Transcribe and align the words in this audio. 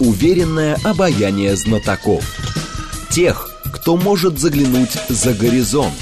уверенное 0.00 0.76
обаяние 0.82 1.54
знатоков. 1.56 2.24
Тех, 3.10 3.50
кто 3.72 3.96
может 3.96 4.38
заглянуть 4.38 4.96
за 5.08 5.32
горизонт. 5.34 5.94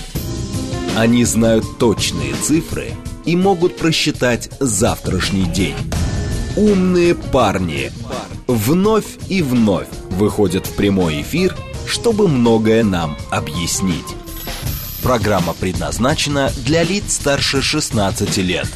Они 0.97 1.25
знают 1.25 1.79
точные 1.79 2.35
цифры 2.35 2.93
и 3.25 3.37
могут 3.37 3.77
просчитать 3.77 4.51
завтрашний 4.59 5.45
день. 5.45 5.77
Умные 6.57 7.15
парни. 7.15 7.93
Вновь 8.47 9.19
и 9.29 9.43
вновь 9.43 9.89
выходят 10.11 10.67
в 10.67 10.75
прямой 10.75 11.23
эфир, 11.23 11.55
чтобы 11.87 12.27
многое 12.27 12.83
нам 12.83 13.17
объяснить. 13.31 14.18
Программа 15.03 15.55
предназначена 15.55 16.51
для 16.65 16.83
лиц 16.83 17.15
старше 17.15 17.63
16 17.63 18.37
лет. 18.39 18.67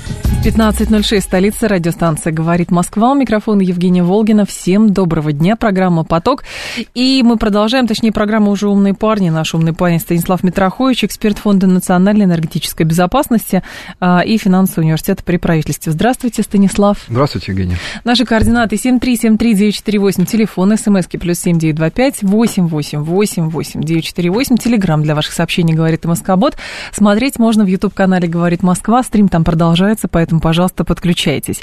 15.06, 0.44 1.20
столица, 1.20 1.68
радиостанция 1.68 2.32
«Говорит 2.32 2.72
Москва». 2.72 3.12
У 3.12 3.14
микрофона 3.14 3.60
Евгения 3.60 4.02
Волгина. 4.02 4.44
Всем 4.44 4.92
доброго 4.92 5.30
дня. 5.30 5.54
Программа 5.54 6.02
«Поток». 6.02 6.42
И 6.94 7.22
мы 7.24 7.36
продолжаем, 7.36 7.86
точнее, 7.86 8.10
программа 8.10 8.50
уже 8.50 8.68
«Умные 8.68 8.92
парни». 8.92 9.30
Наш 9.30 9.54
умный 9.54 9.72
парень 9.72 10.00
Станислав 10.00 10.42
Митрохович, 10.42 11.04
эксперт 11.04 11.38
Фонда 11.38 11.68
национальной 11.68 12.24
энергетической 12.24 12.82
безопасности 12.82 13.62
а, 14.00 14.22
и 14.22 14.36
финансового 14.36 14.82
университета 14.82 15.22
при 15.22 15.36
правительстве. 15.36 15.92
Здравствуйте, 15.92 16.42
Станислав. 16.42 16.98
Здравствуйте, 17.08 17.52
Евгения. 17.52 17.78
Наши 18.02 18.24
координаты 18.24 18.74
7373948, 18.74 20.26
телефон, 20.26 20.76
смски 20.76 21.18
плюс 21.18 21.38
7925 21.38 22.24
888 22.24 23.80
948, 23.80 24.56
телеграмм 24.56 25.04
для 25.04 25.14
ваших 25.14 25.34
сообщений 25.34 25.74
«Говорит 25.74 26.04
Москобот». 26.12 26.56
Смотреть 26.92 27.38
можно 27.38 27.64
в 27.64 27.66
YouTube-канале 27.66 28.28
«Говорит 28.28 28.62
Москва». 28.62 29.02
Стрим 29.02 29.28
там 29.28 29.44
продолжается, 29.44 30.08
поэтому 30.08 30.40
пожалуйста, 30.40 30.84
подключайтесь. 30.84 31.60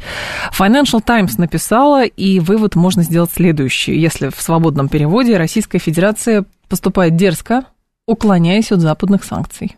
Financial 0.57 1.01
Times 1.01 1.37
написала, 1.37 2.03
и 2.05 2.39
вывод 2.39 2.75
можно 2.75 3.03
сделать 3.03 3.31
следующий. 3.33 3.95
Если 3.99 4.29
в 4.29 4.41
свободном 4.41 4.89
переводе 4.89 5.37
Российская 5.37 5.79
Федерация 5.79 6.45
поступает 6.67 7.15
дерзко, 7.15 7.63
уклоняясь 8.07 8.71
от 8.71 8.79
западных 8.79 9.23
санкций. 9.23 9.75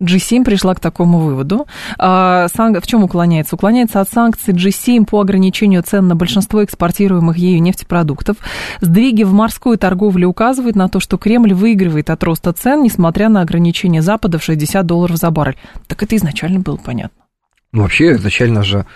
G7 0.00 0.44
пришла 0.44 0.74
к 0.74 0.80
такому 0.80 1.18
выводу. 1.18 1.66
А, 1.98 2.46
в 2.48 2.86
чем 2.86 3.04
уклоняется? 3.04 3.56
Уклоняется 3.56 4.00
от 4.00 4.08
санкций 4.08 4.54
G7 4.54 5.06
по 5.06 5.20
ограничению 5.20 5.82
цен 5.82 6.06
на 6.06 6.14
большинство 6.14 6.64
экспортируемых 6.64 7.36
ею 7.36 7.60
нефтепродуктов. 7.60 8.36
Сдвиги 8.80 9.24
в 9.24 9.32
морскую 9.32 9.78
торговлю 9.78 10.28
указывают 10.28 10.76
на 10.76 10.88
то, 10.88 11.00
что 11.00 11.18
Кремль 11.18 11.54
выигрывает 11.54 12.10
от 12.10 12.22
роста 12.22 12.52
цен, 12.52 12.82
несмотря 12.82 13.28
на 13.28 13.40
ограничение 13.40 14.02
Запада 14.02 14.38
в 14.38 14.44
60 14.44 14.86
долларов 14.86 15.16
за 15.16 15.30
баррель. 15.30 15.56
Так 15.86 16.02
это 16.02 16.16
изначально 16.16 16.60
было 16.60 16.76
понятно. 16.76 17.24
Ну, 17.72 17.82
вообще, 17.82 18.12
изначально 18.12 18.62
же, 18.62 18.86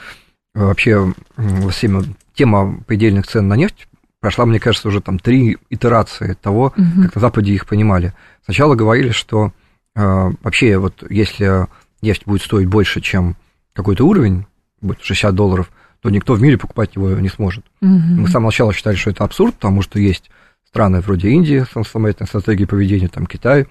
э, 0.54 0.64
вообще, 0.64 1.12
тема 2.34 2.80
предельных 2.86 3.26
цен 3.26 3.48
на 3.48 3.54
нефть 3.54 3.88
прошла, 4.20 4.46
мне 4.46 4.60
кажется, 4.60 4.88
уже 4.88 5.00
там 5.00 5.18
три 5.18 5.58
итерации 5.68 6.36
того, 6.40 6.72
угу. 6.76 7.02
как 7.02 7.16
на 7.16 7.20
Западе 7.20 7.52
их 7.52 7.66
понимали. 7.66 8.14
Сначала 8.44 8.76
говорили, 8.76 9.10
что 9.10 9.52
вообще 9.94 10.78
вот 10.78 11.04
если 11.10 11.66
нефть 12.00 12.22
будет 12.26 12.42
стоить 12.42 12.66
больше, 12.66 13.00
чем 13.00 13.36
какой-то 13.72 14.06
уровень, 14.06 14.46
будет 14.80 15.02
60 15.02 15.34
долларов, 15.34 15.70
то 16.00 16.10
никто 16.10 16.34
в 16.34 16.42
мире 16.42 16.58
покупать 16.58 16.96
его 16.96 17.10
не 17.10 17.28
сможет. 17.28 17.64
Угу. 17.80 17.90
Мы 17.90 18.28
с 18.28 18.32
самого 18.32 18.48
начала 18.48 18.72
считали, 18.72 18.96
что 18.96 19.10
это 19.10 19.24
абсурд, 19.24 19.54
потому 19.54 19.82
что 19.82 19.98
есть 19.98 20.30
страны 20.66 21.00
вроде 21.00 21.28
Индии 21.28 21.64
с 21.64 21.72
самостоятельной 21.72 22.26
стратегией 22.26 22.66
поведения, 22.66 23.08
там 23.08 23.26
Китай, 23.26 23.66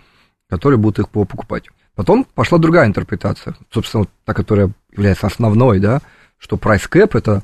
которые 0.50 0.78
будут 0.78 1.00
их 1.00 1.10
покупать. 1.10 1.66
Потом 1.96 2.24
пошла 2.24 2.58
другая 2.58 2.88
интерпретация, 2.88 3.56
собственно, 3.72 4.06
та, 4.24 4.34
которая 4.34 4.72
является 4.92 5.28
основной, 5.28 5.80
да, 5.80 6.02
что 6.38 6.56
price 6.56 6.90
cap– 6.90 7.12
это 7.18 7.44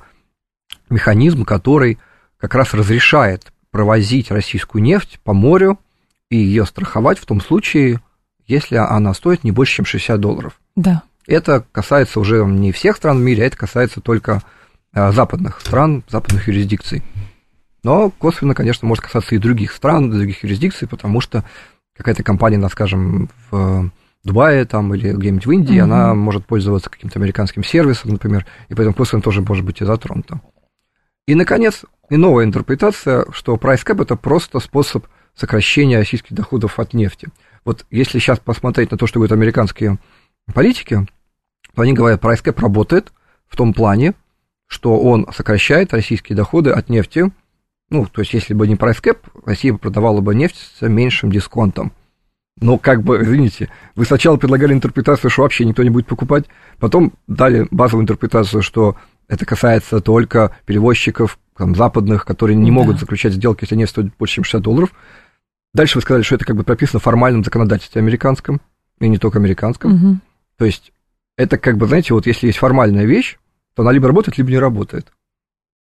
механизм, 0.89 1.43
который 1.43 1.97
как 2.37 2.55
раз 2.55 2.73
разрешает 2.73 3.51
провозить 3.71 4.31
российскую 4.31 4.81
нефть 4.81 5.19
по 5.23 5.33
морю 5.33 5.79
и 6.29 6.37
ее 6.37 6.65
страховать 6.65 7.19
в 7.19 7.25
том 7.25 7.41
случае, 7.41 7.99
если 8.47 8.75
она 8.75 9.13
стоит 9.13 9.43
не 9.43 9.51
больше, 9.51 9.75
чем 9.75 9.85
60 9.85 10.19
долларов. 10.19 10.59
Да. 10.75 11.03
Это 11.27 11.65
касается 11.71 12.19
уже 12.19 12.43
не 12.45 12.71
всех 12.71 12.95
стран 12.95 13.19
в 13.19 13.21
мире, 13.21 13.43
а 13.43 13.47
это 13.47 13.57
касается 13.57 13.99
только 14.01 14.41
а, 14.93 15.11
западных 15.11 15.59
стран, 15.61 16.03
западных 16.07 16.47
юрисдикций. 16.47 17.03
Но 17.83 18.09
косвенно, 18.09 18.55
конечно, 18.55 18.87
может 18.87 19.03
касаться 19.03 19.35
и 19.35 19.37
других 19.37 19.71
стран, 19.71 20.09
других 20.09 20.43
юрисдикций, 20.43 20.87
потому 20.87 21.21
что 21.21 21.43
какая-то 21.95 22.23
компания, 22.23 22.65
скажем, 22.69 23.29
в 23.49 23.91
Дубае 24.23 24.65
там, 24.65 24.93
или 24.93 25.13
где-нибудь 25.13 25.45
в 25.45 25.51
Индии, 25.51 25.77
mm-hmm. 25.77 25.83
она 25.83 26.13
может 26.13 26.45
пользоваться 26.45 26.89
каким-то 26.89 27.19
американским 27.19 27.63
сервисом, 27.63 28.11
например, 28.11 28.45
и 28.69 28.73
поэтому 28.73 28.93
косвенно 28.93 29.21
тоже 29.21 29.41
может 29.41 29.65
быть 29.65 29.81
и 29.81 29.85
затронута. 29.85 30.41
И, 31.27 31.35
наконец, 31.35 31.83
и 32.09 32.17
новая 32.17 32.45
интерпретация, 32.45 33.25
что 33.31 33.55
price 33.55 33.85
cap– 33.85 34.01
это 34.03 34.15
просто 34.15 34.59
способ 34.59 35.05
сокращения 35.35 35.97
российских 35.97 36.33
доходов 36.33 36.79
от 36.79 36.93
нефти. 36.93 37.29
Вот 37.67 37.85
если 37.91 38.19
сейчас 38.19 38.39
посмотреть 38.39 38.91
на 38.91 38.97
то, 38.97 39.07
что 39.07 39.19
говорят 39.19 39.33
американские 39.33 39.97
политики, 40.53 41.05
то 41.75 41.81
они 41.81 41.91
говорят, 41.91 42.23
price 42.23 42.41
cap 42.41 42.61
работает 42.61 43.11
в 43.45 43.57
том 43.57 43.73
плане, 43.73 44.13
что 44.67 44.97
он 44.97 45.27
сокращает 45.35 45.93
российские 45.93 46.37
доходы 46.37 46.69
от 46.71 46.87
нефти. 46.87 47.29
Ну, 47.89 48.05
то 48.05 48.21
есть, 48.21 48.33
если 48.33 48.53
бы 48.53 48.69
не 48.69 48.75
price 48.75 49.03
cap, 49.03 49.17
Россия 49.45 49.73
продавала 49.73 50.21
бы 50.21 50.33
нефть 50.33 50.55
с 50.79 50.87
меньшим 50.87 51.29
дисконтом. 51.29 51.91
Но 52.61 52.77
как 52.77 53.03
бы, 53.03 53.21
извините, 53.21 53.69
вы 53.95 54.05
сначала 54.05 54.37
предлагали 54.37 54.71
интерпретацию, 54.71 55.29
что 55.29 55.41
вообще 55.41 55.65
никто 55.65 55.83
не 55.83 55.89
будет 55.89 56.07
покупать, 56.07 56.45
потом 56.79 57.11
дали 57.27 57.67
базовую 57.69 58.03
интерпретацию, 58.03 58.61
что 58.61 58.95
это 59.27 59.45
касается 59.45 59.99
только 59.99 60.55
перевозчиков 60.65 61.37
там, 61.57 61.75
западных, 61.75 62.23
которые 62.23 62.55
не 62.55 62.71
да. 62.71 62.75
могут 62.75 62.97
заключать 63.01 63.33
сделки, 63.33 63.65
если 63.65 63.75
нефть 63.75 63.91
стоит 63.91 64.15
больше, 64.17 64.35
чем 64.35 64.45
60 64.45 64.61
долларов. 64.61 64.93
Дальше 65.73 65.97
вы 65.97 66.01
сказали, 66.01 66.23
что 66.23 66.35
это 66.35 66.45
как 66.45 66.55
бы 66.55 66.63
прописано 66.63 66.99
в 66.99 67.03
формальном 67.03 67.43
законодательстве 67.43 68.01
американском, 68.01 68.61
и 68.99 69.07
не 69.07 69.17
только 69.17 69.39
американском. 69.39 69.93
Угу. 69.93 70.19
То 70.57 70.65
есть 70.65 70.91
это 71.35 71.57
как 71.57 71.77
бы, 71.77 71.87
знаете, 71.87 72.13
вот 72.13 72.25
если 72.25 72.47
есть 72.47 72.57
формальная 72.57 73.05
вещь, 73.05 73.37
то 73.75 73.83
она 73.83 73.91
либо 73.91 74.07
работает, 74.07 74.37
либо 74.37 74.49
не 74.49 74.59
работает 74.59 75.11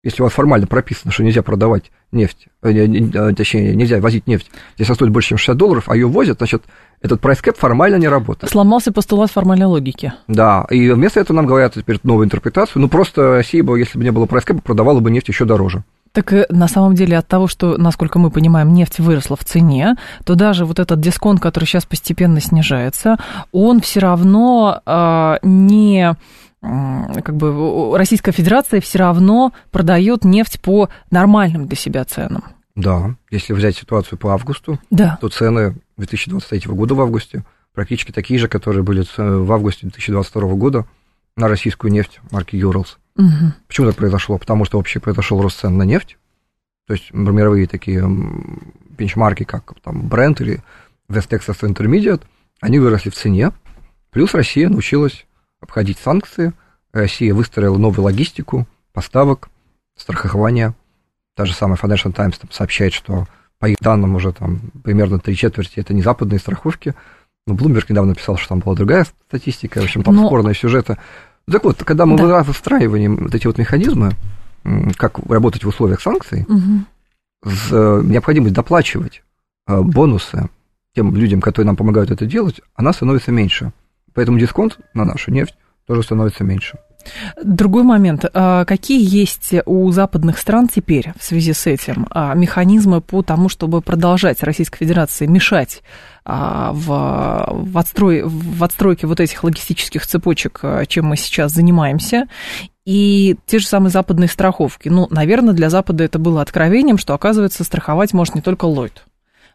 если 0.05 0.21
у 0.21 0.25
вас 0.25 0.33
формально 0.33 0.67
прописано, 0.67 1.11
что 1.11 1.23
нельзя 1.23 1.41
продавать 1.41 1.91
нефть, 2.11 2.47
э, 2.61 2.69
э, 2.69 3.33
точнее, 3.33 3.75
нельзя 3.75 3.99
возить 3.99 4.27
нефть, 4.27 4.51
если 4.77 4.91
она 4.91 4.95
стоит 4.95 5.11
больше, 5.11 5.29
чем 5.29 5.39
60 5.39 5.57
долларов, 5.57 5.89
а 5.89 5.95
ее 5.95 6.07
возят, 6.07 6.37
значит, 6.37 6.63
этот 7.01 7.21
price 7.21 7.44
cap 7.44 7.57
формально 7.57 7.95
не 7.95 8.07
работает. 8.07 8.51
Сломался 8.51 8.93
постулат 8.93 9.31
формальной 9.31 9.65
логики. 9.65 10.13
Да, 10.27 10.67
и 10.69 10.91
вместо 10.91 11.19
этого 11.19 11.35
нам 11.35 11.47
говорят 11.47 11.73
теперь 11.73 11.99
новую 12.03 12.25
интерпретацию. 12.25 12.83
Ну, 12.83 12.87
просто 12.87 13.37
Россия 13.37 13.63
бы, 13.63 13.79
если 13.79 13.97
бы 13.97 14.03
не 14.03 14.11
было 14.11 14.27
price 14.27 14.44
cap 14.44 14.54
а, 14.54 14.61
продавала 14.61 14.99
бы 14.99 15.09
нефть 15.09 15.29
еще 15.29 15.43
дороже. 15.43 15.83
Так 16.15 16.31
э, 16.31 16.45
на 16.49 16.69
самом 16.69 16.95
деле 16.95 17.17
от 17.17 17.27
того, 17.27 17.47
что, 17.47 17.77
насколько 17.77 18.19
мы 18.19 18.31
понимаем, 18.31 18.73
нефть 18.73 18.99
выросла 18.99 19.35
в 19.35 19.43
цене, 19.43 19.95
то 20.23 20.35
даже 20.35 20.63
вот 20.63 20.79
этот 20.79 21.01
дисконт, 21.01 21.41
который 21.41 21.65
сейчас 21.65 21.85
постепенно 21.85 22.39
снижается, 22.39 23.17
он 23.51 23.81
все 23.81 23.99
равно 23.99 24.81
э, 24.85 25.37
не 25.43 26.15
как 26.61 27.35
бы 27.35 27.95
Российская 27.95 28.31
Федерация 28.31 28.81
все 28.81 28.97
равно 28.97 29.53
продает 29.69 30.23
нефть 30.23 30.59
по 30.61 30.89
нормальным 31.11 31.67
для 31.67 31.75
себя 31.75 32.03
ценам. 32.05 32.43
Да, 32.75 33.15
если 33.29 33.53
взять 33.53 33.75
ситуацию 33.75 34.17
по 34.17 34.33
августу, 34.33 34.79
да. 34.89 35.19
то 35.21 35.29
цены 35.29 35.75
2023 35.97 36.71
года 36.73 36.95
в 36.95 37.01
августе 37.01 37.43
практически 37.75 38.11
такие 38.11 38.39
же, 38.39 38.47
которые 38.47 38.81
были 38.81 39.05
в 39.15 39.51
августе 39.51 39.81
2022 39.81 40.53
года 40.55 40.85
на 41.35 41.47
российскую 41.47 41.91
нефть 41.91 42.19
марки 42.31 42.55
Urals. 42.55 42.97
Угу. 43.17 43.53
Почему 43.67 43.87
так 43.87 43.95
произошло? 43.95 44.37
Потому 44.37 44.65
что 44.65 44.77
вообще 44.77 44.99
произошел 44.99 45.41
рост 45.41 45.59
цен 45.59 45.77
на 45.77 45.83
нефть. 45.83 46.17
То 46.87 46.93
есть 46.93 47.13
мировые 47.13 47.67
такие 47.67 48.03
бенчмарки, 48.89 49.43
как 49.43 49.73
там 49.83 50.07
Brent 50.07 50.41
или 50.41 50.61
West 51.09 51.29
Texas 51.29 51.61
Intermediate, 51.61 52.21
они 52.61 52.79
выросли 52.79 53.09
в 53.09 53.15
цене. 53.15 53.51
Плюс 54.11 54.33
Россия 54.33 54.69
научилась 54.69 55.25
обходить 55.59 55.97
санкции. 55.97 56.53
Россия 56.93 57.33
выстроила 57.33 57.77
новую 57.77 58.05
логистику 58.05 58.67
поставок, 58.93 59.49
страхования. 59.97 60.73
Та 61.35 61.45
же 61.45 61.53
самая 61.53 61.77
Financial 61.77 62.13
Times 62.13 62.37
там 62.37 62.51
сообщает, 62.51 62.93
что 62.93 63.27
по 63.59 63.67
их 63.67 63.77
данным 63.81 64.15
уже 64.15 64.31
там 64.31 64.71
примерно 64.83 65.19
три 65.19 65.35
четверти 65.35 65.79
это 65.79 65.93
не 65.93 66.01
западные 66.01 66.39
страховки. 66.39 66.93
Но 67.47 67.55
Bloomberg 67.55 67.85
недавно 67.89 68.15
писал, 68.15 68.37
что 68.37 68.49
там 68.49 68.59
была 68.59 68.75
другая 68.75 69.05
статистика, 69.27 69.79
в 69.79 69.83
общем, 69.83 70.03
там 70.03 70.15
Но... 70.15 70.27
спорные 70.27 70.55
сюжеты. 70.55 70.97
Так 71.49 71.63
вот, 71.63 71.83
когда 71.83 72.05
мы 72.05 72.17
да. 72.17 72.43
выстраиваем 72.43 73.17
вот 73.17 73.35
эти 73.35 73.45
вот 73.45 73.57
механизмы, 73.57 74.13
как 74.97 75.19
работать 75.29 75.63
в 75.63 75.67
условиях 75.67 76.01
санкций, 76.01 76.45
угу. 76.47 76.85
с, 77.43 77.69
э, 77.71 78.01
необходимость 78.03 78.55
доплачивать 78.55 79.21
э, 79.67 79.79
бонусы 79.79 80.49
тем 80.95 81.15
людям, 81.15 81.41
которые 81.41 81.67
нам 81.67 81.75
помогают 81.75 82.09
это 82.09 82.25
делать, 82.25 82.61
она 82.73 82.93
становится 82.93 83.31
меньше. 83.31 83.73
Поэтому 84.13 84.39
дисконт 84.39 84.79
на 84.93 85.05
нашу 85.05 85.31
нефть 85.31 85.55
тоже 85.85 86.01
становится 86.01 86.43
меньше. 86.43 86.79
Другой 87.43 87.83
момент. 87.83 88.25
А 88.33 88.65
какие 88.65 89.03
есть 89.03 89.53
у 89.65 89.91
западных 89.91 90.37
стран 90.37 90.67
теперь 90.73 91.13
в 91.19 91.23
связи 91.23 91.53
с 91.53 91.67
этим 91.67 92.07
а, 92.09 92.33
механизмы 92.33 93.01
по 93.01 93.21
тому, 93.21 93.49
чтобы 93.49 93.81
продолжать 93.81 94.43
Российской 94.43 94.79
Федерации 94.79 95.25
мешать 95.25 95.81
а, 96.23 96.71
в, 96.73 97.67
в, 97.71 97.77
отстрой, 97.77 98.23
в 98.23 98.63
отстройке 98.63 99.07
вот 99.07 99.19
этих 99.19 99.43
логистических 99.43 100.05
цепочек, 100.05 100.61
чем 100.87 101.05
мы 101.05 101.17
сейчас 101.17 101.51
занимаемся? 101.51 102.27
и 102.85 103.35
те 103.47 103.59
же 103.59 103.67
самые 103.67 103.89
западные 103.89 104.29
страховки. 104.29 104.89
Ну, 104.89 105.07
наверное, 105.09 105.53
для 105.53 105.69
Запада 105.69 106.03
это 106.03 106.19
было 106.19 106.41
откровением, 106.41 106.97
что, 106.97 107.15
оказывается, 107.15 107.63
страховать 107.63 108.13
может 108.13 108.35
не 108.35 108.41
только 108.41 108.65
Ллойд, 108.65 109.03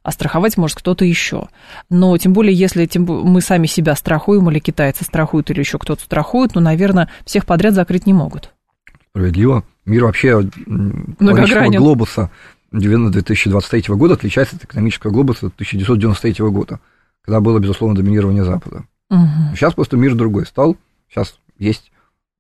а 0.03 0.13
страховать 0.13 0.57
может 0.57 0.79
кто-то 0.79 1.05
еще. 1.05 1.49
Но 1.89 2.17
тем 2.19 2.33
более, 2.33 2.55
если 2.55 2.87
тем, 2.87 3.05
мы 3.05 3.41
сами 3.41 3.67
себя 3.67 3.95
страхуем, 3.95 4.51
или 4.51 4.59
китайцы 4.59 5.05
страхуют, 5.05 5.51
или 5.51 5.61
еще 5.61 5.79
кто-то 5.79 6.03
страхует, 6.03 6.55
ну, 6.55 6.61
наверное, 6.61 7.11
всех 7.25 7.47
подряд 7.47 7.75
закрыть 7.75 8.07
не 8.07 8.13
могут. 8.13 8.53
Справедливо. 9.11 9.65
Мир 9.85 10.05
вообще 10.05 10.49
Многогранен. 10.67 11.79
глобуса 11.81 12.31
2023 12.71 13.95
года 13.95 14.15
отличается 14.15 14.57
от 14.57 14.65
экономического 14.65 15.11
глобуса 15.11 15.47
1993 15.47 16.47
года, 16.51 16.81
когда 17.23 17.41
было, 17.41 17.59
безусловно, 17.59 17.97
доминирование 17.97 18.45
Запада. 18.45 18.85
Угу. 19.11 19.57
Сейчас 19.57 19.75
просто 19.75 19.97
мир 19.97 20.15
другой 20.15 20.47
стал. 20.47 20.77
Сейчас 21.09 21.39
есть 21.59 21.91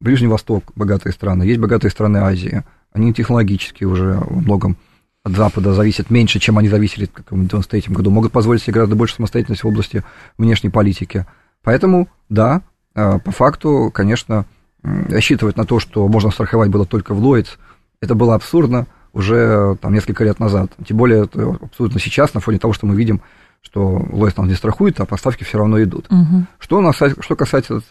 Ближний 0.00 0.28
Восток, 0.28 0.72
богатые 0.76 1.12
страны, 1.12 1.42
есть 1.42 1.60
богатые 1.60 1.90
страны 1.90 2.18
Азии. 2.18 2.62
Они 2.92 3.12
технологически 3.12 3.84
уже 3.84 4.18
во 4.20 4.40
многом 4.40 4.76
от 5.22 5.32
Запада 5.32 5.74
зависят 5.74 6.10
меньше, 6.10 6.38
чем 6.38 6.58
они 6.58 6.68
зависели 6.68 7.06
в 7.06 7.10
1993 7.10 7.94
году, 7.94 8.10
могут 8.10 8.32
позволить 8.32 8.62
себе 8.62 8.74
гораздо 8.74 8.96
больше 8.96 9.16
самостоятельности 9.16 9.64
в 9.64 9.68
области 9.68 10.02
внешней 10.38 10.70
политики. 10.70 11.26
Поэтому, 11.62 12.08
да, 12.28 12.62
э, 12.94 13.18
по 13.18 13.30
факту, 13.30 13.90
конечно, 13.92 14.46
рассчитывать 14.82 15.56
на 15.56 15.64
то, 15.64 15.78
что 15.78 16.08
можно 16.08 16.30
страховать 16.30 16.70
было 16.70 16.86
только 16.86 17.14
в 17.14 17.18
Ллойдс, 17.18 17.56
это 18.00 18.14
было 18.14 18.34
абсурдно 18.34 18.86
уже 19.12 19.76
там, 19.82 19.92
несколько 19.92 20.24
лет 20.24 20.38
назад. 20.38 20.72
Тем 20.86 20.96
более 20.96 21.24
это 21.24 21.58
абсолютно 21.60 22.00
сейчас, 22.00 22.32
на 22.32 22.40
фоне 22.40 22.58
того, 22.58 22.72
что 22.72 22.86
мы 22.86 22.96
видим, 22.96 23.20
что 23.60 24.06
Ллойдс 24.10 24.38
нам 24.38 24.48
не 24.48 24.54
страхует, 24.54 25.00
а 25.00 25.04
поставки 25.04 25.44
все 25.44 25.58
равно 25.58 25.82
идут. 25.82 26.06
Угу. 26.10 26.46
Что, 26.58 26.80
нас, 26.80 26.96
что 26.96 27.36
касается 27.36 27.82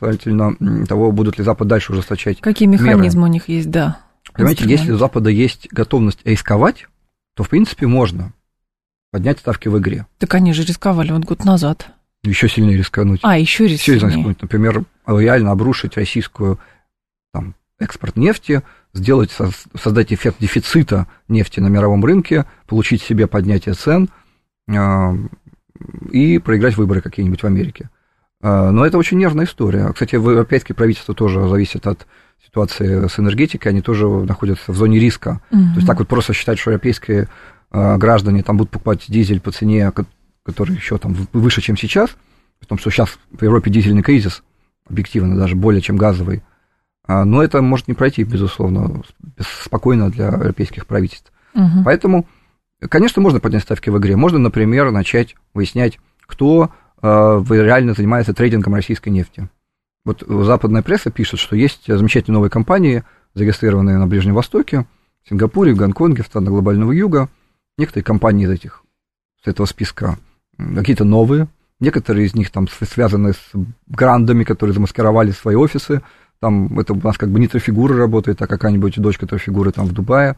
того, 0.88 1.12
будут 1.12 1.38
ли 1.38 1.44
Запад 1.44 1.68
дальше 1.68 1.92
ужесточать 1.92 2.42
Какие 2.42 2.68
механизмы 2.68 3.22
меры. 3.22 3.30
у 3.30 3.34
них 3.34 3.50
есть, 3.50 3.70
да. 3.70 4.00
Понимаете, 4.34 4.66
если 4.68 4.92
у 4.92 4.98
Запада 4.98 5.30
есть 5.30 5.68
готовность 5.72 6.20
рисковать, 6.26 6.88
то, 7.36 7.44
в 7.44 7.50
принципе, 7.50 7.88
можно 7.88 8.34
поднять 9.12 9.40
ставки 9.40 9.68
в 9.68 9.78
игре. 9.80 10.06
Так 10.18 10.34
они 10.36 10.54
же 10.54 10.64
рисковали 10.64 11.12
вот 11.12 11.26
год 11.26 11.46
назад. 11.46 11.88
Еще 12.24 12.50
сильнее 12.50 12.78
рискануть. 12.78 13.22
А, 13.24 13.38
еще 13.38 13.66
рискнуть. 13.68 13.98
Еще 13.98 14.08
рискнуть. 14.08 14.42
Например, 14.42 14.84
реально 15.08 15.52
обрушить 15.52 15.96
российскую 15.96 16.60
там, 17.34 17.56
экспорт 17.80 18.18
нефти, 18.18 18.62
сделать, 18.94 19.32
создать 19.82 20.12
эффект 20.12 20.38
дефицита 20.40 21.08
нефти 21.28 21.60
на 21.60 21.68
мировом 21.68 22.04
рынке, 22.04 22.46
получить 22.68 23.02
себе 23.02 23.28
поднятие 23.28 23.76
цен 23.76 24.10
а, 24.70 25.14
и 26.12 26.40
проиграть 26.40 26.76
выборы 26.76 27.02
какие-нибудь 27.02 27.42
в 27.42 27.46
Америке. 27.46 27.90
А, 28.42 28.72
но 28.72 28.86
это 28.86 28.98
очень 28.98 29.18
нервная 29.18 29.46
история. 29.46 29.92
Кстати, 29.92 30.16
европейские 30.16 30.76
правительства 30.76 31.14
тоже 31.14 31.48
зависят 31.48 31.88
от 31.88 32.08
ситуации 32.44 33.08
с 33.08 33.20
энергетикой, 33.20 33.72
они 33.72 33.82
тоже 33.82 34.08
находятся 34.08 34.72
в 34.72 34.76
зоне 34.76 35.00
риска. 35.00 35.42
Угу. 35.52 35.62
То 35.62 35.76
есть 35.76 35.88
так 35.88 36.00
вот 36.00 36.08
просто 36.08 36.34
считать, 36.34 36.58
что 36.58 36.72
европейские 36.72 37.28
а, 37.72 37.98
граждане 37.98 38.44
там 38.44 38.58
будут 38.58 38.72
покупать 38.72 39.06
дизель 39.08 39.42
по 39.42 39.52
цене, 39.52 39.92
который 40.44 40.76
еще 40.76 40.98
там 40.98 41.16
выше, 41.34 41.62
чем 41.62 41.78
сейчас, 41.78 42.16
потому 42.60 42.80
что 42.80 42.90
сейчас 42.90 43.18
в 43.32 43.44
Европе 43.44 43.70
дизельный 43.70 44.02
кризис, 44.02 44.44
объективно 44.90 45.36
даже 45.36 45.56
более 45.56 45.82
чем 45.82 45.98
газовый, 45.98 46.42
а, 47.06 47.26
но 47.26 47.44
это 47.44 47.62
может 47.62 47.88
не 47.88 47.94
пройти, 47.94 48.24
безусловно, 48.24 49.02
спокойно 49.64 50.10
для 50.10 50.28
европейских 50.28 50.88
правительств. 50.88 51.32
Угу. 51.56 51.84
Поэтому, 51.84 52.28
конечно, 52.90 53.22
можно 53.22 53.40
поднять 53.40 53.64
ставки 53.64 53.90
в 53.90 53.98
игре. 53.98 54.16
Можно, 54.16 54.40
например, 54.40 54.92
начать 54.92 55.36
выяснять, 55.54 56.00
кто 56.26 56.72
реально 57.02 57.94
занимается 57.94 58.34
трейдингом 58.34 58.76
российской 58.76 59.10
нефти. 59.10 59.50
Вот 60.06 60.24
западная 60.28 60.82
пресса 60.82 61.12
пишет, 61.12 61.40
что 61.40 61.56
есть 61.56 61.88
замечательные 61.88 62.36
новые 62.36 62.50
компании, 62.50 63.04
зарегистрированные 63.34 63.98
на 63.98 64.08
Ближнем 64.08 64.34
Востоке, 64.34 64.86
в 65.24 65.30
Сингапуре, 65.30 65.74
в 65.74 65.78
Гонконге, 65.78 66.24
в 66.24 66.28
странах 66.28 66.50
глобального 66.50 66.92
юга. 66.92 67.30
Некоторые 67.78 68.04
компании 68.04 68.46
из 68.46 68.52
этих, 68.52 68.84
с 69.44 69.48
этого 69.48 69.66
списка 69.66 70.18
какие-то 70.58 71.06
новые, 71.06 71.48
некоторые 71.80 72.26
из 72.26 72.36
них 72.36 72.52
там 72.52 72.68
связаны 72.68 73.34
с 73.34 73.52
грандами, 73.88 74.44
которые 74.44 74.74
замаскировали 74.74 75.32
свои 75.32 75.56
офисы 75.56 76.02
там 76.40 76.80
это 76.80 76.94
у 76.94 76.98
нас 76.98 77.18
как 77.18 77.30
бы 77.30 77.40
не 77.40 77.48
трофигура 77.48 77.96
работает, 77.96 78.42
а 78.42 78.48
какая-нибудь 78.48 79.00
дочка 79.00 79.28
трофигуры 79.28 79.72
там 79.72 79.86
в 79.86 79.92
Дубае. 79.92 80.38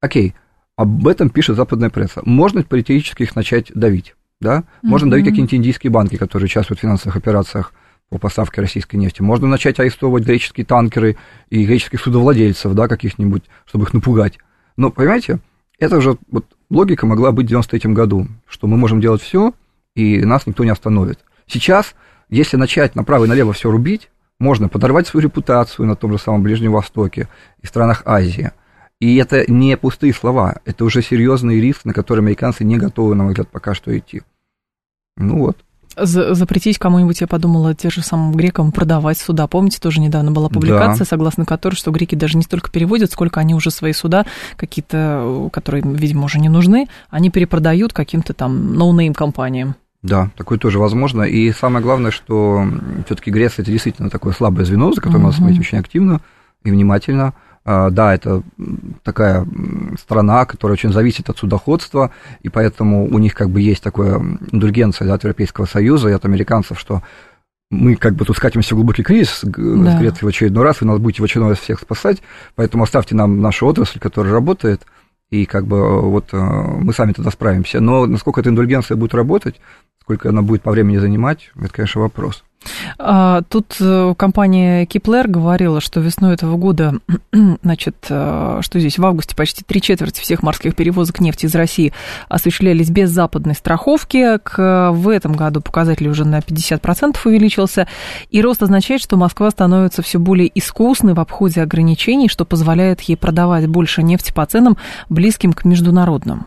Окей, 0.00 0.34
об 0.76 1.06
этом 1.08 1.28
пишет 1.28 1.56
западная 1.56 1.90
пресса. 1.90 2.22
Можно 2.24 2.62
теоретически 2.62 3.24
их 3.24 3.34
начать 3.34 3.72
давить, 3.74 4.14
да? 4.40 4.64
Можно 4.82 5.06
mm-hmm. 5.06 5.10
давить 5.10 5.24
какие-нибудь 5.26 5.54
индийские 5.54 5.90
банки, 5.90 6.16
которые 6.16 6.46
участвуют 6.46 6.78
в 6.78 6.82
финансовых 6.82 7.16
операциях 7.16 7.72
по 8.08 8.18
поставке 8.18 8.60
российской 8.60 8.96
нефти. 8.96 9.20
Можно 9.20 9.48
начать 9.48 9.78
арестовывать 9.78 10.24
греческие 10.24 10.64
танкеры 10.64 11.16
и 11.50 11.64
греческих 11.64 12.00
судовладельцев, 12.00 12.72
да, 12.74 12.88
каких-нибудь, 12.88 13.44
чтобы 13.66 13.84
их 13.84 13.92
напугать. 13.92 14.38
Но, 14.76 14.90
понимаете, 14.90 15.40
это 15.78 16.00
же 16.00 16.16
вот 16.30 16.46
логика 16.70 17.06
могла 17.06 17.32
быть 17.32 17.46
в 17.46 17.48
93 17.50 17.92
году, 17.92 18.26
что 18.46 18.66
мы 18.66 18.76
можем 18.76 19.00
делать 19.00 19.22
все, 19.22 19.52
и 19.94 20.24
нас 20.24 20.46
никто 20.46 20.64
не 20.64 20.70
остановит. 20.70 21.20
Сейчас, 21.46 21.94
если 22.30 22.56
начать 22.56 22.94
направо 22.94 23.24
и 23.24 23.28
налево 23.28 23.52
все 23.52 23.70
рубить, 23.70 24.10
можно 24.38 24.68
подорвать 24.68 25.08
свою 25.08 25.24
репутацию 25.24 25.86
на 25.86 25.96
том 25.96 26.12
же 26.12 26.18
самом 26.18 26.42
Ближнем 26.42 26.72
Востоке 26.72 27.28
и 27.60 27.66
странах 27.66 28.02
Азии. 28.04 28.52
И 29.00 29.16
это 29.16 29.50
не 29.50 29.76
пустые 29.76 30.12
слова, 30.12 30.56
это 30.64 30.84
уже 30.84 31.02
серьезный 31.02 31.60
риск, 31.60 31.84
на 31.84 31.94
который 31.94 32.20
американцы 32.20 32.64
не 32.64 32.76
готовы, 32.76 33.14
на 33.14 33.24
мой 33.24 33.32
взгляд, 33.32 33.48
пока 33.48 33.74
что 33.74 33.96
идти. 33.96 34.22
Ну 35.16 35.38
вот. 35.38 35.58
Запретить 35.96 36.78
кому-нибудь, 36.78 37.20
я 37.20 37.26
подумала, 37.26 37.74
те 37.74 37.90
же 37.90 38.02
самым 38.02 38.32
грекам 38.32 38.70
продавать 38.70 39.18
суда. 39.18 39.46
Помните, 39.48 39.80
тоже 39.80 40.00
недавно 40.00 40.30
была 40.30 40.48
публикация, 40.48 41.00
да. 41.00 41.04
согласно 41.04 41.44
которой, 41.44 41.74
что 41.74 41.90
греки 41.90 42.14
даже 42.14 42.36
не 42.36 42.44
столько 42.44 42.70
переводят, 42.70 43.10
сколько 43.10 43.40
они 43.40 43.54
уже 43.54 43.70
свои 43.70 43.92
суда, 43.92 44.24
какие-то, 44.56 45.48
которые, 45.52 45.82
видимо, 45.84 46.24
уже 46.24 46.38
не 46.38 46.48
нужны, 46.48 46.86
они 47.10 47.30
перепродают 47.30 47.92
каким-то 47.92 48.32
там 48.32 48.74
no-name 48.74 49.12
компаниям. 49.12 49.74
Да, 50.02 50.30
такое 50.36 50.58
тоже 50.58 50.78
возможно. 50.78 51.22
И 51.22 51.50
самое 51.52 51.82
главное, 51.82 52.12
что 52.12 52.64
все-таки 53.06 53.32
Греция 53.32 53.62
это 53.62 53.72
действительно 53.72 54.10
такое 54.10 54.32
слабое 54.32 54.64
звено, 54.64 54.92
за 54.92 55.00
которым 55.00 55.22
uh-huh. 55.22 55.26
надо 55.26 55.36
смотреть 55.36 55.60
очень 55.60 55.78
активно 55.78 56.20
и 56.62 56.70
внимательно. 56.70 57.34
А, 57.70 57.90
да, 57.90 58.14
это 58.14 58.42
такая 59.02 59.46
страна, 60.00 60.46
которая 60.46 60.72
очень 60.72 60.90
зависит 60.90 61.28
от 61.28 61.36
судоходства, 61.36 62.12
и 62.40 62.48
поэтому 62.48 63.04
у 63.04 63.18
них 63.18 63.34
как 63.34 63.50
бы 63.50 63.60
есть 63.60 63.82
такая 63.82 64.22
индульгенция 64.52 65.06
да, 65.06 65.12
от 65.12 65.24
Европейского 65.24 65.66
Союза 65.66 66.08
и 66.08 66.12
от 66.12 66.24
американцев, 66.24 66.80
что 66.80 67.02
мы 67.70 67.96
как 67.96 68.14
бы 68.14 68.24
тут 68.24 68.38
скатимся 68.38 68.74
в 68.74 68.78
глубокий 68.78 69.02
кризис 69.02 69.40
да. 69.42 69.50
с 69.50 70.00
Грецией 70.00 70.24
в 70.24 70.28
очередной 70.28 70.64
раз, 70.64 70.80
вы 70.80 70.86
нас 70.86 70.98
будете 70.98 71.20
в 71.20 71.26
очередной 71.26 71.50
раз 71.50 71.58
всех 71.58 71.80
спасать, 71.80 72.22
поэтому 72.54 72.84
оставьте 72.84 73.14
нам 73.14 73.42
нашу 73.42 73.66
отрасль, 73.66 73.98
которая 73.98 74.32
работает, 74.32 74.86
и 75.28 75.44
как 75.44 75.66
бы 75.66 76.00
вот 76.00 76.32
э, 76.32 76.38
мы 76.38 76.94
сами 76.94 77.12
тогда 77.12 77.30
справимся. 77.30 77.80
Но 77.80 78.06
насколько 78.06 78.40
эта 78.40 78.48
индульгенция 78.48 78.96
будет 78.96 79.12
работать, 79.12 79.60
сколько 80.00 80.30
она 80.30 80.40
будет 80.40 80.62
по 80.62 80.70
времени 80.70 80.96
занимать, 80.96 81.50
это, 81.54 81.68
конечно, 81.68 82.00
вопрос. 82.00 82.44
А, 82.98 83.42
тут 83.48 83.76
э, 83.80 84.14
компания 84.16 84.84
Киплер 84.86 85.28
говорила, 85.28 85.80
что 85.80 86.00
весной 86.00 86.34
этого 86.34 86.56
года, 86.56 86.94
значит, 87.62 87.96
э, 88.08 88.60
что 88.62 88.80
здесь 88.80 88.98
в 88.98 89.06
августе 89.06 89.36
почти 89.36 89.64
три 89.64 89.80
четверти 89.80 90.20
всех 90.20 90.42
морских 90.42 90.74
перевозок 90.74 91.20
нефти 91.20 91.46
из 91.46 91.54
России 91.54 91.92
осуществлялись 92.28 92.90
без 92.90 93.10
западной 93.10 93.54
страховки. 93.54 94.38
К, 94.38 94.90
в 94.92 95.08
этом 95.08 95.32
году 95.32 95.60
показатель 95.60 96.08
уже 96.08 96.24
на 96.24 96.40
50% 96.40 97.16
увеличился. 97.24 97.86
И 98.30 98.42
рост 98.42 98.62
означает, 98.62 99.00
что 99.00 99.16
Москва 99.16 99.50
становится 99.50 100.02
все 100.02 100.18
более 100.18 100.50
искусной 100.58 101.14
в 101.14 101.20
обходе 101.20 101.62
ограничений, 101.62 102.28
что 102.28 102.44
позволяет 102.44 103.00
ей 103.02 103.16
продавать 103.16 103.66
больше 103.66 104.02
нефти 104.02 104.32
по 104.32 104.44
ценам, 104.46 104.76
близким 105.08 105.52
к 105.52 105.64
международным. 105.64 106.46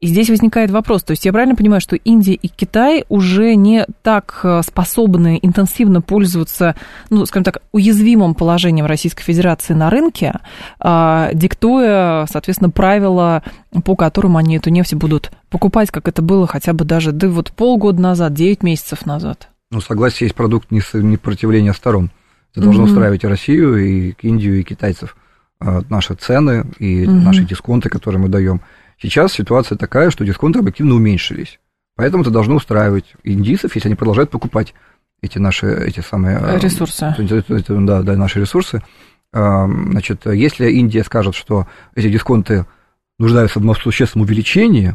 И 0.00 0.06
здесь 0.06 0.28
возникает 0.28 0.70
вопрос, 0.70 1.02
то 1.02 1.12
есть 1.12 1.24
я 1.24 1.32
правильно 1.32 1.56
понимаю, 1.56 1.80
что 1.80 1.96
Индия 1.96 2.34
и 2.34 2.48
Китай 2.48 3.04
уже 3.08 3.54
не 3.54 3.86
так 4.02 4.40
э, 4.42 4.62
способны 4.62 5.38
интенсивно 5.42 6.00
пользоваться, 6.02 6.74
ну, 7.10 7.26
скажем 7.26 7.44
так, 7.44 7.62
уязвимым 7.72 8.34
положением 8.34 8.86
Российской 8.86 9.22
Федерации 9.22 9.74
на 9.74 9.90
рынке, 9.90 10.34
а, 10.78 11.30
диктуя, 11.32 12.26
соответственно, 12.30 12.70
правила, 12.70 13.42
по 13.84 13.96
которым 13.96 14.36
они 14.36 14.56
эту 14.56 14.70
нефть 14.70 14.94
будут 14.94 15.30
покупать, 15.50 15.90
как 15.90 16.08
это 16.08 16.22
было 16.22 16.46
хотя 16.46 16.72
бы 16.72 16.84
даже, 16.84 17.12
да 17.12 17.28
вот 17.28 17.52
полгода 17.52 18.00
назад, 18.00 18.34
9 18.34 18.62
месяцев 18.62 19.06
назад. 19.06 19.48
Ну, 19.70 19.80
согласие 19.80 20.26
есть 20.26 20.34
продукт 20.34 20.70
непротивления 20.70 21.72
сторон. 21.72 22.10
Это 22.54 22.64
должно 22.64 22.84
mm-hmm. 22.84 22.86
устраивать 22.86 23.24
и 23.24 23.26
Россию, 23.26 23.76
и 23.76 24.14
Индию, 24.22 24.60
и 24.60 24.62
китайцев. 24.62 25.16
А, 25.58 25.82
наши 25.88 26.14
цены 26.14 26.66
и 26.78 27.04
mm-hmm. 27.04 27.10
наши 27.10 27.44
дисконты, 27.44 27.88
которые 27.88 28.20
мы 28.20 28.28
даем. 28.28 28.60
Сейчас 29.00 29.32
ситуация 29.32 29.76
такая, 29.76 30.10
что 30.10 30.24
дисконты 30.24 30.58
объективно 30.58 30.94
уменьшились. 30.94 31.58
Поэтому 31.96 32.22
это 32.22 32.30
должно 32.30 32.56
устраивать 32.56 33.14
индийцев, 33.24 33.74
если 33.74 33.88
они 33.88 33.96
продолжают 33.96 34.30
покупать 34.30 34.74
эти 35.22 35.38
наши, 35.38 35.66
эти 35.66 36.00
самые... 36.00 36.38
Э, 36.38 36.58
ресурсы. 36.58 37.14
Да, 37.86 38.02
да, 38.02 38.16
наши 38.16 38.40
ресурсы. 38.40 38.82
А, 39.32 39.66
значит, 39.66 40.26
если 40.26 40.70
Индия 40.70 41.04
скажет, 41.04 41.34
что 41.34 41.66
эти 41.94 42.10
дисконты 42.10 42.66
нуждаются 43.18 43.60
в 43.60 43.74
существенном 43.74 44.26
увеличении, 44.26 44.94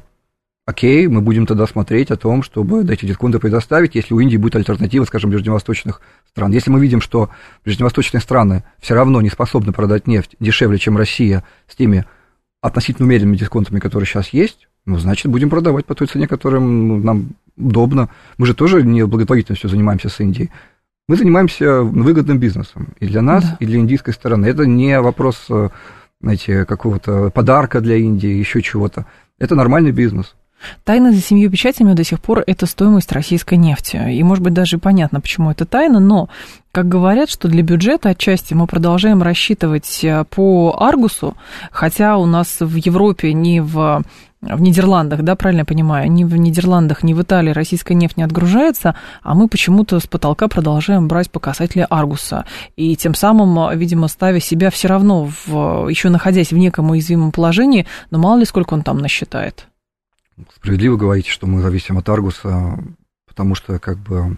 окей, 0.65 1.07
мы 1.07 1.21
будем 1.21 1.45
тогда 1.45 1.65
смотреть 1.65 2.11
о 2.11 2.17
том, 2.17 2.43
чтобы 2.43 2.83
эти 2.91 3.05
дисконты 3.05 3.39
предоставить, 3.39 3.95
если 3.95 4.13
у 4.13 4.19
Индии 4.19 4.37
будет 4.37 4.55
альтернатива, 4.55 5.05
скажем, 5.05 5.31
ближневосточных 5.31 6.01
стран. 6.27 6.51
Если 6.51 6.69
мы 6.69 6.79
видим, 6.79 7.01
что 7.01 7.29
ближневосточные 7.65 8.21
страны 8.21 8.63
все 8.79 8.93
равно 8.93 9.21
не 9.21 9.29
способны 9.29 9.73
продать 9.73 10.07
нефть 10.07 10.35
дешевле, 10.39 10.77
чем 10.77 10.97
Россия, 10.97 11.43
с 11.67 11.75
теми 11.75 12.05
относительно 12.61 13.07
умеренными 13.07 13.37
дисконтами, 13.37 13.79
которые 13.79 14.07
сейчас 14.07 14.29
есть, 14.29 14.67
ну, 14.85 14.97
значит, 14.97 15.31
будем 15.31 15.49
продавать 15.49 15.85
по 15.85 15.95
той 15.95 16.07
цене, 16.07 16.27
которая 16.27 16.61
нам 16.61 17.29
удобно. 17.57 18.09
Мы 18.37 18.45
же 18.45 18.53
тоже 18.53 18.83
не 18.83 19.05
благотворительностью 19.05 19.69
занимаемся 19.69 20.09
с 20.09 20.19
Индией. 20.19 20.49
Мы 21.07 21.17
занимаемся 21.17 21.81
выгодным 21.81 22.39
бизнесом 22.39 22.89
и 22.99 23.07
для 23.07 23.21
нас, 23.21 23.43
да. 23.43 23.57
и 23.59 23.65
для 23.65 23.79
индийской 23.79 24.13
стороны. 24.13 24.45
Это 24.45 24.65
не 24.65 24.99
вопрос, 25.01 25.45
э, 25.49 25.69
знаете, 26.21 26.65
какого-то 26.65 27.29
подарка 27.31 27.81
для 27.81 27.97
Индии, 27.97 28.29
еще 28.29 28.61
чего-то. 28.61 29.05
Это 29.37 29.55
нормальный 29.55 29.91
бизнес. 29.91 30.35
Тайна 30.83 31.11
за 31.11 31.21
семью 31.21 31.49
печатями 31.49 31.93
до 31.93 32.03
сих 32.03 32.19
пор 32.19 32.43
это 32.45 32.65
стоимость 32.65 33.11
российской 33.11 33.55
нефти. 33.55 34.11
И, 34.11 34.23
может 34.23 34.43
быть, 34.43 34.53
даже 34.53 34.77
понятно, 34.77 35.21
почему 35.21 35.51
это 35.51 35.65
тайна, 35.65 35.99
но, 35.99 36.29
как 36.71 36.87
говорят, 36.87 37.29
что 37.29 37.47
для 37.47 37.63
бюджета 37.63 38.09
отчасти 38.09 38.53
мы 38.53 38.67
продолжаем 38.67 39.21
рассчитывать 39.21 40.03
э, 40.03 40.25
по 40.29 40.75
Аргусу, 40.79 41.35
хотя 41.71 42.17
у 42.17 42.25
нас 42.25 42.57
в 42.59 42.75
Европе 42.75 43.33
ни 43.33 43.59
в 43.59 44.03
в 44.41 44.59
Нидерландах, 44.59 45.21
да, 45.21 45.35
правильно 45.35 45.61
я 45.61 45.65
понимаю, 45.65 46.11
ни 46.11 46.23
в 46.23 46.35
Нидерландах, 46.35 47.03
ни 47.03 47.13
в 47.13 47.21
Италии 47.21 47.51
российская 47.51 47.93
нефть 47.93 48.17
не 48.17 48.23
отгружается, 48.23 48.95
а 49.21 49.35
мы 49.35 49.47
почему-то 49.47 49.99
с 49.99 50.07
потолка 50.07 50.47
продолжаем 50.47 51.07
брать 51.07 51.29
показатели 51.29 51.85
Аргуса. 51.89 52.45
И 52.75 52.95
тем 52.95 53.13
самым, 53.13 53.77
видимо, 53.77 54.07
ставя 54.07 54.39
себя 54.39 54.71
все 54.71 54.87
равно, 54.87 55.29
в, 55.45 55.87
еще 55.87 56.09
находясь 56.09 56.51
в 56.51 56.57
неком 56.57 56.89
уязвимом 56.89 57.31
положении, 57.31 57.85
но 58.09 58.17
мало 58.17 58.39
ли 58.39 58.45
сколько 58.45 58.73
он 58.73 58.81
там 58.81 58.97
насчитает 58.97 59.67
справедливо 60.55 60.97
говорите, 60.97 61.29
что 61.29 61.47
мы 61.47 61.61
зависим 61.61 61.97
от 61.97 62.07
Аргуса, 62.09 62.79
потому 63.27 63.55
что 63.55 63.79
как 63.79 63.97
бы 63.97 64.37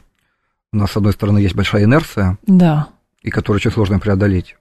у 0.72 0.78
нас, 0.78 0.92
с 0.92 0.98
одной 0.98 1.14
стороны, 1.14 1.40
есть 1.40 1.56
большая 1.56 1.84
инерция, 1.84 2.38
да. 2.48 2.90
и 3.22 3.30
которую 3.30 3.58
очень 3.58 3.72
сложно 3.72 4.00
преодолеть. 4.00 4.56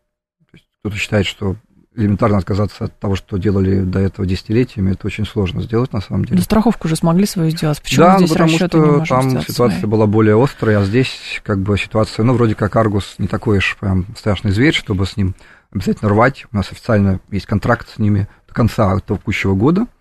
Кто-то 0.80 0.96
считает, 0.96 1.26
что 1.26 1.56
элементарно 1.94 2.38
отказаться 2.38 2.84
от 2.84 2.98
того, 2.98 3.16
что 3.16 3.36
делали 3.36 3.80
до 3.80 3.98
этого 3.98 4.26
десятилетиями, 4.26 4.92
это 4.92 5.06
очень 5.06 5.26
сложно 5.26 5.62
сделать 5.62 5.92
на 5.92 6.00
самом 6.00 6.24
деле. 6.24 6.38
Да 6.38 6.42
страховку 6.42 6.88
уже 6.88 6.96
смогли 6.96 7.26
свою 7.26 7.50
сделать. 7.50 7.80
Почему 7.82 8.06
да, 8.06 8.16
здесь 8.16 8.30
ну, 8.30 8.34
потому 8.34 8.56
что 8.56 8.68
там 9.04 9.42
ситуация 9.42 9.80
свои? 9.80 9.90
была 9.90 10.06
более 10.06 10.42
острая, 10.42 10.80
а 10.80 10.84
здесь 10.84 11.40
как 11.44 11.60
бы 11.60 11.76
ситуация, 11.78 12.24
ну, 12.24 12.32
вроде 12.34 12.54
как 12.54 12.74
Аргус 12.76 13.16
не 13.18 13.28
такой 13.28 13.58
уж 13.58 13.76
прям 13.78 14.06
страшный 14.16 14.52
зверь, 14.52 14.74
чтобы 14.74 15.06
с 15.06 15.16
ним 15.16 15.34
обязательно 15.70 16.10
рвать. 16.10 16.46
У 16.50 16.56
нас 16.56 16.70
официально 16.72 17.20
есть 17.30 17.46
контракт 17.46 17.88
с 17.94 17.98
ними 17.98 18.26
до 18.48 18.54
конца 18.54 18.98
текущего 19.00 19.54
года– 19.54 19.86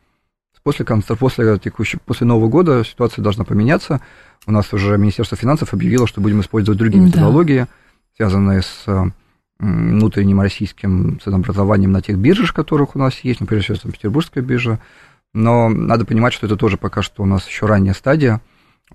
После, 0.63 0.85
конца, 0.85 1.15
после, 1.15 1.57
текущего, 1.57 1.99
после 2.05 2.27
Нового 2.27 2.47
года 2.47 2.83
ситуация 2.83 3.23
должна 3.23 3.43
поменяться. 3.43 3.99
У 4.45 4.51
нас 4.51 4.71
уже 4.73 4.97
Министерство 4.97 5.35
финансов 5.35 5.73
объявило, 5.73 6.05
что 6.05 6.21
будем 6.21 6.41
использовать 6.41 6.77
другие 6.77 7.03
методологии, 7.03 7.59
да. 7.59 7.67
связанные 8.15 8.61
с 8.61 8.85
внутренним 9.59 10.41
российским 10.41 11.19
ценообразованием 11.23 11.91
на 11.91 12.01
тех 12.01 12.17
биржах, 12.17 12.53
которых 12.53 12.95
у 12.95 12.99
нас 12.99 13.19
есть, 13.19 13.39
например, 13.39 13.63
сейчас 13.63 13.79
Петербургская 13.79 14.43
биржа. 14.43 14.79
Но 15.33 15.69
надо 15.69 16.05
понимать, 16.05 16.33
что 16.33 16.45
это 16.45 16.55
тоже 16.55 16.77
пока 16.77 17.01
что 17.01 17.23
у 17.23 17.25
нас 17.25 17.47
еще 17.47 17.65
ранняя 17.65 17.93
стадия, 17.93 18.41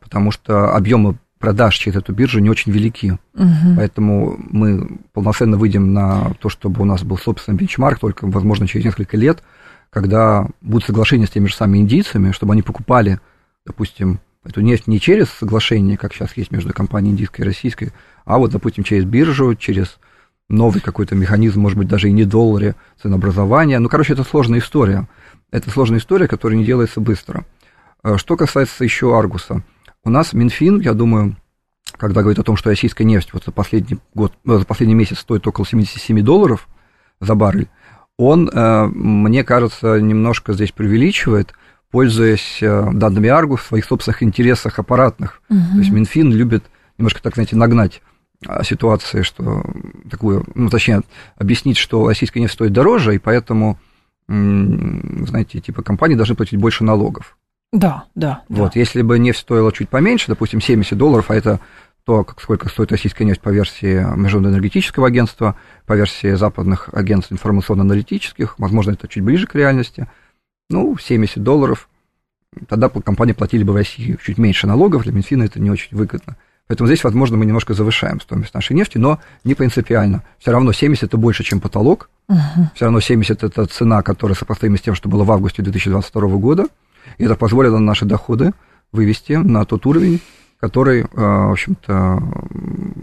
потому 0.00 0.30
что 0.30 0.74
объемы 0.74 1.16
продаж 1.38 1.76
через 1.76 1.96
эту 1.96 2.12
биржу 2.12 2.40
не 2.40 2.50
очень 2.50 2.72
велики. 2.72 3.18
Угу. 3.34 3.76
Поэтому 3.76 4.36
мы 4.50 4.98
полноценно 5.12 5.56
выйдем 5.56 5.92
на 5.92 6.34
то, 6.40 6.48
чтобы 6.48 6.82
у 6.82 6.84
нас 6.84 7.02
был 7.02 7.18
собственный 7.18 7.56
бенчмарк 7.56 7.98
только, 7.98 8.26
возможно, 8.26 8.68
через 8.68 8.84
несколько 8.84 9.16
лет– 9.16 9.42
когда 9.90 10.46
будут 10.60 10.84
соглашения 10.84 11.26
с 11.26 11.30
теми 11.30 11.46
же 11.46 11.54
самыми 11.54 11.78
индийцами, 11.78 12.32
чтобы 12.32 12.52
они 12.52 12.62
покупали, 12.62 13.20
допустим, 13.64 14.20
эту 14.44 14.60
нефть 14.60 14.86
не 14.86 15.00
через 15.00 15.28
соглашение, 15.28 15.96
как 15.96 16.14
сейчас 16.14 16.36
есть 16.36 16.50
между 16.50 16.72
компанией 16.72 17.12
индийской 17.12 17.44
и 17.44 17.48
российской, 17.48 17.92
а 18.24 18.38
вот, 18.38 18.50
допустим, 18.52 18.84
через 18.84 19.04
биржу, 19.04 19.54
через 19.54 19.98
новый 20.48 20.80
какой-то 20.80 21.14
механизм, 21.14 21.60
может 21.60 21.78
быть, 21.78 21.88
даже 21.88 22.08
и 22.08 22.12
не 22.12 22.24
долларе 22.24 22.76
ценообразования. 23.02 23.78
Ну, 23.78 23.88
короче, 23.88 24.12
это 24.12 24.22
сложная 24.22 24.60
история. 24.60 25.08
Это 25.50 25.70
сложная 25.70 25.98
история, 25.98 26.28
которая 26.28 26.58
не 26.58 26.64
делается 26.64 27.00
быстро. 27.00 27.44
Э, 28.02 28.16
что 28.16 28.36
касается 28.36 28.84
еще 28.84 29.16
Аргуса. 29.16 29.62
У 30.04 30.10
нас 30.10 30.32
Минфин, 30.32 30.80
я 30.80 30.92
думаю, 30.92 31.36
когда 31.96 32.20
говорит 32.20 32.38
о 32.38 32.44
том, 32.44 32.56
что 32.56 32.70
российская 32.70 33.04
нефть 33.04 33.30
вот 33.32 33.44
за 33.44 33.52
последний 33.52 33.98
год, 34.14 34.32
э, 34.46 34.58
за 34.58 34.64
последний 34.64 34.94
месяц 34.94 35.18
стоит 35.18 35.46
около 35.46 35.66
77 35.66 36.22
долларов 36.22 36.68
за 37.20 37.34
баррель, 37.34 37.68
он, 38.18 38.48
э, 38.48 38.86
мне 38.86 39.44
кажется, 39.44 40.00
немножко 40.00 40.52
здесь 40.52 40.72
преувеличивает, 40.72 41.52
пользуясь 41.90 42.58
э, 42.62 42.90
данными 42.92 43.28
Аргу 43.28 43.56
в 43.56 43.62
своих 43.62 43.84
собственных 43.84 44.22
интересах 44.22 44.78
аппаратных. 44.78 45.42
Угу. 45.50 45.58
То 45.72 45.78
есть 45.78 45.90
Минфин 45.90 46.32
любит 46.32 46.64
немножко, 46.98 47.22
так 47.22 47.34
знаете, 47.34 47.56
нагнать 47.56 48.02
а, 48.46 48.64
ситуации, 48.64 49.22
что 49.22 49.64
такую, 50.10 50.44
ну, 50.54 50.68
точнее, 50.68 51.02
объяснить, 51.36 51.76
что 51.76 52.06
российская 52.06 52.40
нефть 52.40 52.54
стоит 52.54 52.72
дороже, 52.72 53.14
и 53.14 53.18
поэтому, 53.18 53.78
знаете, 54.28 55.60
типа 55.60 55.82
компании 55.82 56.16
должны 56.16 56.34
платить 56.34 56.58
больше 56.58 56.84
налогов. 56.84 57.36
Да, 57.72 58.04
да. 58.14 58.42
Вот, 58.48 58.72
да. 58.74 58.80
если 58.80 59.02
бы 59.02 59.18
нефть 59.18 59.40
стоила 59.40 59.72
чуть 59.72 59.88
поменьше, 59.88 60.28
допустим, 60.28 60.60
70 60.60 60.96
долларов, 60.96 61.30
а 61.30 61.34
это 61.34 61.60
то, 62.06 62.22
как, 62.22 62.40
сколько 62.40 62.68
стоит 62.68 62.92
российская 62.92 63.24
нефть 63.24 63.40
по 63.40 63.48
версии 63.48 63.96
Международного 63.96 64.52
энергетического 64.52 65.08
агентства, 65.08 65.56
по 65.86 65.94
версии 65.94 66.34
западных 66.34 66.88
агентств 66.92 67.32
информационно-аналитических, 67.32 68.54
возможно, 68.58 68.92
это 68.92 69.08
чуть 69.08 69.24
ближе 69.24 69.48
к 69.48 69.56
реальности, 69.56 70.06
ну, 70.70 70.96
70 70.96 71.42
долларов, 71.42 71.88
тогда 72.68 72.88
компании 72.88 73.32
платили 73.32 73.64
бы 73.64 73.72
в 73.72 73.76
России 73.76 74.16
чуть 74.22 74.38
меньше 74.38 74.68
налогов, 74.68 75.02
для 75.02 75.12
Минфина 75.12 75.42
это 75.42 75.60
не 75.60 75.68
очень 75.68 75.96
выгодно. 75.96 76.36
Поэтому 76.68 76.86
здесь, 76.86 77.02
возможно, 77.02 77.36
мы 77.36 77.44
немножко 77.44 77.74
завышаем 77.74 78.20
стоимость 78.20 78.54
нашей 78.54 78.74
нефти, 78.74 78.98
но 78.98 79.18
не 79.42 79.54
принципиально. 79.54 80.22
Все 80.38 80.52
равно 80.52 80.72
70 80.72 81.02
это 81.02 81.16
больше, 81.16 81.42
чем 81.42 81.60
потолок. 81.60 82.08
Uh-huh. 82.28 82.36
Все 82.74 82.84
равно 82.84 83.00
70 83.00 83.42
это 83.42 83.66
цена, 83.66 84.02
которая 84.02 84.36
сопоставима 84.36 84.76
с 84.76 84.80
тем, 84.80 84.94
что 84.94 85.08
было 85.08 85.24
в 85.24 85.30
августе 85.30 85.62
2022 85.62 86.28
года. 86.38 86.66
И 87.18 87.24
это 87.24 87.36
позволило 87.36 87.78
наши 87.78 88.04
доходы 88.04 88.52
вывести 88.90 89.34
на 89.34 89.64
тот 89.64 89.86
уровень, 89.86 90.20
который, 90.60 91.02
э, 91.02 91.06
в 91.12 91.52
общем-то, 91.52 92.22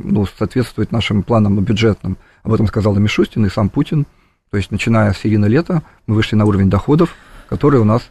ну, 0.03 0.25
соответствует 0.25 0.91
нашим 0.91 1.23
планам 1.23 1.59
бюджетным. 1.59 2.17
Об 2.43 2.53
этом 2.53 2.67
сказал 2.67 2.95
и 2.95 2.99
Мишустин, 2.99 3.45
и 3.45 3.49
сам 3.49 3.69
Путин. 3.69 4.05
То 4.51 4.57
есть, 4.57 4.71
начиная 4.71 5.13
с 5.13 5.17
середины 5.17 5.45
лета, 5.45 5.83
мы 6.07 6.15
вышли 6.15 6.35
на 6.35 6.45
уровень 6.45 6.69
доходов, 6.69 7.15
который 7.49 7.79
у 7.79 7.85
нас 7.85 8.03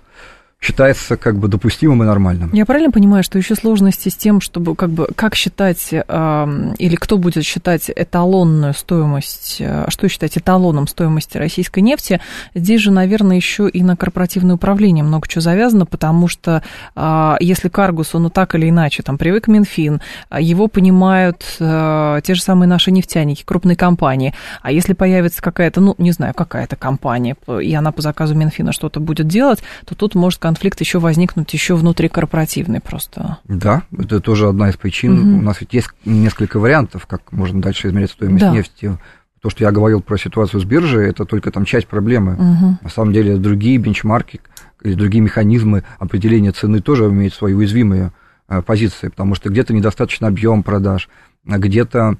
считается 0.62 1.16
как 1.16 1.36
бы 1.36 1.48
допустимым 1.48 2.04
и 2.04 2.06
нормальным. 2.06 2.50
Я 2.52 2.64
правильно 2.64 2.92
понимаю, 2.92 3.24
что 3.24 3.36
еще 3.36 3.56
сложности 3.56 4.08
с 4.08 4.14
тем, 4.14 4.40
чтобы 4.40 4.76
как 4.76 4.90
бы 4.90 5.08
как 5.16 5.34
считать 5.34 5.88
э, 5.90 6.72
или 6.78 6.94
кто 6.94 7.18
будет 7.18 7.44
считать 7.44 7.90
эталонную 7.94 8.72
стоимость, 8.72 9.56
э, 9.58 9.86
что 9.88 10.08
считать 10.08 10.38
эталоном 10.38 10.86
стоимости 10.86 11.36
российской 11.36 11.80
нефти, 11.80 12.20
здесь 12.54 12.80
же, 12.80 12.92
наверное, 12.92 13.36
еще 13.36 13.68
и 13.68 13.82
на 13.82 13.96
корпоративное 13.96 14.54
управление 14.54 15.02
много 15.02 15.26
чего 15.26 15.40
завязано, 15.40 15.84
потому 15.84 16.28
что 16.28 16.62
э, 16.94 17.34
если 17.40 17.68
Каргус, 17.68 18.14
он 18.14 18.22
ну, 18.22 18.30
так 18.30 18.54
или 18.54 18.68
иначе, 18.68 19.02
там 19.02 19.18
привык 19.18 19.48
Минфин, 19.48 20.00
его 20.38 20.68
понимают 20.68 21.44
э, 21.58 22.20
те 22.22 22.34
же 22.34 22.40
самые 22.40 22.68
наши 22.68 22.92
нефтяники, 22.92 23.42
крупные 23.44 23.74
компании, 23.74 24.32
а 24.62 24.70
если 24.70 24.92
появится 24.92 25.42
какая-то, 25.42 25.80
ну, 25.80 25.96
не 25.98 26.12
знаю, 26.12 26.34
какая-то 26.34 26.76
компания, 26.76 27.34
и 27.60 27.74
она 27.74 27.90
по 27.90 28.00
заказу 28.00 28.36
Минфина 28.36 28.72
что-то 28.72 29.00
будет 29.00 29.26
делать, 29.26 29.58
то 29.86 29.96
тут 29.96 30.14
может 30.14 30.38
конфликт 30.52 30.80
еще 30.80 30.98
возникнуть 30.98 31.52
еще 31.54 31.74
внутрикорпоративный 31.74 32.80
просто. 32.80 33.38
Да, 33.44 33.84
это 33.98 34.20
тоже 34.20 34.48
одна 34.48 34.68
из 34.68 34.76
причин. 34.76 35.18
Угу. 35.18 35.38
У 35.38 35.42
нас 35.42 35.60
ведь 35.60 35.72
есть 35.72 35.88
несколько 36.04 36.58
вариантов, 36.58 37.06
как 37.06 37.32
можно 37.32 37.62
дальше 37.62 37.88
измерять 37.88 38.10
стоимость 38.10 38.44
да. 38.44 38.52
нефти. 38.52 38.98
То, 39.40 39.48
что 39.48 39.64
я 39.64 39.72
говорил 39.72 40.02
про 40.02 40.18
ситуацию 40.18 40.60
с 40.60 40.64
биржей, 40.64 41.08
это 41.08 41.24
только 41.24 41.50
там 41.50 41.64
часть 41.64 41.88
проблемы. 41.88 42.34
Угу. 42.34 42.78
На 42.82 42.90
самом 42.90 43.14
деле 43.14 43.38
другие 43.38 43.78
бенчмарки 43.78 44.40
или 44.82 44.92
другие 44.92 45.22
механизмы 45.22 45.84
определения 45.98 46.52
цены 46.52 46.80
тоже 46.80 47.06
имеют 47.06 47.32
свои 47.32 47.54
уязвимые 47.54 48.12
э, 48.48 48.60
позиции, 48.60 49.08
потому 49.08 49.34
что 49.34 49.48
где-то 49.48 49.72
недостаточно 49.72 50.28
объем 50.28 50.62
продаж, 50.62 51.08
а 51.48 51.56
где-то 51.58 52.18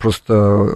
просто, 0.00 0.66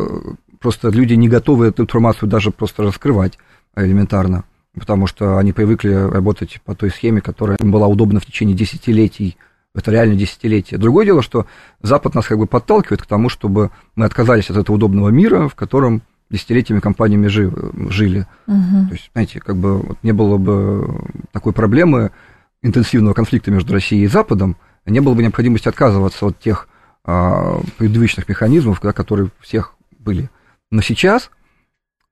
просто 0.60 0.90
люди 0.90 1.14
не 1.14 1.28
готовы 1.28 1.68
эту 1.68 1.82
информацию 1.82 2.28
даже 2.28 2.50
просто 2.50 2.82
раскрывать 2.82 3.38
элементарно 3.74 4.44
потому 4.74 5.06
что 5.06 5.38
они 5.38 5.52
привыкли 5.52 5.92
работать 5.92 6.60
по 6.64 6.74
той 6.74 6.90
схеме, 6.90 7.20
которая 7.20 7.56
им 7.60 7.70
была 7.70 7.86
удобна 7.86 8.20
в 8.20 8.26
течение 8.26 8.56
десятилетий. 8.56 9.36
Это 9.74 9.90
реально 9.90 10.16
десятилетие. 10.16 10.78
Другое 10.78 11.04
дело, 11.04 11.22
что 11.22 11.46
Запад 11.82 12.14
нас 12.14 12.26
как 12.26 12.38
бы 12.38 12.46
подталкивает 12.46 13.02
к 13.02 13.06
тому, 13.06 13.28
чтобы 13.28 13.70
мы 13.94 14.06
отказались 14.06 14.50
от 14.50 14.56
этого 14.56 14.76
удобного 14.76 15.08
мира, 15.10 15.48
в 15.48 15.54
котором 15.54 16.02
десятилетиями 16.30 16.80
компаниями 16.80 17.28
жили. 17.28 18.26
Угу. 18.46 18.88
То 18.88 18.92
есть, 18.92 19.10
знаете, 19.12 19.40
как 19.40 19.56
бы 19.56 19.78
вот 19.78 19.98
не 20.02 20.12
было 20.12 20.36
бы 20.36 21.00
такой 21.32 21.52
проблемы 21.52 22.10
интенсивного 22.62 23.14
конфликта 23.14 23.50
между 23.50 23.72
Россией 23.72 24.04
и 24.04 24.08
Западом, 24.08 24.56
не 24.84 25.00
было 25.00 25.14
бы 25.14 25.22
необходимости 25.22 25.68
отказываться 25.68 26.26
от 26.26 26.38
тех 26.38 26.68
а, 27.04 27.60
предыдущих 27.76 28.28
механизмов, 28.28 28.80
да, 28.82 28.92
которые 28.92 29.26
у 29.26 29.42
всех 29.42 29.74
были. 29.98 30.30
Но 30.70 30.82
сейчас 30.82 31.30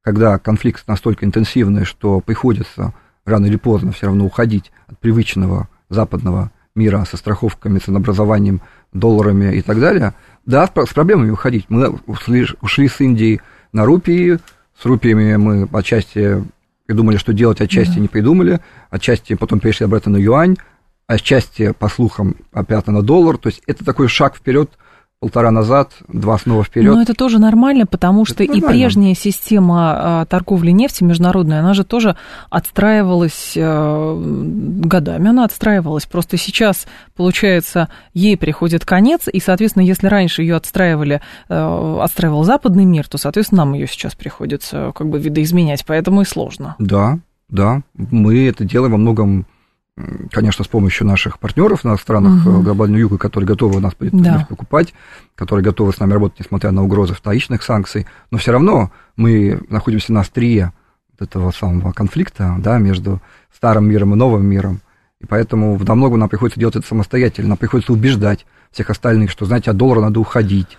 когда 0.06 0.38
конфликт 0.38 0.86
настолько 0.86 1.26
интенсивный, 1.26 1.84
что 1.84 2.20
приходится 2.20 2.94
рано 3.25 3.46
или 3.46 3.56
поздно 3.56 3.90
все 3.90 4.06
равно 4.06 4.25
уходить 4.25 4.70
от 4.86 4.96
привычного 5.00 5.68
западного 5.88 6.52
мира 6.76 7.04
со 7.10 7.16
страховками, 7.16 7.80
ценообразованием, 7.80 8.60
долларами 8.92 9.56
и 9.56 9.62
так 9.62 9.80
далее, 9.80 10.14
да, 10.44 10.64
с 10.64 10.92
проблемами 10.94 11.30
уходить. 11.30 11.66
Мы 11.70 11.98
ушли, 12.06 12.46
ушли 12.60 12.86
с 12.86 13.00
Индии 13.00 13.40
на 13.72 13.84
рупии, 13.84 14.38
с 14.80 14.84
рупиями 14.84 15.34
мы 15.34 15.68
отчасти 15.72 16.40
придумали, 16.86 17.16
что 17.16 17.32
делать, 17.32 17.60
отчасти 17.60 17.96
да. 17.96 18.00
не 18.00 18.06
придумали, 18.06 18.60
отчасти 18.90 19.34
потом 19.34 19.58
перешли 19.58 19.86
обратно 19.86 20.12
на 20.12 20.18
юань, 20.18 20.56
отчасти, 21.08 21.72
по 21.72 21.88
слухам, 21.88 22.36
опять 22.52 22.86
на 22.86 23.02
доллар. 23.02 23.38
То 23.38 23.48
есть 23.48 23.60
это 23.66 23.84
такой 23.84 24.06
шаг 24.06 24.36
вперед 24.36 24.70
полтора 25.26 25.50
назад, 25.50 25.90
два 26.06 26.38
снова 26.38 26.62
вперед. 26.62 26.95
Но 26.95 27.02
это 27.02 27.12
тоже 27.12 27.40
нормально, 27.40 27.85
потому 27.85 28.25
что 28.25 28.45
это 28.45 28.52
и 28.52 28.61
прежняя 28.61 29.12
система 29.12 30.21
а, 30.21 30.25
торговли 30.26 30.71
нефти 30.71 31.02
международная, 31.02 31.59
она 31.59 31.75
же 31.75 31.83
тоже 31.83 32.16
отстраивалась 32.49 33.54
э, 33.56 34.23
годами, 34.23 35.30
она 35.30 35.45
отстраивалась. 35.45 36.06
Просто 36.06 36.37
сейчас, 36.37 36.87
получается, 37.16 37.88
ей 38.14 38.37
приходит 38.37 38.85
конец, 38.85 39.23
и, 39.26 39.40
соответственно, 39.40 39.83
если 39.83 40.06
раньше 40.06 40.42
ее 40.42 40.54
отстраивали, 40.54 41.21
э, 41.49 41.99
отстраивал 42.00 42.45
западный 42.45 42.85
мир, 42.85 43.09
то, 43.09 43.18
соответственно, 43.18 43.64
нам 43.64 43.75
ее 43.75 43.88
сейчас 43.88 44.14
приходится 44.14 44.92
как 44.95 45.09
бы 45.09 45.18
видоизменять, 45.18 45.85
поэтому 45.85 46.21
и 46.21 46.25
сложно. 46.25 46.76
Да, 46.78 47.18
да, 47.49 47.83
мы 47.97 48.47
это 48.47 48.64
делаем 48.64 48.92
во 48.92 48.99
многом 48.99 49.45
конечно, 50.30 50.64
с 50.64 50.68
помощью 50.68 51.06
наших 51.06 51.38
партнеров 51.38 51.84
на 51.84 51.96
странах 51.96 52.46
угу. 52.46 52.60
глобального 52.60 53.00
юга, 53.00 53.18
которые 53.18 53.48
готовы 53.48 53.80
нас 53.80 53.94
да. 53.98 54.46
покупать, 54.48 54.92
которые 55.34 55.64
готовы 55.64 55.92
с 55.92 55.98
нами 55.98 56.12
работать, 56.12 56.40
несмотря 56.40 56.70
на 56.70 56.84
угрозы 56.84 57.14
вторичных 57.14 57.62
санкций, 57.62 58.06
но 58.30 58.38
все 58.38 58.52
равно 58.52 58.90
мы 59.16 59.60
находимся 59.68 60.12
на 60.12 60.20
острие 60.20 60.72
этого 61.18 61.50
самого 61.50 61.92
конфликта 61.92 62.56
да, 62.58 62.78
между 62.78 63.22
старым 63.54 63.88
миром 63.88 64.12
и 64.12 64.16
новым 64.16 64.44
миром. 64.44 64.80
И 65.20 65.26
поэтому 65.26 65.76
во 65.76 65.94
многом 65.94 66.20
нам 66.20 66.28
приходится 66.28 66.60
делать 66.60 66.76
это 66.76 66.86
самостоятельно, 66.86 67.50
нам 67.50 67.58
приходится 67.58 67.92
убеждать 67.92 68.44
всех 68.70 68.90
остальных, 68.90 69.30
что, 69.30 69.46
знаете, 69.46 69.70
от 69.70 69.78
доллара 69.78 70.02
надо 70.02 70.20
уходить, 70.20 70.76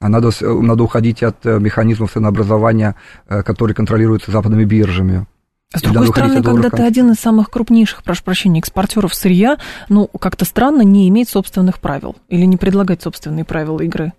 а 0.00 0.08
надо, 0.08 0.30
надо 0.40 0.82
уходить 0.82 1.22
от 1.22 1.46
э, 1.46 1.60
механизмов 1.60 2.12
ценообразования, 2.12 2.96
э, 3.28 3.42
которые 3.44 3.76
контролируются 3.76 4.32
западными 4.32 4.64
биржами. 4.64 5.26
С 5.74 5.82
другой 5.82 6.08
стороны, 6.08 6.42
когда 6.42 6.70
ты 6.70 6.82
один 6.82 7.10
из 7.10 7.16
самых 7.16 7.50
крупнейших, 7.50 8.02
прошу 8.02 8.24
прощения, 8.24 8.60
экспортеров 8.60 9.14
сырья, 9.14 9.58
ну, 9.88 10.06
как-то 10.06 10.44
странно 10.44 10.82
не 10.82 11.08
иметь 11.08 11.28
собственных 11.28 11.80
правил 11.80 12.16
или 12.28 12.44
не 12.44 12.56
предлагать 12.56 13.02
собственные 13.02 13.44
правила 13.44 13.80
игры. 13.80 14.12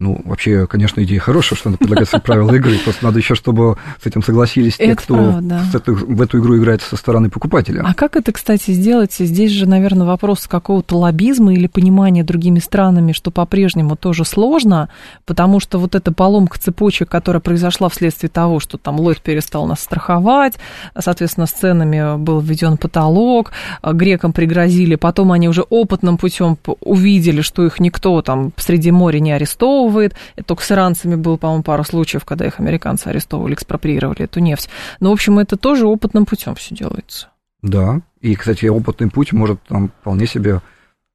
Ну, 0.00 0.20
вообще, 0.24 0.66
конечно, 0.66 1.04
идея 1.04 1.20
хорошая, 1.20 1.56
что 1.56 1.68
надо 1.68 1.78
предлагать 1.78 2.08
свои 2.08 2.20
правила 2.20 2.52
игры. 2.52 2.76
Просто 2.82 3.04
надо 3.04 3.20
еще, 3.20 3.36
чтобы 3.36 3.76
с 4.02 4.04
этим 4.04 4.24
согласились 4.24 4.76
те, 4.76 4.96
кто 4.96 5.14
в 5.14 6.20
эту 6.20 6.40
игру 6.40 6.58
играет 6.58 6.82
со 6.82 6.96
стороны 6.96 7.30
покупателя. 7.30 7.84
А 7.86 7.94
как 7.94 8.16
это, 8.16 8.32
кстати, 8.32 8.72
сделать? 8.72 9.14
Здесь 9.16 9.52
же, 9.52 9.68
наверное, 9.68 10.04
вопрос 10.04 10.48
какого-то 10.48 10.98
лоббизма 10.98 11.54
или 11.54 11.68
понимания 11.68 12.24
другими 12.24 12.58
странами, 12.58 13.12
что 13.12 13.30
по-прежнему 13.30 13.94
тоже 13.94 14.24
сложно, 14.24 14.88
потому 15.26 15.60
что 15.60 15.78
вот 15.78 15.94
эта 15.94 16.12
поломка 16.12 16.58
цепочек, 16.58 17.08
которая 17.08 17.40
произошла 17.40 17.88
вследствие 17.88 18.30
того, 18.30 18.58
что 18.58 18.78
там 18.78 18.98
Ллойд 18.98 19.20
перестал 19.20 19.64
нас 19.66 19.78
страховать, 19.78 20.54
соответственно, 20.98 21.46
с 21.46 21.52
ценами 21.52 22.18
был 22.18 22.40
введен 22.40 22.78
потолок, 22.78 23.52
грекам 23.84 24.32
пригрозили, 24.32 24.96
потом 24.96 25.30
они 25.30 25.48
уже 25.48 25.62
опытным 25.62 26.18
путем 26.18 26.58
увидели, 26.80 27.42
что 27.42 27.64
их 27.64 27.78
никто 27.78 28.20
там 28.22 28.52
среди 28.56 28.90
моря 28.90 29.20
не 29.20 29.30
арестовывает, 29.30 29.83
арестовывает. 29.84 30.14
Это 30.36 30.46
только 30.46 30.62
с 30.62 30.72
иранцами 30.72 31.14
было, 31.14 31.36
по-моему, 31.36 31.62
пару 31.62 31.84
случаев, 31.84 32.24
когда 32.24 32.46
их 32.46 32.60
американцы 32.60 33.08
арестовывали, 33.08 33.54
экспроприировали 33.54 34.22
эту 34.22 34.40
нефть. 34.40 34.68
Но, 35.00 35.10
в 35.10 35.12
общем, 35.12 35.38
это 35.38 35.56
тоже 35.56 35.86
опытным 35.86 36.26
путем 36.26 36.54
все 36.54 36.74
делается. 36.74 37.28
Да, 37.62 38.00
и, 38.20 38.34
кстати, 38.34 38.66
опытный 38.66 39.10
путь 39.10 39.32
может 39.32 39.62
там 39.62 39.90
вполне 40.00 40.26
себе, 40.26 40.60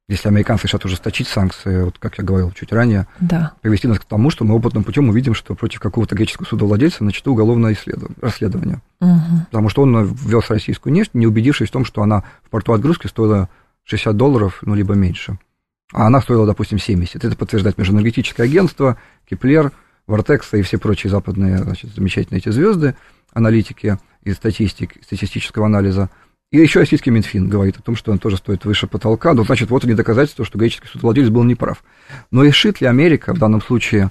если 0.08 0.28
американцы 0.28 0.66
решат 0.66 0.84
ужесточить 0.84 1.28
санкции, 1.28 1.84
вот 1.84 1.98
как 1.98 2.18
я 2.18 2.24
говорил 2.24 2.50
чуть 2.50 2.72
ранее, 2.72 3.06
да. 3.20 3.52
привести 3.60 3.86
нас 3.86 4.00
к 4.00 4.04
тому, 4.04 4.30
что 4.30 4.44
мы 4.44 4.56
опытным 4.56 4.82
путем 4.82 5.08
увидим, 5.08 5.34
что 5.34 5.54
против 5.54 5.78
какого-то 5.78 6.16
греческого 6.16 6.46
судовладельца 6.46 7.04
начато 7.04 7.30
уголовное 7.30 7.76
расследование. 8.20 8.80
Угу. 9.00 9.46
Потому 9.50 9.68
что 9.68 9.82
он 9.82 10.04
ввез 10.04 10.50
российскую 10.50 10.92
нефть, 10.92 11.14
не 11.14 11.28
убедившись 11.28 11.68
в 11.68 11.72
том, 11.72 11.84
что 11.84 12.02
она 12.02 12.24
в 12.42 12.50
порту 12.50 12.72
отгрузки 12.72 13.06
стоила 13.06 13.48
60 13.84 14.16
долларов, 14.16 14.58
ну, 14.62 14.74
либо 14.74 14.94
меньше 14.94 15.38
а 15.92 16.06
она 16.06 16.20
стоила, 16.20 16.46
допустим, 16.46 16.78
70. 16.78 17.24
Это 17.24 17.36
подтверждает 17.36 17.78
Межэнергетическое 17.78 18.46
агентство, 18.46 18.96
Kpler, 19.28 19.72
Vortexa 20.06 20.56
и 20.56 20.62
все 20.62 20.78
прочие 20.78 21.10
западные 21.10 21.58
значит, 21.58 21.94
замечательные 21.94 22.40
эти 22.40 22.48
звезды, 22.50 22.94
аналитики 23.32 23.98
из 24.22 24.36
статистик, 24.36 24.94
статистического 25.02 25.66
анализа. 25.66 26.10
И 26.50 26.58
еще 26.58 26.80
российский 26.80 27.10
Минфин 27.10 27.48
говорит 27.48 27.78
о 27.78 27.82
том, 27.82 27.94
что 27.94 28.10
он 28.10 28.18
тоже 28.18 28.36
стоит 28.36 28.64
выше 28.64 28.88
потолка. 28.88 29.34
Ну, 29.34 29.44
значит, 29.44 29.70
вот 29.70 29.84
они 29.84 29.94
доказательства, 29.94 30.44
что 30.44 30.58
греческий 30.58 30.88
судовладелец 30.88 31.28
был 31.28 31.44
неправ. 31.44 31.82
Но 32.30 32.42
решит 32.42 32.80
ли 32.80 32.88
Америка 32.88 33.32
в 33.32 33.38
данном 33.38 33.62
случае 33.62 34.10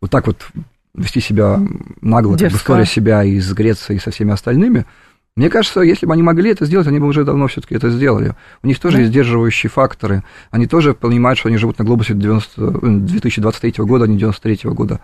вот 0.00 0.10
так 0.10 0.26
вот 0.26 0.48
вести 0.94 1.20
себя 1.20 1.60
нагло, 2.02 2.36
как 2.36 2.52
бы 2.52 2.86
себя 2.86 3.24
из 3.24 3.50
Греции 3.52 3.96
и 3.96 3.98
со 3.98 4.10
всеми 4.10 4.32
остальными– 4.32 4.86
мне 5.38 5.50
кажется, 5.50 5.82
если 5.82 6.04
бы 6.04 6.14
они 6.14 6.22
могли 6.24 6.50
это 6.50 6.66
сделать, 6.66 6.88
они 6.88 6.98
бы 6.98 7.06
уже 7.06 7.24
давно 7.24 7.46
все-таки 7.46 7.76
это 7.76 7.90
сделали. 7.90 8.34
У 8.64 8.66
них 8.66 8.80
тоже 8.80 8.96
да. 8.96 9.02
есть 9.02 9.12
сдерживающие 9.12 9.70
факторы. 9.70 10.24
Они 10.50 10.66
тоже 10.66 10.94
понимают, 10.94 11.38
что 11.38 11.48
они 11.48 11.58
живут 11.58 11.78
на 11.78 11.84
глобусе 11.84 12.14
90, 12.14 12.80
2023 13.06 13.74
э, 13.78 13.82
года, 13.84 14.06
а 14.06 14.08
не 14.08 14.18
93 14.18 14.70
года. 14.70 14.98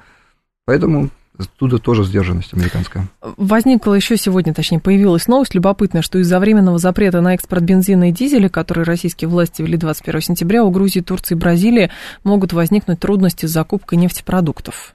Поэтому 0.66 1.11
Оттуда 1.38 1.79
тоже 1.79 2.05
сдержанность 2.05 2.53
американская. 2.53 3.09
Возникла 3.20 3.94
еще 3.94 4.16
сегодня, 4.16 4.55
точнее, 4.55 4.81
появилась 4.81 5.27
новость 5.29 5.55
любопытная, 5.55 6.03
что 6.03 6.18
из-за 6.18 6.38
временного 6.40 6.79
запрета 6.79 7.20
на 7.20 7.35
экспорт 7.35 7.62
бензина 7.62 8.11
и 8.11 8.12
дизеля, 8.12 8.49
который 8.49 8.85
российские 8.85 9.29
власти 9.29 9.62
ввели 9.62 9.77
21 9.77 10.20
сентября, 10.20 10.64
у 10.64 10.70
Грузии, 10.70 11.01
Турции 11.01 11.35
и 11.35 11.38
Бразилии 11.38 11.90
могут 12.23 12.53
возникнуть 12.53 13.01
трудности 13.01 13.47
с 13.47 13.51
закупкой 13.51 13.99
нефтепродуктов. 13.99 14.94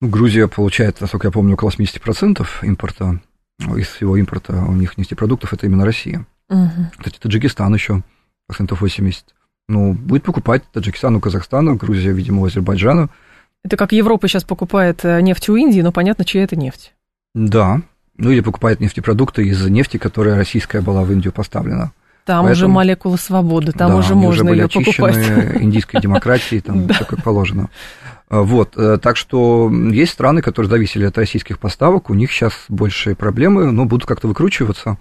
Грузия 0.00 0.46
получает, 0.46 1.00
насколько 1.00 1.28
я 1.28 1.32
помню, 1.32 1.54
около 1.54 1.70
80% 1.70 2.46
импорта 2.62 3.20
из 3.76 3.88
всего 3.88 4.16
импорта 4.16 4.54
у 4.54 4.72
них 4.72 4.98
нефтепродуктов 4.98 5.52
это 5.52 5.66
именно 5.66 5.84
Россия. 5.84 6.26
Угу. 6.48 6.90
Кстати, 6.98 7.18
Таджикистан 7.18 7.74
еще 7.74 8.02
процентов 8.46 8.80
80. 8.80 9.24
Ну, 9.68 9.92
будет 9.94 10.24
покупать 10.24 10.62
Таджикистан 10.72 11.16
у 11.16 11.20
Казахстана, 11.20 11.76
Грузия, 11.76 12.12
видимо, 12.12 12.42
у 12.42 12.46
Азербайджана. 12.46 13.08
Это 13.64 13.76
как 13.76 13.92
Европа 13.92 14.28
сейчас 14.28 14.44
покупает 14.44 15.04
э, 15.04 15.20
нефть 15.20 15.48
у 15.48 15.56
Индии, 15.56 15.80
но 15.80 15.92
понятно, 15.92 16.24
чья 16.24 16.42
это 16.42 16.56
нефть. 16.56 16.92
Да, 17.34 17.80
ну 18.16 18.30
или 18.30 18.40
покупает 18.40 18.80
нефтепродукты 18.80 19.46
из 19.46 19.64
нефти, 19.68 19.96
которая 19.96 20.36
российская 20.36 20.82
была 20.82 21.02
в 21.02 21.12
Индию 21.12 21.32
поставлена. 21.32 21.92
Там 22.24 22.44
Поэтому, 22.44 22.52
уже 22.52 22.68
молекула 22.68 23.16
свободы, 23.16 23.72
там 23.72 23.90
да, 23.90 23.96
уже 23.96 24.14
можно 24.14 24.50
уже 24.50 24.54
ее 24.54 24.68
покупать. 24.68 25.16
индийской 25.60 26.00
демократии, 26.00 26.60
там 26.60 26.88
все 26.92 27.04
как 27.04 27.22
положено. 27.22 27.68
А, 28.32 28.40
вот, 28.40 28.78
э, 28.78 28.96
так 28.96 29.18
что 29.18 29.70
есть 29.70 30.12
страны, 30.12 30.40
которые 30.40 30.70
зависели 30.70 31.04
от 31.04 31.18
российских 31.18 31.58
поставок, 31.58 32.08
у 32.08 32.14
них 32.14 32.32
сейчас 32.32 32.54
большие 32.70 33.14
проблемы, 33.14 33.70
но 33.70 33.84
будут 33.84 34.06
как-то 34.06 34.26
выкручиваться. 34.26 34.96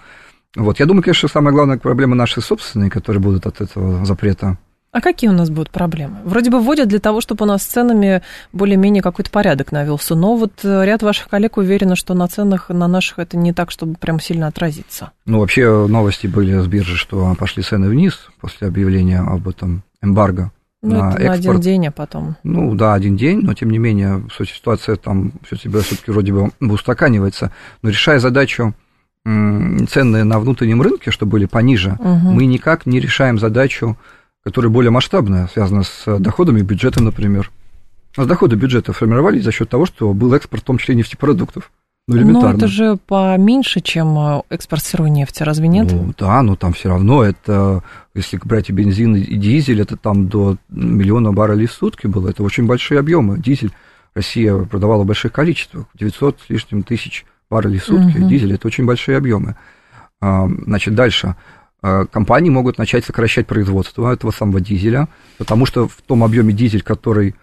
Вот, 0.53 0.81
я 0.81 0.85
думаю, 0.85 1.01
конечно, 1.01 1.29
самая 1.29 1.53
главная 1.53 1.77
проблема 1.77 2.13
наши 2.13 2.41
собственные, 2.41 2.89
которые 2.89 3.21
будут 3.21 3.45
от 3.45 3.61
этого 3.61 4.03
запрета. 4.03 4.57
А 4.91 4.99
какие 4.99 5.29
у 5.29 5.33
нас 5.33 5.49
будут 5.49 5.69
проблемы? 5.69 6.17
Вроде 6.25 6.51
бы 6.51 6.59
вводят 6.59 6.89
для 6.89 6.99
того, 6.99 7.21
чтобы 7.21 7.45
у 7.45 7.47
нас 7.47 7.63
с 7.63 7.67
ценами 7.67 8.21
более-менее 8.51 9.01
какой-то 9.01 9.31
порядок 9.31 9.71
навелся, 9.71 10.15
но 10.15 10.35
вот 10.35 10.51
э, 10.65 10.83
ряд 10.83 11.01
ваших 11.01 11.29
коллег 11.29 11.55
уверены, 11.55 11.95
что 11.95 12.13
на 12.13 12.27
ценах 12.27 12.67
на 12.67 12.89
наших 12.89 13.19
это 13.19 13.37
не 13.37 13.53
так, 13.53 13.71
чтобы 13.71 13.95
прям 13.95 14.19
сильно 14.19 14.47
отразиться. 14.47 15.11
Ну, 15.25 15.39
вообще 15.39 15.87
новости 15.87 16.27
были 16.27 16.59
с 16.59 16.67
биржи, 16.67 16.97
что 16.97 17.33
пошли 17.39 17.63
цены 17.63 17.87
вниз 17.87 18.27
после 18.41 18.67
объявления 18.67 19.19
об 19.19 19.47
этом 19.47 19.83
эмбарго 20.01 20.51
ну, 20.81 20.99
на 20.99 21.09
это 21.11 21.23
экспорт. 21.23 21.25
На 21.27 21.33
один 21.33 21.59
день, 21.61 21.87
а 21.87 21.91
потом. 21.91 22.35
Ну 22.43 22.75
да, 22.75 22.93
один 22.93 23.15
день, 23.15 23.41
но 23.41 23.53
тем 23.53 23.69
не 23.69 23.77
менее 23.77 24.23
ситуация 24.39 24.95
там 24.95 25.33
все 25.43 25.55
себя 25.55 25.81
все-таки 25.81 26.11
вроде 26.11 26.33
бы 26.33 26.51
устаканивается. 26.59 27.51
Но 27.81 27.89
решая 27.89 28.19
задачу 28.19 28.73
цены 29.23 30.23
на 30.23 30.39
внутреннем 30.39 30.81
рынке, 30.81 31.11
что 31.11 31.27
были 31.27 31.45
пониже, 31.45 31.95
угу. 31.99 32.31
мы 32.31 32.45
никак 32.47 32.87
не 32.87 32.99
решаем 32.99 33.37
задачу, 33.37 33.97
которая 34.43 34.71
более 34.71 34.89
масштабная, 34.89 35.47
связана 35.47 35.83
с 35.83 36.17
доходами 36.17 36.61
бюджета, 36.61 37.03
например. 37.03 37.51
А 38.17 38.25
доходы 38.25 38.55
бюджета 38.55 38.93
формировались 38.93 39.43
за 39.43 39.51
счет 39.51 39.69
того, 39.69 39.85
что 39.85 40.11
был 40.13 40.33
экспорт, 40.33 40.63
в 40.63 40.65
том 40.65 40.79
числе 40.79 40.95
нефтепродуктов. 40.95 41.71
Ну, 42.07 42.17
элементарно. 42.17 42.49
Но 42.49 42.57
это 42.57 42.67
же 42.67 42.97
поменьше, 43.07 43.79
чем 43.79 44.17
э, 44.17 44.41
экспорт 44.49 44.83
сырой 44.83 45.09
нефти, 45.09 45.43
разве 45.43 45.67
нет? 45.67 45.91
Ну, 45.91 46.13
да, 46.17 46.41
но 46.41 46.55
там 46.55 46.73
все 46.73 46.89
равно 46.89 47.23
это, 47.23 47.83
если 48.15 48.37
брать 48.43 48.69
и 48.69 48.73
бензин, 48.73 49.15
и 49.15 49.35
дизель, 49.35 49.81
это 49.81 49.97
там 49.97 50.27
до 50.27 50.57
миллиона 50.69 51.31
баррелей 51.31 51.67
в 51.67 51.71
сутки 51.71 52.07
было. 52.07 52.29
Это 52.29 52.43
очень 52.43 52.65
большие 52.65 52.99
объемы. 52.99 53.37
Дизель 53.37 53.71
Россия 54.13 54.55
продавала 54.57 55.03
в 55.03 55.05
больших 55.05 55.31
количествах, 55.31 55.85
900 55.93 56.39
с 56.47 56.49
лишним 56.49 56.83
тысяч 56.83 57.25
баррелей 57.49 57.79
в 57.79 57.85
сутки. 57.85 58.17
Угу. 58.17 58.27
Дизель– 58.27 58.53
это 58.55 58.67
очень 58.67 58.85
большие 58.85 59.17
объемы. 59.17 59.55
А, 60.19 60.47
значит, 60.47 60.95
дальше. 60.95 61.35
А, 61.81 62.05
компании 62.05 62.49
могут 62.49 62.77
начать 62.77 63.05
сокращать 63.05 63.47
производство 63.47 64.11
этого 64.11 64.31
самого 64.31 64.59
дизеля, 64.59 65.07
потому 65.37 65.65
что 65.65 65.87
в 65.87 66.01
том 66.05 66.23
объеме 66.23 66.53
дизель, 66.53 66.81
который 66.81 67.35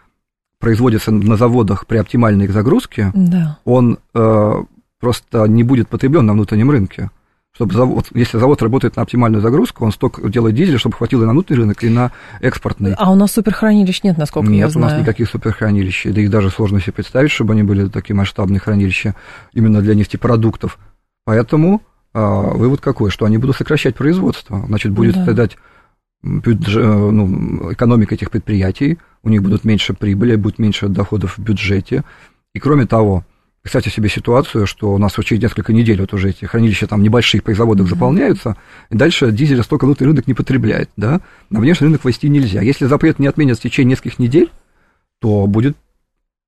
производится 0.58 1.12
на 1.12 1.36
заводах 1.36 1.86
при 1.86 1.98
оптимальной 1.98 2.46
их 2.46 2.52
загрузке, 2.52 3.12
да. 3.14 3.58
он 3.64 3.98
э, 4.14 4.62
просто 5.00 5.46
не 5.46 5.62
будет 5.62 5.88
потреблен 5.88 6.26
на 6.26 6.32
внутреннем 6.32 6.70
рынке. 6.70 7.10
чтобы 7.52 7.74
завод, 7.74 8.06
если 8.14 8.38
завод 8.38 8.60
работает 8.62 8.96
на 8.96 9.02
оптимальную 9.02 9.40
загрузку, 9.40 9.84
он 9.84 9.92
сток 9.92 10.28
делает 10.30 10.56
дизеля, 10.56 10.78
чтобы 10.78 10.96
хватило 10.96 11.22
и 11.22 11.26
на 11.26 11.32
внутренний 11.32 11.60
рынок, 11.60 11.84
и 11.84 11.88
на 11.88 12.10
экспортный. 12.40 12.94
А 12.96 13.10
у 13.12 13.14
нас 13.14 13.32
суперхранилищ 13.32 14.02
нет, 14.02 14.18
насколько 14.18 14.50
нет, 14.50 14.60
я 14.60 14.68
знаю. 14.68 14.84
Нет, 14.84 14.92
у 14.92 14.96
нас 14.96 15.06
никаких 15.06 15.28
суперхранилищ. 15.28 16.04
Да 16.06 16.20
их 16.20 16.30
даже 16.30 16.50
сложно 16.50 16.80
себе 16.80 16.92
представить, 16.92 17.30
чтобы 17.30 17.52
они 17.52 17.62
были 17.62 17.88
такие 17.88 18.16
масштабные 18.16 18.60
хранилища 18.60 19.14
именно 19.52 19.80
для 19.80 19.94
нефтепродуктов. 19.94 20.78
Поэтому 21.24 21.82
а, 22.14 22.40
вывод 22.40 22.80
какой? 22.80 23.10
Что 23.10 23.26
они 23.26 23.38
будут 23.38 23.56
сокращать 23.56 23.94
производство. 23.94 24.64
Значит, 24.66 24.92
будет 24.92 25.14
да. 25.14 25.22
страдать 25.22 25.56
ну, 26.22 27.72
экономика 27.72 28.14
этих 28.14 28.30
предприятий, 28.30 28.98
у 29.22 29.28
них 29.28 29.42
будут 29.42 29.64
меньше 29.64 29.94
прибыли, 29.94 30.36
будет 30.36 30.58
меньше 30.58 30.88
доходов 30.88 31.38
в 31.38 31.42
бюджете. 31.42 32.04
И 32.54 32.58
кроме 32.58 32.86
того, 32.86 33.24
представьте 33.62 33.90
себе 33.90 34.08
ситуацию, 34.08 34.66
что 34.66 34.92
у 34.94 34.98
нас 34.98 35.12
через 35.24 35.42
несколько 35.42 35.72
недель 35.72 36.00
вот 36.00 36.12
уже 36.12 36.30
эти 36.30 36.44
хранилища 36.44 36.86
там 36.86 37.02
небольших 37.02 37.44
производок 37.44 37.86
mm-hmm. 37.86 37.90
заполняются, 37.90 38.56
и 38.90 38.96
дальше 38.96 39.30
дизеля 39.30 39.62
столько 39.62 39.84
внутренний 39.84 40.12
рынок 40.12 40.26
не 40.26 40.34
потребляет, 40.34 40.90
да, 40.96 41.20
на 41.50 41.60
внешний 41.60 41.86
рынок 41.86 42.04
ввести 42.04 42.28
нельзя. 42.28 42.62
Если 42.62 42.86
запрет 42.86 43.18
не 43.18 43.26
отменят 43.26 43.58
в 43.58 43.62
течение 43.62 43.92
нескольких 43.92 44.18
недель, 44.18 44.50
то 45.20 45.46
будет, 45.46 45.76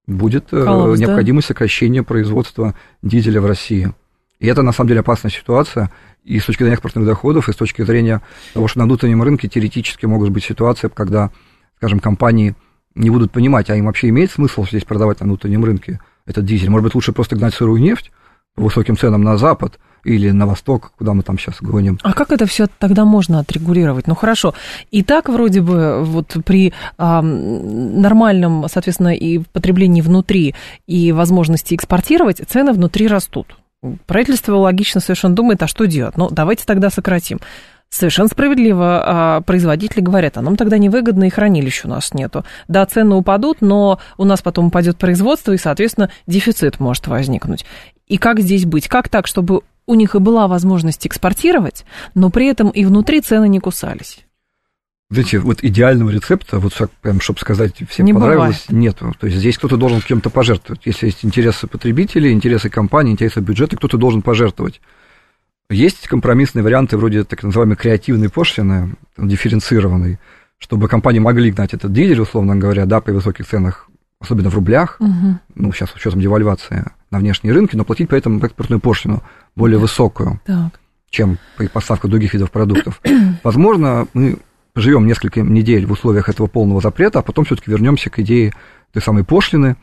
будет 0.06 0.52
э, 0.52 0.64
Коллапс, 0.64 0.98
необходимость 0.98 1.48
да? 1.48 1.54
сокращения 1.54 2.02
производства 2.02 2.74
дизеля 3.02 3.40
в 3.40 3.46
России. 3.46 3.92
И 4.40 4.46
это, 4.46 4.62
на 4.62 4.72
самом 4.72 4.88
деле, 4.88 5.00
опасная 5.00 5.30
ситуация 5.30 5.90
и 6.24 6.40
с 6.40 6.46
точки 6.46 6.62
зрения 6.62 6.74
экспортных 6.74 7.06
доходов, 7.06 7.48
и 7.48 7.52
с 7.52 7.56
точки 7.56 7.82
зрения 7.82 8.20
того, 8.54 8.68
что 8.68 8.78
на 8.78 8.86
внутреннем 8.86 9.22
рынке 9.22 9.48
теоретически 9.48 10.06
могут 10.06 10.30
быть 10.30 10.44
ситуации, 10.44 10.90
когда, 10.92 11.30
скажем, 11.76 12.00
компании 12.00 12.56
не 12.94 13.10
будут 13.10 13.30
понимать, 13.30 13.70
а 13.70 13.76
им 13.76 13.86
вообще 13.86 14.08
имеет 14.08 14.30
смысл 14.30 14.66
здесь 14.66 14.84
продавать 14.84 15.20
на 15.20 15.26
внутреннем 15.26 15.64
рынке 15.64 16.00
этот 16.26 16.44
дизель. 16.44 16.70
Может 16.70 16.84
быть, 16.84 16.94
лучше 16.94 17.12
просто 17.12 17.36
гнать 17.36 17.54
сырую 17.54 17.80
нефть 17.80 18.10
по 18.54 18.62
высоким 18.62 18.96
ценам 18.96 19.22
на 19.22 19.36
запад 19.36 19.78
или 20.04 20.30
на 20.30 20.46
восток, 20.46 20.92
куда 20.96 21.12
мы 21.12 21.22
там 21.22 21.38
сейчас 21.38 21.56
гоним. 21.60 21.98
А 22.02 22.14
как 22.14 22.32
это 22.32 22.46
все 22.46 22.66
тогда 22.78 23.04
можно 23.04 23.40
отрегулировать? 23.40 24.06
Ну 24.06 24.14
хорошо, 24.14 24.54
и 24.90 25.02
так 25.02 25.28
вроде 25.28 25.60
бы 25.60 26.02
вот 26.02 26.36
при 26.44 26.72
а, 26.96 27.20
нормальном, 27.20 28.66
соответственно, 28.68 29.14
и 29.14 29.38
потреблении 29.38 30.00
внутри 30.00 30.54
и 30.86 31.12
возможности 31.12 31.74
экспортировать, 31.74 32.40
цены 32.48 32.72
внутри 32.72 33.06
растут. 33.08 33.56
Правительство 34.06 34.56
логично 34.56 35.00
совершенно 35.00 35.34
думает, 35.34 35.62
а 35.62 35.66
что 35.66 35.86
делать? 35.86 36.16
Ну, 36.16 36.28
давайте 36.30 36.64
тогда 36.66 36.90
сократим. 36.90 37.40
Совершенно 37.88 38.28
справедливо 38.28 39.02
а, 39.04 39.40
производители 39.40 40.00
говорят, 40.00 40.36
а 40.36 40.42
нам 40.42 40.56
тогда 40.56 40.78
невыгодно, 40.78 41.24
и 41.24 41.30
хранилищ 41.30 41.84
у 41.84 41.88
нас 41.88 42.14
нету. 42.14 42.44
Да, 42.68 42.86
цены 42.86 43.16
упадут, 43.16 43.62
но 43.62 43.98
у 44.16 44.24
нас 44.24 44.42
потом 44.42 44.66
упадет 44.66 44.96
производство, 44.96 45.52
и, 45.52 45.58
соответственно, 45.58 46.10
дефицит 46.26 46.78
может 46.78 47.08
возникнуть. 47.08 47.64
И 48.06 48.16
как 48.16 48.38
здесь 48.40 48.64
быть? 48.64 48.86
Как 48.86 49.08
так, 49.08 49.26
чтобы 49.26 49.62
у 49.86 49.94
них 49.94 50.14
и 50.14 50.18
была 50.18 50.46
возможность 50.46 51.06
экспортировать, 51.06 51.84
но 52.14 52.30
при 52.30 52.46
этом 52.46 52.68
и 52.70 52.84
внутри 52.84 53.22
цены 53.22 53.48
не 53.48 53.58
кусались? 53.58 54.24
Знаете, 55.10 55.40
вот 55.40 55.64
идеального 55.64 56.10
рецепта, 56.10 56.60
вот 56.60 56.72
прям, 57.02 57.20
чтобы 57.20 57.40
сказать, 57.40 57.74
всем 57.88 58.06
не 58.06 58.14
понравилось, 58.14 58.66
нет. 58.68 58.96
То 58.96 59.26
есть 59.26 59.38
здесь 59.38 59.58
кто-то 59.58 59.76
должен 59.76 60.00
кем-то 60.00 60.30
пожертвовать. 60.30 60.82
Если 60.84 61.06
есть 61.06 61.24
интересы 61.24 61.66
потребителей, 61.66 62.32
интересы 62.32 62.70
компании, 62.70 63.12
интересы 63.12 63.40
бюджета, 63.40 63.76
кто-то 63.76 63.98
должен 63.98 64.22
пожертвовать. 64.22 64.80
Есть 65.68 66.06
компромиссные 66.06 66.62
варианты 66.62 66.96
вроде 66.96 67.24
так 67.24 67.42
называемой 67.42 67.76
креативной 67.76 68.28
пошлины, 68.28 68.94
дифференцированной, 69.16 70.20
чтобы 70.58 70.88
компании 70.88 71.18
могли 71.18 71.50
гнать 71.50 71.74
этот 71.74 71.92
дилер, 71.92 72.20
условно 72.20 72.54
говоря, 72.54 72.86
да, 72.86 73.00
при 73.00 73.12
высоких 73.12 73.48
ценах, 73.48 73.88
особенно 74.20 74.48
в 74.50 74.54
рублях, 74.54 74.96
угу. 75.00 75.38
ну, 75.56 75.72
сейчас 75.72 75.90
с 75.90 75.94
учетом 75.94 76.20
девальвации 76.20 76.84
на 77.10 77.18
внешние 77.18 77.52
рынки, 77.52 77.74
но 77.74 77.84
платить 77.84 78.08
при 78.08 78.18
этом 78.18 78.38
экспортную 78.44 78.78
пошлину 78.78 79.22
более 79.56 79.78
так. 79.78 79.82
высокую, 79.82 80.40
так. 80.44 80.80
чем 81.08 81.38
при 81.56 81.66
поставках 81.66 82.10
других 82.10 82.34
видов 82.34 82.52
продуктов. 82.52 83.00
Возможно, 83.42 84.06
мы 84.12 84.38
живем 84.74 85.06
несколько 85.06 85.40
недель 85.40 85.86
в 85.86 85.92
условиях 85.92 86.28
этого 86.28 86.46
полного 86.46 86.80
запрета, 86.80 87.18
а 87.18 87.22
потом 87.22 87.44
все-таки 87.44 87.70
вернемся 87.70 88.10
к 88.10 88.18
идее 88.18 88.52
той 88.92 89.02
самой 89.02 89.24
пошлины, 89.24 89.76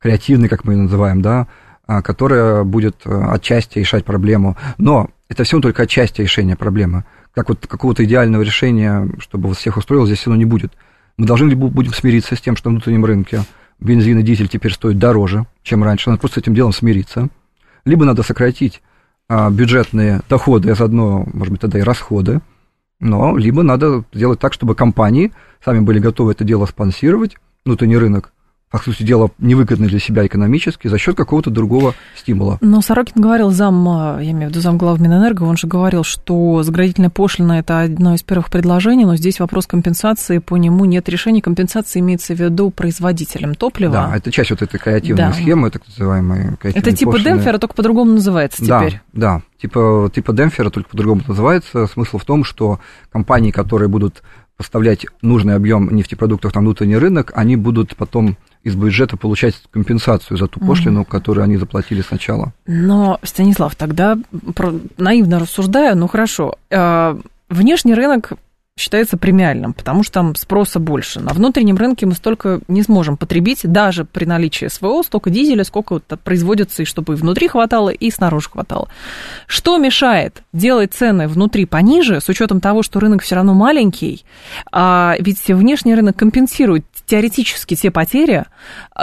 креативной, 0.00 0.48
как 0.48 0.64
мы 0.64 0.74
ее 0.74 0.82
называем, 0.82 1.22
да, 1.22 1.48
а, 1.86 2.02
которая 2.02 2.64
будет 2.64 2.96
э, 3.04 3.10
отчасти 3.10 3.78
решать 3.78 4.04
проблему. 4.04 4.56
Но 4.78 5.10
это 5.28 5.44
все 5.44 5.60
только 5.60 5.82
отчасти 5.82 6.22
решения 6.22 6.56
проблемы. 6.56 7.04
Как 7.34 7.48
вот 7.48 7.66
какого-то 7.66 8.04
идеального 8.04 8.42
решения, 8.42 9.08
чтобы 9.18 9.48
вас 9.48 9.58
всех 9.58 9.76
устроило, 9.76 10.06
здесь 10.06 10.18
все 10.18 10.30
равно 10.30 10.38
не 10.38 10.48
будет. 10.48 10.72
Мы 11.16 11.26
должны 11.26 11.54
будем 11.54 11.92
смириться 11.92 12.34
с 12.34 12.40
тем, 12.40 12.56
что 12.56 12.70
на 12.70 12.74
внутреннем 12.74 13.04
рынке 13.04 13.42
бензин 13.78 14.18
и 14.18 14.22
дизель 14.22 14.48
теперь 14.48 14.72
стоят 14.72 14.98
дороже, 14.98 15.46
чем 15.62 15.84
раньше. 15.84 16.10
Надо 16.10 16.20
просто 16.20 16.40
с 16.40 16.42
этим 16.42 16.54
делом 16.54 16.72
смириться. 16.72 17.28
Либо 17.84 18.04
надо 18.04 18.22
сократить 18.22 18.82
а, 19.28 19.50
бюджетные 19.50 20.22
доходы, 20.28 20.70
а 20.70 20.74
заодно, 20.74 21.26
может 21.32 21.52
быть, 21.52 21.60
тогда 21.60 21.78
и 21.78 21.82
расходы. 21.82 22.40
Но 23.00 23.36
либо 23.36 23.62
надо 23.62 24.04
сделать 24.12 24.38
так, 24.38 24.52
чтобы 24.52 24.74
компании 24.74 25.32
сами 25.64 25.80
были 25.80 25.98
готовы 25.98 26.32
это 26.32 26.44
дело 26.44 26.66
спонсировать, 26.66 27.36
внутренний 27.64 27.96
рынок, 27.96 28.32
по 28.70 28.78
сути 28.78 29.02
дела, 29.02 29.30
невыгодны 29.38 29.88
для 29.88 29.98
себя 29.98 30.24
экономически 30.24 30.86
за 30.86 30.96
счет 30.96 31.16
какого-то 31.16 31.50
другого 31.50 31.94
стимула. 32.16 32.58
Но 32.60 32.80
Сорокин 32.80 33.20
говорил, 33.20 33.50
зам, 33.50 33.88
а, 33.88 34.20
я 34.20 34.30
имею 34.30 34.48
в 34.48 34.50
виду 34.52 34.60
зам 34.60 34.78
глав 34.78 35.00
Минэнерго, 35.00 35.42
он 35.42 35.56
же 35.56 35.66
говорил, 35.66 36.04
что 36.04 36.62
заградительная 36.62 37.10
пошлина– 37.10 37.52
это 37.58 37.80
одно 37.80 38.14
из 38.14 38.22
первых 38.22 38.48
предложений, 38.48 39.06
но 39.06 39.16
здесь 39.16 39.40
вопрос 39.40 39.66
компенсации, 39.66 40.38
по 40.38 40.56
нему 40.56 40.84
нет 40.84 41.08
решения. 41.08 41.42
Компенсация 41.42 41.98
имеется 42.00 42.34
в 42.34 42.38
виду 42.38 42.70
производителям 42.70 43.56
топлива. 43.56 43.92
Да, 43.92 44.16
это 44.16 44.30
часть 44.30 44.50
вот 44.50 44.62
этой 44.62 44.78
креативной 44.78 45.24
да. 45.24 45.32
схемы, 45.32 45.70
так 45.70 45.82
называемой 45.88 46.56
Это 46.62 46.92
типа 46.92 47.12
пошлины. 47.12 47.38
демпфера, 47.38 47.58
только 47.58 47.74
по-другому 47.74 48.12
называется 48.12 48.64
теперь. 48.64 49.00
Да, 49.12 49.38
да, 49.38 49.42
типа, 49.60 50.10
типа 50.14 50.32
демпфера, 50.32 50.70
только 50.70 50.88
по-другому 50.90 51.22
называется. 51.26 51.88
Смысл 51.88 52.18
в 52.18 52.24
том, 52.24 52.44
что 52.44 52.78
компании, 53.10 53.50
которые 53.50 53.88
будут 53.88 54.22
поставлять 54.56 55.06
нужный 55.22 55.56
объем 55.56 55.88
нефтепродуктов 55.92 56.54
на 56.54 56.60
внутренний 56.60 56.98
рынок, 56.98 57.32
они 57.34 57.56
будут 57.56 57.96
потом 57.96 58.36
из 58.62 58.74
бюджета 58.74 59.16
получать 59.16 59.54
компенсацию 59.70 60.36
за 60.36 60.46
ту 60.46 60.60
пошлину, 60.60 61.02
угу. 61.02 61.10
которую 61.10 61.44
они 61.44 61.56
заплатили 61.56 62.02
сначала. 62.02 62.52
Но, 62.66 63.18
Станислав, 63.22 63.74
тогда 63.74 64.18
наивно 64.98 65.38
рассуждая, 65.38 65.94
ну 65.94 66.08
хорошо, 66.08 66.56
э, 66.70 67.18
внешний 67.48 67.94
рынок 67.94 68.32
считается 68.80 69.16
премиальным, 69.18 69.74
потому 69.74 70.02
что 70.02 70.14
там 70.14 70.34
спроса 70.34 70.80
больше. 70.80 71.20
На 71.20 71.32
внутреннем 71.32 71.76
рынке 71.76 72.06
мы 72.06 72.14
столько 72.14 72.60
не 72.66 72.82
сможем 72.82 73.16
потребить, 73.16 73.60
даже 73.62 74.04
при 74.04 74.24
наличии 74.24 74.66
СВО, 74.68 75.02
столько 75.02 75.28
дизеля, 75.30 75.64
сколько 75.64 75.94
вот 75.94 76.04
производится, 76.24 76.82
и 76.82 76.86
чтобы 76.86 77.12
и 77.12 77.16
внутри 77.16 77.48
хватало, 77.48 77.90
и 77.90 78.10
снаружи 78.10 78.48
хватало. 78.48 78.88
Что 79.46 79.76
мешает 79.76 80.42
делать 80.52 80.94
цены 80.94 81.28
внутри 81.28 81.66
пониже, 81.66 82.20
с 82.20 82.28
учетом 82.28 82.60
того, 82.60 82.82
что 82.82 83.00
рынок 83.00 83.22
все 83.22 83.34
равно 83.34 83.54
маленький, 83.54 84.24
а 84.72 85.14
ведь 85.18 85.46
внешний 85.46 85.94
рынок 85.94 86.16
компенсирует 86.16 86.86
теоретически 87.10 87.74
те 87.74 87.90
потери, 87.90 88.44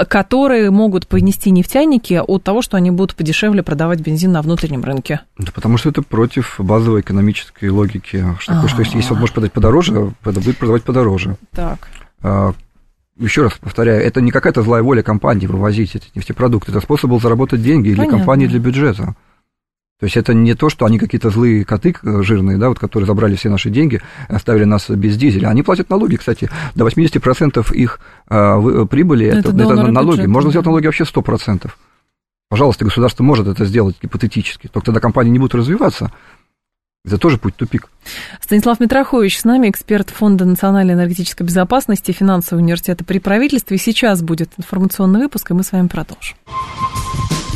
которые 0.08 0.72
могут 0.72 1.08
понести 1.08 1.52
нефтяники 1.52 2.22
от 2.26 2.42
того, 2.42 2.62
что 2.62 2.78
они 2.78 2.90
будут 2.90 3.16
подешевле 3.16 3.64
продавать 3.64 4.00
бензин 4.00 4.32
на 4.32 4.42
внутреннем 4.42 4.82
рынке? 4.86 5.20
Да 5.38 5.52
потому 5.54 5.78
что 5.78 5.90
это 5.90 6.02
против 6.02 6.56
базовой 6.58 7.02
экономической 7.02 7.70
логики. 7.70 8.26
Что, 8.40 8.54
такое, 8.54 8.70
что 8.70 8.82
если, 8.82 8.98
если 8.98 9.14
он 9.14 9.20
может 9.20 9.36
продать 9.36 9.52
подороже, 9.52 10.14
это 10.24 10.40
будет 10.40 10.58
продавать 10.58 10.84
подороже. 10.84 11.36
Так. 11.52 11.90
А, 12.24 12.54
еще 13.20 13.44
раз 13.44 13.54
повторяю, 13.60 14.02
это 14.02 14.22
не 14.22 14.32
какая-то 14.32 14.62
злая 14.62 14.84
воля 14.84 15.04
компании 15.04 15.46
вывозить 15.46 15.96
эти 15.96 16.06
нефтепродукты, 16.16 16.72
это 16.72 16.80
способ 16.80 17.10
был 17.10 17.20
заработать 17.20 17.62
деньги 17.62 17.90
Понятно. 17.90 18.04
для 18.04 18.18
компании, 18.18 18.48
для 18.48 18.60
бюджета. 18.60 19.16
То 20.00 20.06
есть 20.06 20.16
это 20.16 20.34
не 20.36 20.54
то, 20.54 20.70
что 20.70 20.86
они 20.86 21.00
какие-то 21.00 21.32
злые 21.32 21.66
коты 21.66 21.96
э, 22.04 22.22
жирные, 22.22 22.58
да, 22.58 22.70
вот, 22.70 22.78
которые 22.78 23.08
забрали 23.08 23.36
все 23.36 23.50
наши 23.50 23.72
деньги, 23.72 24.00
оставили 24.28 24.64
нас 24.64 24.90
без 24.90 25.18
дизеля. 25.18 25.48
Они 25.48 25.64
платят 25.64 25.90
налоги, 25.90 26.18
кстати, 26.18 26.50
до 26.76 26.86
80% 26.86 27.74
их 27.74 28.00
а, 28.28 28.60
э, 28.60 28.86
прибыли, 28.86 29.26
это, 29.26 29.50
это, 29.50 29.50
это 29.50 29.92
налоги. 29.92 30.18
Бюджета, 30.18 30.30
Можно 30.30 30.50
сделать 30.52 30.66
налоги 30.68 30.86
вообще 30.86 31.04
100%. 31.04 31.72
Пожалуйста, 32.50 32.86
государство 32.86 33.24
может 33.24 33.48
это 33.48 33.66
сделать 33.66 33.98
гипотетически. 34.02 34.68
Только 34.68 34.86
тогда 34.86 35.02
компании 35.02 35.32
не 35.32 35.40
будут 35.40 35.56
развиваться, 35.56 36.12
это 37.08 37.18
тоже 37.18 37.38
путь 37.38 37.56
тупик. 37.56 37.90
Станислав 38.42 38.80
Митрохович 38.80 39.40
с 39.40 39.46
нами, 39.46 39.70
эксперт 39.70 40.10
Фонда 40.10 40.46
национальной 40.46 40.94
энергетической 40.94 41.44
безопасности 41.44 42.12
и 42.12 42.14
финансового 42.14 42.62
университета 42.62 43.04
при 43.04 43.20
правительстве. 43.20 43.78
Сейчас 43.78 44.22
будет 44.22 44.52
информационный 44.58 45.22
выпуск, 45.22 45.50
и 45.50 45.54
мы 45.54 45.64
с 45.64 45.72
вами 45.72 45.88
продолжим. 45.88 46.36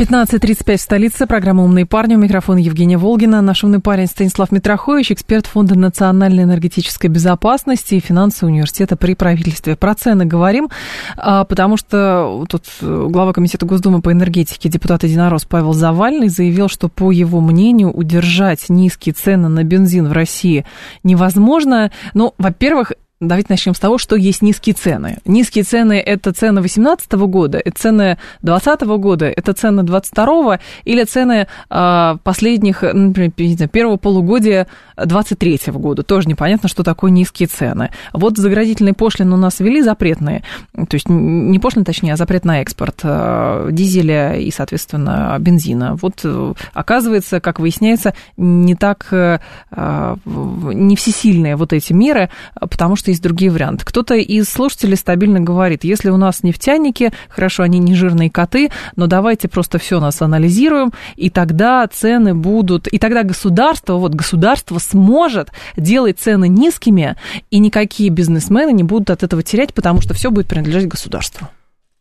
15.35 0.00 0.76
в 0.78 0.80
столице. 0.80 1.26
Программа 1.26 1.62
«Умные 1.62 1.84
парни». 1.84 2.14
У 2.14 2.18
микрофона 2.18 2.56
Евгения 2.56 2.96
Волгина. 2.96 3.42
Наш 3.42 3.64
умный 3.64 3.80
парень 3.80 4.06
Станислав 4.06 4.50
Митрохович, 4.50 5.12
эксперт 5.12 5.46
Фонда 5.46 5.78
национальной 5.78 6.44
энергетической 6.44 7.08
безопасности 7.08 7.96
и 7.96 8.00
финансового 8.00 8.50
университета 8.50 8.96
при 8.96 9.14
правительстве. 9.14 9.76
Про 9.76 9.94
цены 9.94 10.24
говорим, 10.24 10.70
а, 11.18 11.44
потому 11.44 11.76
что 11.76 12.46
тут 12.48 12.64
глава 12.80 13.34
Комитета 13.34 13.66
Госдумы 13.66 14.00
по 14.00 14.10
энергетике, 14.10 14.70
депутат 14.70 15.04
Единорос 15.04 15.44
Павел 15.44 15.74
Завальный 15.74 16.30
заявил, 16.30 16.70
что, 16.70 16.88
по 16.88 17.10
его 17.10 17.42
мнению, 17.42 17.92
удержать 17.92 18.70
низкие 18.70 19.12
цены 19.12 19.50
на 19.50 19.64
бензин 19.64 20.08
в 20.08 20.12
России 20.12 20.64
невозможно. 21.04 21.92
Ну, 22.14 22.32
во-первых, 22.38 22.94
Давайте 23.22 23.48
начнем 23.50 23.74
с 23.74 23.78
того, 23.78 23.98
что 23.98 24.16
есть 24.16 24.40
низкие 24.40 24.74
цены. 24.74 25.18
Низкие 25.26 25.62
цены– 25.62 26.00
это 26.06 26.32
цены 26.32 26.62
2018 26.62 27.12
года, 27.12 27.58
это 27.58 27.78
цены 27.78 28.18
2020 28.40 28.80
года, 28.98 29.26
это 29.26 29.52
цены 29.52 29.82
2022 29.82 30.58
или 30.84 31.04
цены 31.04 31.46
э, 31.68 32.16
последних, 32.24 32.80
например, 32.80 33.68
первого 33.68 33.98
полугодия 33.98 34.68
2023 34.96 35.72
года. 35.74 36.02
Тоже 36.02 36.30
непонятно, 36.30 36.70
что 36.70 36.82
такое 36.82 37.10
низкие 37.10 37.46
цены. 37.46 37.90
Вот 38.14 38.38
заградительные 38.38 38.94
пошлины 38.94 39.34
у 39.34 39.36
нас 39.36 39.60
ввели 39.60 39.82
запретные, 39.82 40.42
то 40.72 40.94
есть 40.94 41.10
не 41.10 41.58
пошлины, 41.58 41.84
точнее, 41.84 42.14
а 42.14 42.16
запрет 42.16 42.46
на 42.46 42.62
экспорт 42.62 43.00
э, 43.02 43.68
дизеля 43.70 44.36
и, 44.36 44.50
соответственно, 44.50 45.36
бензина. 45.38 45.94
Вот 46.00 46.20
э, 46.24 46.54
оказывается, 46.72 47.40
как 47.40 47.60
выясняется, 47.60 48.14
не 48.38 48.74
так, 48.74 49.08
э, 49.10 49.40
не 49.76 50.96
всесильные 50.96 51.56
вот 51.56 51.74
эти 51.74 51.92
меры, 51.92 52.30
потому 52.58 52.96
что 52.96 53.09
есть 53.10 53.22
другие 53.22 53.50
варианты. 53.50 53.84
Кто-то 53.84 54.14
из 54.14 54.48
слушателей 54.48 54.96
стабильно 54.96 55.40
говорит, 55.40 55.84
если 55.84 56.10
у 56.10 56.16
нас 56.16 56.42
нефтяники, 56.42 57.12
хорошо, 57.28 57.62
они 57.62 57.78
не 57.78 57.94
жирные 57.94 58.30
коты, 58.30 58.70
но 58.96 59.06
давайте 59.06 59.48
просто 59.48 59.78
все 59.78 60.00
нас 60.00 60.22
анализируем, 60.22 60.92
и 61.16 61.30
тогда 61.30 61.86
цены 61.86 62.34
будут, 62.34 62.88
и 62.88 62.98
тогда 62.98 63.22
государство, 63.22 63.94
вот 63.94 64.14
государство 64.14 64.78
сможет 64.78 65.50
делать 65.76 66.18
цены 66.18 66.48
низкими, 66.48 67.16
и 67.50 67.58
никакие 67.58 68.10
бизнесмены 68.10 68.72
не 68.72 68.82
будут 68.82 69.10
от 69.10 69.22
этого 69.22 69.42
терять, 69.42 69.74
потому 69.74 70.00
что 70.00 70.14
все 70.14 70.30
будет 70.30 70.46
принадлежать 70.46 70.88
государству. 70.88 71.48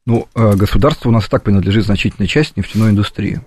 Ну, 0.05 0.27
э, 0.33 0.55
государство 0.55 1.09
у 1.09 1.11
нас 1.11 1.27
и 1.27 1.29
так 1.29 1.43
принадлежит 1.43 1.85
значительной 1.85 2.27
части 2.27 2.53
нефтяной 2.55 2.91
индустрии. 2.91 3.41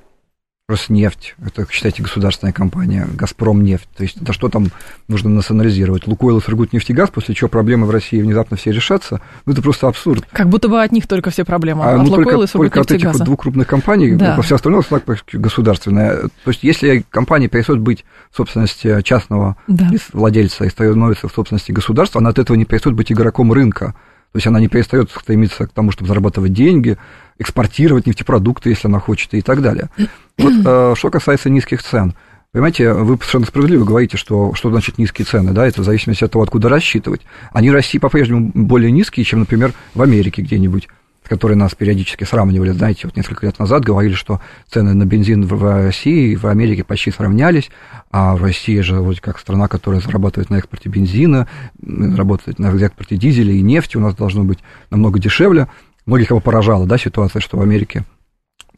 Роснефть, 0.69 1.35
это, 1.45 1.67
считайте, 1.71 2.03
государственная 2.03 2.53
компания, 2.53 3.07
Газпром 3.15 3.65
нефть. 3.65 3.89
То 3.97 4.05
есть 4.05 4.17
это 4.23 4.33
что 4.33 4.49
там 4.49 4.69
нужно 5.09 5.29
национализировать? 5.29 6.07
Лукойл 6.07 6.39
и 6.39 6.41
Сургутнефтегаз, 6.41 7.11
после 7.11 7.35
чего 7.35 7.49
проблемы 7.49 7.87
в 7.87 7.91
России 7.91 8.23
внезапно 8.23 8.57
все 8.57 8.71
решатся? 8.71 9.21
Ну, 9.45 9.53
это 9.53 9.61
просто 9.61 9.89
абсурд. 9.89 10.25
Как 10.33 10.49
будто 10.49 10.69
бы 10.69 10.81
от 10.81 10.93
них 10.93 11.09
только 11.09 11.31
все 11.31 11.45
проблемы, 11.45 11.85
а, 11.85 11.95
от 11.97 12.07
ну, 12.07 12.15
Лукойла 12.15 12.45
и 12.45 12.47
Сургутнефтегаза. 12.47 12.59
Только 12.59 12.81
от 12.81 12.91
этих 12.93 13.13
вот 13.13 13.25
двух 13.25 13.41
крупных 13.41 13.67
компаний, 13.67 14.15
да. 14.15 14.41
все 14.41 14.55
остальное 14.55 14.85
государственное. 15.33 16.23
То 16.23 16.51
есть 16.51 16.63
если 16.63 17.05
компания 17.11 17.49
перестает 17.49 17.81
быть 17.81 18.05
в 18.31 18.37
собственности 18.37 19.03
частного 19.03 19.57
да. 19.67 19.91
владельца 20.13 20.65
и 20.65 20.69
становится 20.69 21.27
в 21.27 21.33
собственности 21.33 21.73
государства, 21.73 22.21
она 22.21 22.31
от 22.31 22.39
этого 22.39 22.57
не 22.57 22.65
перестает 22.65 22.97
быть 22.97 23.11
игроком 23.11 23.53
рынка. 23.53 23.95
То 24.33 24.39
есть 24.39 24.47
она 24.47 24.61
не 24.61 24.69
перестает 24.69 25.11
стремиться 25.11 25.67
к 25.67 25.73
тому, 25.73 25.91
чтобы 25.91 26.09
зарабатывать 26.09 26.55
деньги, 26.55 26.97
экспортировать 27.39 28.07
нефтепродукты, 28.07 28.71
если 28.71 28.89
она 28.89 28.99
хочет, 28.99 29.35
и 29.35 29.43
так 29.43 29.61
далее. 29.61 29.91
Вот 30.39 30.53
э, 30.65 30.95
что 30.97 31.11
касается 31.11 31.51
низких 31.51 31.83
цен. 31.83 32.15
Понимаете, 32.53 32.93
вы 32.93 33.17
совершенно 33.17 33.47
справедливо 33.47 33.85
говорите, 33.85 34.17
что 34.17 34.53
что 34.55 34.71
значит 34.71 34.99
низкие 34.99 35.25
цены, 35.25 35.53
да, 35.53 35.67
это 35.67 35.81
в 35.81 35.85
зависимости 35.85 36.25
от 36.25 36.33
того, 36.33 36.45
откуда 36.45 36.69
рассчитывать. 36.69 37.23
Они 37.53 37.71
в 37.71 37.75
России 37.75 37.99
по-прежнему 37.99 38.51
более 38.55 38.91
низкие, 38.91 39.25
чем, 39.25 39.41
например, 39.41 39.73
в 39.95 40.03
Америке 40.03 40.43
где-нибудь 40.43 40.89
с 41.33 41.35
которой 41.35 41.55
нас 41.55 41.75
периодически 41.75 42.25
сравнивали, 42.25 42.73
знаете, 42.73 43.03
вот 43.05 43.17
несколько 43.17 43.47
лет 43.47 43.59
назад 43.59 43.85
говорили, 43.85 44.13
что 44.13 44.41
цены 44.69 44.93
на 44.93 45.07
бензин 45.07 45.47
в 45.47 45.83
России 45.83 46.33
и 46.33 46.37
в 46.37 46.47
Америке 46.47 46.85
почти 46.85 47.11
сравнялись, 47.11 47.71
а 48.11 48.37
в 48.37 48.43
России 48.43 48.81
же 48.81 49.01
вроде 49.01 49.23
как 49.23 49.39
страна, 49.39 49.67
которая 49.67 50.03
зарабатывает 50.03 50.51
на 50.51 50.57
экспорте 50.57 50.91
бензина, 50.91 51.49
работает 51.81 52.59
на 52.59 52.67
экспорте 52.67 53.17
дизеля 53.17 53.53
и 53.55 53.63
нефти, 53.63 53.97
у 53.97 54.01
нас 54.01 54.15
должно 54.15 54.45
быть 54.45 54.59
намного 54.91 55.19
дешевле. 55.19 55.69
Многих 56.05 56.31
его 56.31 56.41
поражала, 56.41 56.87
да, 56.87 56.99
ситуация, 56.99 57.41
что 57.41 57.57
в 57.57 57.63
Америке 57.63 58.05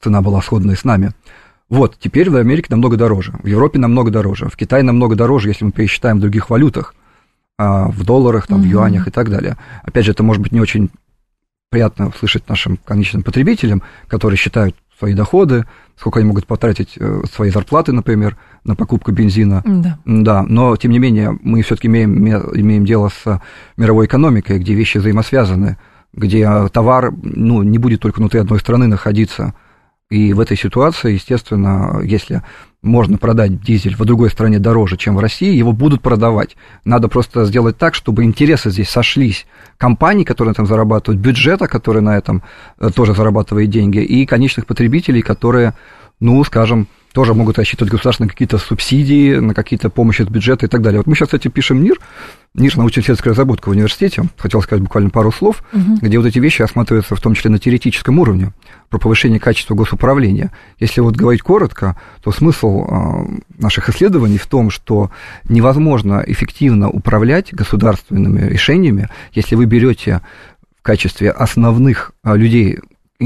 цена 0.01 0.23
была 0.23 0.41
сходная 0.41 0.77
с 0.77 0.85
нами. 0.85 1.11
Вот, 1.69 1.97
теперь 1.99 2.31
в 2.31 2.37
Америке 2.37 2.69
намного 2.71 2.97
дороже, 2.97 3.33
в 3.43 3.47
Европе 3.49 3.81
намного 3.81 4.13
дороже, 4.13 4.49
в 4.49 4.57
Китае 4.57 4.85
намного 4.85 5.17
дороже, 5.17 5.49
если 5.49 5.65
мы 5.65 5.73
пересчитаем 5.73 6.19
в 6.19 6.21
других 6.21 6.51
валютах, 6.51 6.95
а, 7.57 7.89
в 7.89 8.05
долларах, 8.05 8.47
там, 8.47 8.63
в 8.63 8.65
юанях 8.65 9.09
и 9.09 9.11
так 9.11 9.31
далее. 9.31 9.57
Опять 9.83 10.05
же, 10.05 10.13
это 10.13 10.23
может 10.23 10.43
быть 10.43 10.53
не 10.53 10.61
очень 10.61 10.91
приятно 11.75 12.13
слышать 12.17 12.49
нашим 12.49 12.77
конечным 12.77 13.25
потребителям, 13.25 13.83
которые 14.07 14.39
считают 14.39 14.77
свои 14.97 15.13
доходы, 15.13 15.65
сколько 15.99 16.21
они 16.21 16.29
могут 16.29 16.47
потратить 16.47 16.95
э, 17.01 17.23
свои 17.35 17.51
зарплаты, 17.51 17.91
например, 17.91 18.37
на 18.63 18.77
покупку 18.77 19.11
бензина. 19.11 19.61
Да. 19.67 19.99
да 20.05 20.45
но, 20.45 20.77
тем 20.77 20.93
не 20.93 21.01
менее, 21.01 21.37
мы 21.43 21.63
все-таки 21.63 21.89
имеем, 21.89 22.29
имеем 22.29 22.87
дело 22.87 23.09
с 23.09 23.41
мировой 23.77 24.07
экономикой, 24.07 24.61
где 24.61 24.75
вещи 24.75 24.99
взаимосвязаны, 24.99 25.77
где 26.13 26.69
товар 26.69 27.13
ну, 27.25 27.65
не 27.65 27.79
будет 27.79 28.01
только 28.03 28.21
внутри 28.21 28.39
одной 28.39 28.61
страны 28.61 28.87
находиться. 28.87 29.53
И 30.11 30.33
в 30.35 30.41
этой 30.41 30.57
ситуации, 30.57 31.15
естественно, 31.15 32.01
если 32.03 32.43
можно 32.83 33.17
продать 33.17 33.63
дизель 33.63 33.97
в 33.97 34.05
другой 34.05 34.31
стране 34.31 34.59
дороже, 34.59 34.99
чем 34.99 35.17
в 35.17 35.21
России, 35.21 35.55
его 35.55 35.73
будут 35.73 36.03
продавать. 36.03 36.57
Надо 36.85 37.09
просто 37.09 37.47
сделать 37.47 37.79
так, 37.79 37.95
чтобы 37.95 38.25
интересы 38.25 38.71
здесь 38.71 38.91
сошлись. 38.91 39.47
Компаний, 39.79 40.25
которые 40.25 40.51
на 40.51 40.53
этом 40.53 40.67
зарабатывают, 40.67 41.21
бюджета, 41.21 41.67
который 41.67 42.03
на 42.03 42.19
этом 42.19 42.43
э, 42.79 42.91
тоже 42.95 43.15
зарабатывает 43.15 43.71
деньги, 43.71 43.99
и 43.99 44.27
конечных 44.27 44.67
потребителей, 44.67 45.23
которые, 45.23 45.73
ну, 46.21 46.45
скажем, 46.45 46.87
тоже 47.15 47.33
могут 47.33 47.59
рассчитывать 47.59 47.93
государство 47.93 48.25
на 48.25 48.29
какие-то 48.29 48.59
субсидии, 48.59 49.37
на 49.37 49.55
какие-то 49.55 49.89
помощи 49.89 50.23
от 50.23 50.31
бюджета 50.31 50.67
и 50.67 50.69
так 50.69 50.83
далее. 50.83 50.99
Вот 50.99 51.07
мы 51.07 51.15
сейчас, 51.15 51.29
кстати, 51.29 51.47
пишем 51.47 51.81
НИР, 51.81 52.01
НИР 52.55 52.77
научно-исследовательская 52.77 53.31
разработка 53.31 53.69
в 53.69 53.73
университете, 53.73 54.25
хотел 54.37 54.61
сказать 54.63 54.83
буквально 54.83 55.11
пару 55.11 55.31
слов, 55.31 55.63
угу. 55.73 55.99
где 56.03 56.19
вот 56.19 56.27
эти 56.27 56.41
вещи 56.41 56.63
осматриваются 56.63 57.15
в 57.15 57.21
том 57.21 57.35
числе 57.35 57.53
на 57.53 57.61
теоретическом 57.61 58.19
уровне, 58.19 58.53
про 58.91 58.99
повышение 58.99 59.39
качества 59.39 59.77
госуправления. 59.77 60.51
Если 60.81 61.01
вот 61.01 61.15
говорить 61.15 61.43
коротко, 61.43 61.97
то 62.21 62.33
смысл 62.33 62.85
а, 62.85 63.27
наших 63.59 63.89
исследований 63.91 64.39
в 64.39 64.49
том, 64.49 64.71
что 64.71 65.13
невозможно 65.49 66.25
эффективно 66.27 66.91
управлять 66.91 67.55
государственными 67.55 68.41
решениями, 68.41 69.09
если 69.33 69.55
вы 69.55 69.67
берете 69.67 70.21
в 70.81 70.83
качестве 70.83 71.31
основных 71.31 72.11
а, 72.25 72.35
людей, 72.35 72.81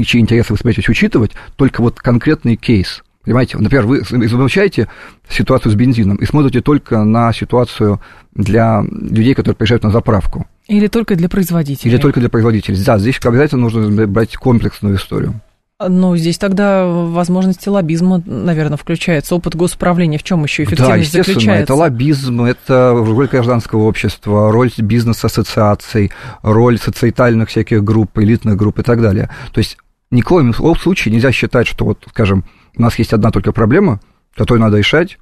чьи 0.05 0.21
интересы 0.21 0.53
вы 0.53 0.57
собираетесь 0.57 0.89
учитывать, 0.89 1.31
только 1.55 1.81
вот 1.81 1.99
конкретный 1.99 2.55
кейс– 2.55 3.01
Понимаете, 3.23 3.57
например, 3.57 3.85
вы 3.85 3.99
изучаете 3.99 4.87
ситуацию 5.29 5.71
с 5.71 5.75
бензином 5.75 6.17
и 6.17 6.25
смотрите 6.25 6.61
только 6.61 7.03
на 7.03 7.33
ситуацию 7.33 7.99
для 8.33 8.81
людей, 8.89 9.35
которые 9.35 9.57
приезжают 9.57 9.83
на 9.83 9.91
заправку. 9.91 10.47
Или 10.67 10.87
только 10.87 11.15
для 11.15 11.27
производителей. 11.27 11.91
Или 11.91 11.99
только 11.99 12.19
для 12.21 12.29
производителей. 12.29 12.81
Да, 12.83 12.97
здесь 12.97 13.19
обязательно 13.23 13.63
нужно 13.63 14.07
брать 14.07 14.35
комплексную 14.37 14.95
историю. 14.95 15.41
Ну, 15.85 16.17
здесь 16.17 16.37
тогда 16.37 16.85
возможности 16.85 17.69
лоббизма, 17.69 18.21
наверное, 18.25 18.77
включается. 18.77 19.35
Опыт 19.35 19.55
госуправления 19.55 20.19
в 20.19 20.23
чем 20.23 20.43
еще 20.43 20.63
эффективность 20.63 20.89
да, 20.89 20.97
естественно, 20.97 21.35
заключается? 21.35 21.63
это 21.63 21.75
лоббизм, 21.75 22.41
это 22.43 22.93
роль 22.93 23.27
гражданского 23.27 23.83
общества, 23.83 24.51
роль 24.51 24.71
бизнес-ассоциаций, 24.77 26.11
роль 26.41 26.77
социальных 26.79 27.47
всяких 27.47 27.81
групп, 27.81 28.17
элитных 28.17 28.57
групп 28.57 28.79
и 28.79 28.83
так 28.83 29.01
далее. 29.01 29.29
То 29.53 29.59
есть 29.59 29.77
ни 30.11 30.21
в 30.21 30.25
коем 30.25 30.53
случае 30.53 31.13
нельзя 31.13 31.31
считать, 31.31 31.65
что 31.65 31.85
вот, 31.85 32.03
скажем, 32.09 32.43
у 32.75 32.81
нас 32.81 32.97
есть 32.99 33.13
одна 33.13 33.31
только 33.31 33.51
проблема, 33.51 33.99
которую 34.35 34.61
надо 34.61 34.77
решать. 34.77 35.17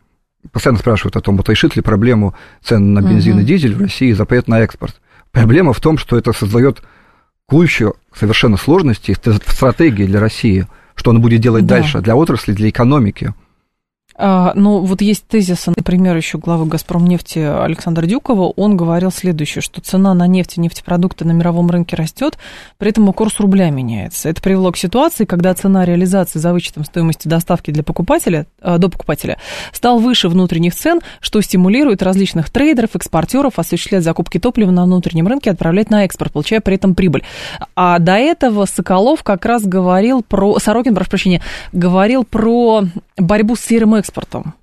Постоянно 0.52 0.80
спрашивают 0.80 1.16
о 1.16 1.22
том, 1.22 1.38
вот 1.38 1.50
решит 1.50 1.76
ли 1.76 1.82
проблему 1.82 2.36
цен 2.64 2.94
на 2.94 3.02
бензин 3.02 3.40
и 3.40 3.44
дизель 3.44 3.76
в 3.76 3.82
России 3.82 4.12
запрет 4.12 4.48
на 4.48 4.62
экспорт. 4.62 5.02
Проблема 5.32 5.74
в 5.74 5.82
том, 5.82 5.98
что 5.98 6.18
это 6.18 6.32
создает 6.34 6.82
кучу 7.48 7.96
совершенно 8.14 8.58
сложностей 8.58 9.16
в 9.16 9.52
стратегии 9.52 10.06
для 10.06 10.20
России, 10.20 10.68
что 10.96 11.12
он 11.12 11.22
будет 11.22 11.42
делать 11.42 11.66
да. 11.66 11.78
дальше 11.78 12.02
для 12.02 12.16
отрасли, 12.16 12.54
для 12.54 12.70
экономики. 12.70 13.34
А, 14.20 14.54
ну, 14.56 14.80
вот 14.80 15.02
есть 15.02 15.28
тезис, 15.28 15.68
например, 15.68 16.18
еще 16.18 16.40
главы 16.40 16.66
«Газпромнефти» 16.66 17.38
Александра 17.38 18.08
Дюкова. 18.08 18.52
Он 18.56 18.76
говорил 18.76 19.12
следующее, 19.12 19.62
что 19.62 19.80
цена 19.80 20.16
на 20.16 20.26
нефть 20.26 20.58
и 20.58 20.60
нефтепродукты 20.60 21.24
на 21.24 21.34
мировом 21.34 21.70
рынке 21.70 21.96
растет, 21.96 22.38
при 22.80 22.90
этом 22.90 23.14
курс 23.14 23.40
рубля 23.40 23.70
меняется. 23.70 24.30
Это 24.30 24.42
привело 24.42 24.72
к 24.72 24.78
ситуации, 24.78 25.26
когда 25.26 25.54
цена 25.54 25.86
реализации 25.86 26.40
за 26.40 26.52
вычетом 26.52 26.84
стоимости 26.84 27.28
доставки 27.28 27.70
для 27.70 27.84
покупателя, 27.84 28.48
а, 28.60 28.80
до 28.80 28.90
покупателя 28.90 29.38
стал 29.72 30.00
выше 30.00 30.30
внутренних 30.30 30.74
цен, 30.74 31.02
что 31.20 31.40
стимулирует 31.42 32.02
различных 32.02 32.50
трейдеров, 32.50 32.96
экспортеров 32.96 33.60
осуществлять 33.60 34.04
закупки 34.04 34.40
топлива 34.40 34.72
на 34.72 34.86
внутреннем 34.86 35.28
рынке 35.28 35.52
и 35.52 35.54
отправлять 35.54 35.92
на 35.92 36.06
экспорт, 36.06 36.34
получая 36.34 36.60
при 36.62 36.76
этом 36.76 36.96
прибыль. 36.96 37.24
А 37.76 38.00
до 38.00 38.14
этого 38.14 38.66
Соколов 38.66 39.22
как 39.22 39.46
раз 39.46 39.64
говорил 39.64 40.24
про... 40.24 40.58
Сорокин, 40.58 40.96
прошу 40.96 41.12
прощения, 41.12 41.44
говорил 41.72 42.24
про 42.24 42.84
борьбу 43.18 43.56
с 43.56 43.60
серым 43.60 43.94
экспортом 43.94 44.07
экспортом. 44.08 44.54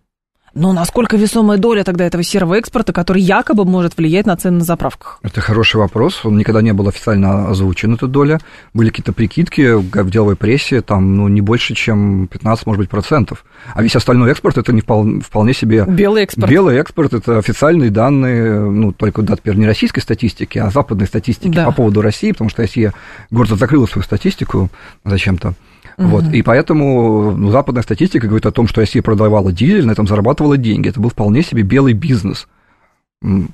Но 0.55 0.73
насколько 0.73 1.17
весомая 1.17 1.59
доля 1.59 1.83
тогда 1.83 2.07
этого 2.07 2.23
серого 2.23 2.55
экспорта, 2.55 2.93
который 2.93 3.21
якобы 3.21 3.65
может 3.65 3.97
влиять 3.97 4.25
на 4.25 4.37
цены 4.37 4.59
на 4.59 4.65
заправках? 4.65 5.19
Это 5.25 5.41
хороший 5.41 5.79
вопрос. 5.79 6.25
Он 6.25 6.39
никогда 6.39 6.63
не 6.63 6.73
был 6.73 6.87
официально 6.87 7.49
озвучен, 7.49 7.95
эта 7.95 8.07
доля. 8.07 8.39
Были 8.73 8.91
какие-то 8.91 9.13
прикидки 9.13 9.73
в 9.73 10.11
деловой 10.11 10.37
прессе, 10.37 10.81
там, 10.81 11.17
ну, 11.17 11.27
не 11.27 11.41
больше, 11.41 11.75
чем 11.75 12.29
15, 12.29 12.67
может 12.67 12.79
быть, 12.79 12.89
процентов. 12.89 13.45
А 13.75 13.83
весь 13.83 13.97
остальной 13.97 14.31
экспорт, 14.31 14.57
это 14.57 14.73
не 14.73 14.81
вполне, 14.81 15.23
вполне 15.23 15.55
себе... 15.55 15.85
Белый 15.89 16.23
экспорт. 16.23 16.49
Белый 16.49 16.77
экспорт, 16.77 17.15
это 17.15 17.39
официальные 17.39 17.91
данные, 17.91 18.61
ну, 18.61 18.93
только, 18.93 19.23
да, 19.23 19.35
теперь 19.35 19.57
не 19.57 19.67
российской 19.67 20.03
статистики, 20.03 20.59
а 20.59 20.71
западной 20.71 21.09
статистики 21.09 21.53
да. 21.53 21.67
по 21.67 21.73
поводу 21.73 22.01
России, 22.01 22.31
потому 22.31 22.49
что 22.49 22.63
Россия 22.63 22.95
гордо 23.33 23.57
закрыла 23.57 23.87
свою 23.87 24.05
статистику 24.05 24.71
зачем-то. 25.05 25.55
Угу. 25.97 26.09
Вот, 26.09 26.25
и 26.33 26.43
поэтому 26.43 27.51
западная 27.51 27.83
статистика 27.83 28.27
говорит 28.27 28.47
о 28.47 28.53
том, 28.53 28.67
что 28.67 28.81
Россия 28.81 29.03
продавала 29.03 29.53
дизель, 29.53 29.87
на 29.87 29.93
этом 29.93 30.07
зарабатывала 30.07 30.57
деньги. 30.57 30.89
Это 30.89 31.01
был 31.01 31.11
вполне 31.11 31.43
себе 31.43 31.63
белый 31.63 31.93
бизнес. 31.93 32.47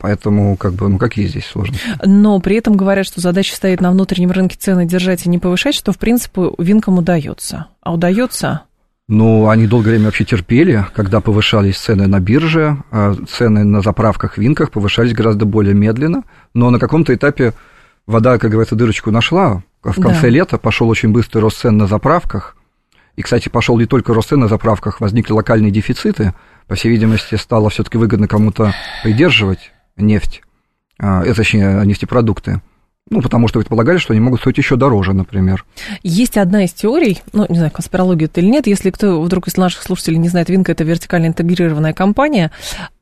Поэтому, 0.00 0.56
как 0.56 0.72
бы, 0.72 0.88
ну 0.88 0.98
какие 0.98 1.26
здесь 1.26 1.46
сложности? 1.46 1.86
Но 2.04 2.40
при 2.40 2.56
этом 2.56 2.76
говорят, 2.76 3.06
что 3.06 3.20
задача 3.20 3.54
стоит 3.54 3.80
на 3.80 3.92
внутреннем 3.92 4.32
рынке 4.32 4.56
цены 4.58 4.84
держать 4.84 5.26
и 5.26 5.28
не 5.28 5.38
повышать, 5.38 5.76
что, 5.76 5.92
в 5.92 5.98
принципе, 5.98 6.50
винкам 6.58 6.98
удается. 6.98 7.66
А 7.80 7.94
удается? 7.94 8.62
Ну, 9.06 9.48
они 9.48 9.66
долгое 9.66 9.90
время 9.90 10.06
вообще 10.06 10.24
терпели, 10.24 10.86
когда 10.94 11.20
повышались 11.20 11.76
цены 11.76 12.06
на 12.06 12.20
бирже, 12.20 12.78
а 12.90 13.14
цены 13.28 13.64
на 13.64 13.80
заправках, 13.80 14.38
винках 14.38 14.70
повышались 14.70 15.12
гораздо 15.12 15.46
более 15.46 15.74
медленно, 15.74 16.22
но 16.54 16.70
на 16.70 16.78
каком-то 16.78 17.14
этапе 17.14 17.52
вода, 18.06 18.38
как 18.38 18.50
говорится, 18.50 18.76
дырочку 18.76 19.10
нашла, 19.10 19.62
в 19.82 20.00
конце 20.00 20.22
да. 20.22 20.28
лета 20.28 20.58
пошел 20.58 20.88
очень 20.88 21.10
быстрый 21.10 21.40
рост 21.40 21.58
цен 21.58 21.76
на 21.76 21.86
заправках. 21.86 22.56
И, 23.16 23.22
кстати, 23.22 23.48
пошел 23.48 23.78
не 23.78 23.86
только 23.86 24.14
рост 24.14 24.28
цен 24.28 24.40
на 24.40 24.48
заправках, 24.48 25.00
возникли 25.00 25.32
локальные 25.32 25.70
дефициты. 25.70 26.34
По 26.66 26.74
всей 26.74 26.90
видимости, 26.90 27.34
стало 27.34 27.70
все-таки 27.70 27.98
выгодно 27.98 28.28
кому-то 28.28 28.72
придерживать 29.02 29.72
нефть, 29.96 30.42
э, 31.00 31.34
точнее, 31.34 31.84
нефтепродукты. 31.84 32.60
Ну, 33.08 33.22
потому 33.22 33.48
что 33.48 33.58
предполагали, 33.58 33.98
что 33.98 34.12
они 34.12 34.20
могут 34.20 34.40
стоить 34.40 34.58
еще 34.58 34.76
дороже, 34.76 35.14
например. 35.14 35.64
Есть 36.04 36.36
одна 36.38 36.64
из 36.64 36.72
теорий, 36.72 37.20
ну, 37.32 37.44
не 37.48 37.56
знаю, 37.56 37.72
конспирология 37.72 38.26
это 38.26 38.40
или 38.40 38.48
нет, 38.48 38.68
если 38.68 38.90
кто 38.90 39.20
вдруг 39.20 39.48
из 39.48 39.56
наших 39.56 39.82
слушателей 39.82 40.18
не 40.18 40.28
знает, 40.28 40.48
Винка– 40.48 40.72
это 40.72 40.84
вертикально 40.84 41.26
интегрированная 41.26 41.92
компания, 41.92 42.52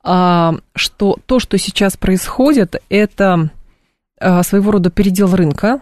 а, 0.02 0.54
что 0.74 1.18
то, 1.26 1.40
что 1.40 1.58
сейчас 1.58 1.98
происходит, 1.98 2.76
это 2.88 3.50
а, 4.18 4.42
своего 4.42 4.70
рода 4.70 4.90
передел 4.90 5.34
рынка, 5.34 5.74
а, 5.74 5.80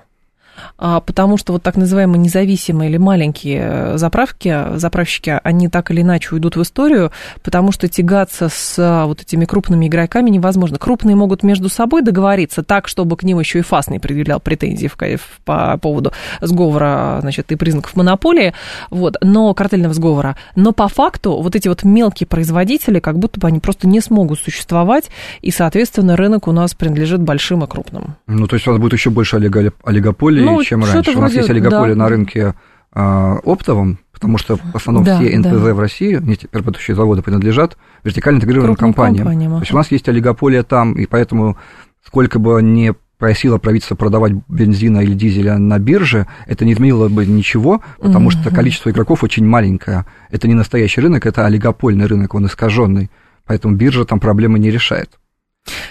потому 0.76 1.36
что 1.36 1.52
вот 1.52 1.62
так 1.62 1.76
называемые 1.76 2.20
независимые 2.20 2.90
или 2.90 2.96
маленькие 2.96 3.60
э, 3.62 3.98
заправки, 3.98 4.76
заправщики, 4.76 5.38
они 5.42 5.68
так 5.68 5.90
или 5.90 6.02
иначе 6.02 6.34
уйдут 6.34 6.56
в 6.56 6.62
историю, 6.62 7.12
потому 7.42 7.72
что 7.72 7.88
тягаться 7.88 8.48
с 8.48 8.76
а, 8.78 9.06
вот 9.06 9.22
этими 9.22 9.44
крупными 9.44 9.86
игроками 9.86 10.30
невозможно. 10.30 10.78
Крупные 10.78 11.16
могут 11.16 11.42
между 11.42 11.68
собой 11.68 12.02
договориться 12.02 12.62
так, 12.62 12.88
чтобы 12.88 13.16
к 13.16 13.22
ним 13.22 13.40
еще 13.40 13.60
и 13.60 13.62
ФАС 13.62 13.88
не 13.88 13.98
предъявлял 13.98 14.40
претензий 14.40 14.88
в, 14.88 14.96
по 15.44 15.78
поводу 15.78 16.12
сговора, 16.40 17.18
значит, 17.20 17.52
и 17.52 17.56
признаков 17.56 17.96
монополии, 17.96 18.54
вот, 18.90 19.16
но 19.20 19.52
картельного 19.54 19.94
сговора. 19.94 20.36
Но 20.54 20.72
по 20.72 20.88
факту 20.88 21.40
вот 21.40 21.54
эти 21.56 21.68
вот 21.68 21.84
мелкие 21.84 22.26
производители, 22.26 23.00
как 23.00 23.18
будто 23.18 23.40
бы 23.40 23.48
они 23.48 23.60
просто 23.60 23.86
не 23.86 24.00
смогут 24.00 24.38
существовать, 24.38 25.10
и, 25.42 25.50
соответственно, 25.50 26.16
рынок 26.16 26.48
у 26.48 26.52
нас 26.52 26.74
принадлежит 26.74 27.20
большим 27.20 27.64
и 27.64 27.66
крупным. 27.66 28.16
Ну, 28.26 28.46
то 28.46 28.56
есть 28.56 28.66
у 28.66 28.70
нас 28.70 28.80
будет 28.80 28.94
еще 28.94 29.10
больше 29.10 29.36
олигополии, 29.36 30.42
ну, 30.52 30.62
чем 30.64 30.84
раньше. 30.84 31.16
У 31.16 31.20
нас 31.20 31.32
есть 31.32 31.50
олигополия 31.50 31.94
да. 31.94 32.02
на 32.04 32.08
рынке 32.08 32.54
а, 32.92 33.36
оптовом, 33.44 33.98
потому 34.12 34.38
что 34.38 34.56
в 34.56 34.74
основном 34.74 35.04
да, 35.04 35.18
все 35.18 35.38
НПЗ 35.38 35.50
да. 35.50 35.74
в 35.74 35.80
России, 35.80 36.14
нефтеперерабатывающие 36.14 36.94
заводы, 36.94 37.22
принадлежат 37.22 37.76
вертикально 38.04 38.38
интегрированным 38.38 38.76
компаниям. 38.76 39.24
компаниям. 39.24 39.52
То 39.52 39.60
есть 39.60 39.72
у 39.72 39.76
нас 39.76 39.90
есть 39.90 40.08
олигополия 40.08 40.62
там, 40.62 40.94
и 40.94 41.06
поэтому 41.06 41.56
сколько 42.04 42.38
бы 42.38 42.62
не 42.62 42.94
просило 43.18 43.58
правительство 43.58 43.94
продавать 43.94 44.32
бензина 44.48 45.00
или 45.00 45.14
дизеля 45.14 45.58
на 45.58 45.78
бирже, 45.78 46.26
это 46.46 46.64
не 46.64 46.72
изменило 46.72 47.08
бы 47.08 47.26
ничего, 47.26 47.82
потому 48.00 48.30
mm-hmm. 48.30 48.42
что 48.42 48.54
количество 48.54 48.90
игроков 48.90 49.22
очень 49.24 49.46
маленькое. 49.46 50.06
Это 50.30 50.48
не 50.48 50.54
настоящий 50.54 51.00
рынок, 51.00 51.26
это 51.26 51.46
олигопольный 51.46 52.06
рынок, 52.06 52.34
он 52.34 52.46
искаженный. 52.46 53.10
Поэтому 53.46 53.76
биржа 53.76 54.04
там 54.04 54.20
проблемы 54.20 54.58
не 54.58 54.70
решает. 54.70 55.18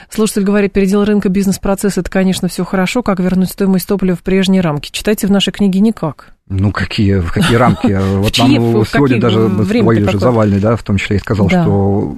Слушатель 0.09 0.43
говорит, 0.43 0.73
передел 0.73 1.03
рынка 1.03 1.29
бизнес-процесс, 1.29 1.97
это, 1.97 2.09
конечно, 2.09 2.47
все 2.47 2.63
хорошо. 2.63 3.03
Как 3.03 3.19
вернуть 3.19 3.49
стоимость 3.49 3.87
топлива 3.87 4.15
в 4.15 4.21
прежние 4.21 4.61
рамки? 4.61 4.91
Читайте 4.91 5.27
в 5.27 5.31
нашей 5.31 5.51
книге 5.51 5.79
никак. 5.79 6.33
Ну, 6.47 6.71
какие, 6.71 7.15
в 7.19 7.31
какие 7.31 7.57
рамки? 7.57 7.99
Вот 8.15 8.37
нам 8.37 8.85
сегодня 8.85 9.19
даже 9.19 9.49
с 9.49 10.11
же 10.11 10.19
Завальный, 10.19 10.59
да, 10.59 10.75
в 10.75 10.83
том 10.83 10.97
числе, 10.97 11.17
и 11.17 11.19
сказал, 11.19 11.49
что 11.49 12.15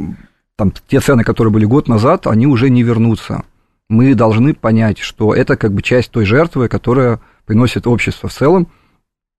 там 0.58 0.74
те 0.88 1.00
цены, 1.00 1.24
которые 1.24 1.52
были 1.52 1.66
год 1.66 1.88
назад, 1.88 2.28
они 2.28 2.48
уже 2.48 2.70
не 2.70 2.84
вернутся. 2.84 3.44
Мы 3.90 4.16
должны 4.16 4.54
понять, 4.54 5.00
что 5.00 5.34
это 5.34 5.56
как 5.56 5.72
бы 5.74 5.82
часть 5.82 6.12
той 6.12 6.26
жертвы, 6.26 6.68
которая 6.68 7.20
приносит 7.46 7.88
общество 7.88 8.28
в 8.28 8.34
целом, 8.34 8.68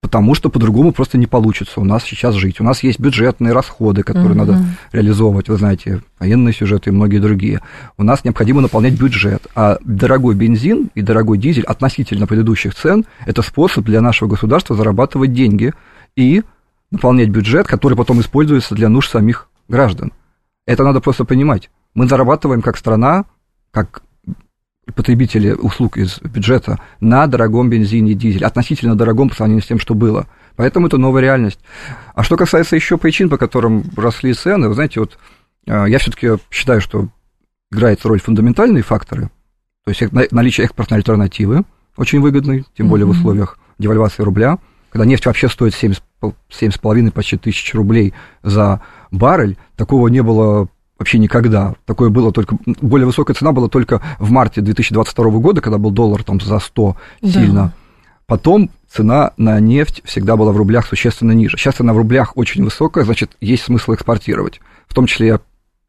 потому 0.01 0.35
что 0.35 0.49
по-другому 0.49 0.93
просто 0.93 1.19
не 1.19 1.27
получится 1.27 1.81
у 1.81 1.85
нас 1.85 2.05
сейчас 2.05 2.35
жить. 2.35 2.61
У 2.61 2.65
нас 2.65 2.83
есть 2.83 3.01
бюджетные 3.01 3.53
расходы, 3.53 4.03
которые 4.03 4.33
угу. 4.33 4.39
надо 4.39 4.65
реализовывать, 4.93 5.49
вы 5.49 5.57
знаете, 5.57 6.03
военные 6.19 6.55
сюжеты 6.55 6.91
и 6.91 6.93
многие 6.93 7.19
другие. 7.19 7.61
У 7.97 8.05
нас 8.05 8.25
необходимо 8.25 8.61
наполнять 8.61 8.99
бюджет, 8.99 9.47
а 9.55 9.79
дорогой 9.85 10.35
бензин 10.35 10.91
и 10.95 11.03
дорогой 11.03 11.39
дизель 11.39 11.65
относительно 11.65 12.27
предыдущих 12.27 12.75
цен– 12.75 13.07
это 13.27 13.43
способ 13.43 13.85
для 13.85 14.01
нашего 14.01 14.29
государства 14.29 14.77
зарабатывать 14.77 15.33
деньги 15.33 15.75
и 16.17 16.43
наполнять 16.91 17.29
бюджет, 17.29 17.67
который 17.67 17.97
потом 17.97 18.21
используется 18.21 18.75
для 18.75 18.89
нужд 18.89 19.11
самих 19.11 19.49
граждан. 19.69 20.13
Это 20.67 20.85
надо 20.85 21.01
просто 21.01 21.25
понимать. 21.25 21.71
Мы 21.95 22.07
зарабатываем 22.07 22.63
как 22.63 22.77
страна, 22.77 23.25
как 23.73 24.03
потребители 24.95 25.53
услуг 25.53 25.97
из 25.97 26.21
бюджета 26.21 26.79
на 27.01 27.27
дорогом 27.27 27.71
бензине 27.71 28.13
и 28.13 28.15
дизеле, 28.15 28.47
относительно 28.47 28.97
дорогом 28.97 29.29
по 29.29 29.35
сравнению 29.35 29.63
с 29.63 29.67
тем, 29.67 29.79
что 29.79 29.95
было. 29.95 30.27
Поэтому 30.57 30.87
это 30.87 30.99
новая 30.99 31.23
реальность. 31.23 31.61
А 32.15 32.23
что 32.23 32.37
касается 32.37 32.77
еще 32.77 32.99
причин, 32.99 33.29
по 33.29 33.39
которым 33.39 33.85
росли 33.97 34.33
цены, 34.35 34.69
вы 34.69 34.75
знаете, 34.75 35.01
вот 35.01 35.19
э, 35.67 35.85
я 35.89 35.99
все-таки 35.99 36.31
считаю, 36.51 36.81
что 36.81 37.09
играет 37.71 38.05
роль 38.05 38.21
фундаментальные 38.21 38.83
факторы, 38.83 39.31
то 39.85 39.91
есть 39.91 40.33
наличие 40.33 40.65
экспортной 40.65 40.99
альтернативы, 40.99 41.65
очень 41.97 42.21
выгодной, 42.21 42.65
тем 42.77 42.89
более 42.89 43.07
mm-hmm. 43.07 43.13
в 43.13 43.19
условиях 43.19 43.59
девальвации 43.79 44.23
рубля, 44.23 44.59
когда 44.91 45.05
нефть 45.05 45.27
вообще 45.27 45.49
стоит 45.49 45.75
7,5 45.75 47.11
почти 47.11 47.37
тысяч 47.37 47.75
рублей 47.75 48.15
за 48.43 48.81
баррель, 49.11 49.59
такого 49.77 50.09
не 50.09 50.23
было 50.23 50.69
вообще 50.99 51.19
никогда. 51.19 51.75
Такое 51.85 52.11
было 52.11 52.33
только... 52.33 52.59
Более 52.81 53.07
высокая 53.07 53.35
цена 53.35 53.53
была 53.53 53.69
только 53.69 54.03
в 54.19 54.31
марте 54.31 54.61
2022 54.61 55.31
года, 55.39 55.61
когда 55.61 55.79
был 55.79 55.91
доллар 55.91 56.23
там 56.23 56.41
за 56.41 56.59
100 56.59 56.97
да. 57.23 57.29
сильно. 57.29 57.73
Потом 58.27 58.71
цена 58.91 59.33
на 59.37 59.59
нефть 59.61 60.03
всегда 60.05 60.37
была 60.37 60.53
в 60.53 60.57
рублях 60.57 60.87
существенно 60.87 61.33
ниже. 61.33 61.57
Сейчас 61.57 61.77
цена 61.77 61.95
в 61.95 61.97
рублях 61.97 62.37
очень 62.37 62.65
высокая, 62.65 63.05
значит, 63.05 63.31
есть 63.41 63.65
смысл 63.65 63.95
экспортировать. 63.95 64.61
В 64.87 64.95
том 64.95 65.07
числе, 65.07 65.41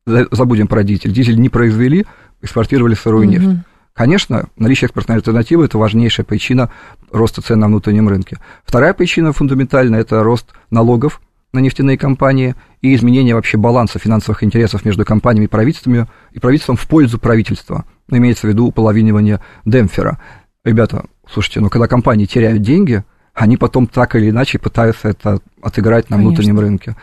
забудем 0.06 0.68
про 0.68 0.84
дизель. 0.84 1.12
Дизель 1.12 1.40
не 1.40 1.50
произвели, 1.50 2.06
экспортировали 2.42 2.94
сырую 2.94 3.26
угу. 3.26 3.32
нефть. 3.32 3.64
Конечно, 3.94 4.46
наличие 4.56 4.86
экспортной 4.86 5.18
альтернативы– 5.18 5.66
это 5.66 5.78
важнейшая 5.78 6.26
причина 6.26 6.72
роста 7.12 7.42
цен 7.42 7.60
на 7.60 7.68
внутреннем 7.68 8.08
рынке. 8.08 8.38
Вторая 8.64 8.94
причина 8.94 9.34
фундаментальная– 9.34 10.00
это 10.02 10.24
рост 10.24 10.46
налогов 10.70 11.20
на 11.52 11.60
нефтяные 11.60 11.98
компании 11.98 12.56
и 12.82 12.94
изменение 12.96 13.36
вообще 13.36 13.58
баланса 13.58 14.00
финансовых 14.00 14.44
интересов 14.44 14.86
между 14.86 15.06
компаниями 15.06 15.46
и 15.46 15.50
правительствами, 15.50 16.08
и 16.32 16.40
правительством 16.40 16.76
в 16.76 16.88
пользу 16.88 17.20
правительства. 17.20 17.86
Ну, 18.08 18.18
имеется 18.18 18.48
в 18.48 18.50
виду 18.50 18.68
уполовинивание 18.68 19.40
демпфера. 19.66 20.20
Ребята, 20.64 21.06
слушайте, 21.32 21.60
ну 21.62 21.70
когда 21.70 21.88
компании 21.88 22.26
теряют 22.26 22.62
деньги, 22.62 23.04
они 23.34 23.58
потом 23.58 23.88
так 23.88 24.16
или 24.16 24.30
иначе 24.30 24.60
пытаются 24.60 25.10
это 25.10 25.40
отыграть 25.62 26.10
на 26.10 26.18
Конечно. 26.18 26.30
внутреннем 26.30 26.60
рынке. 26.60 26.96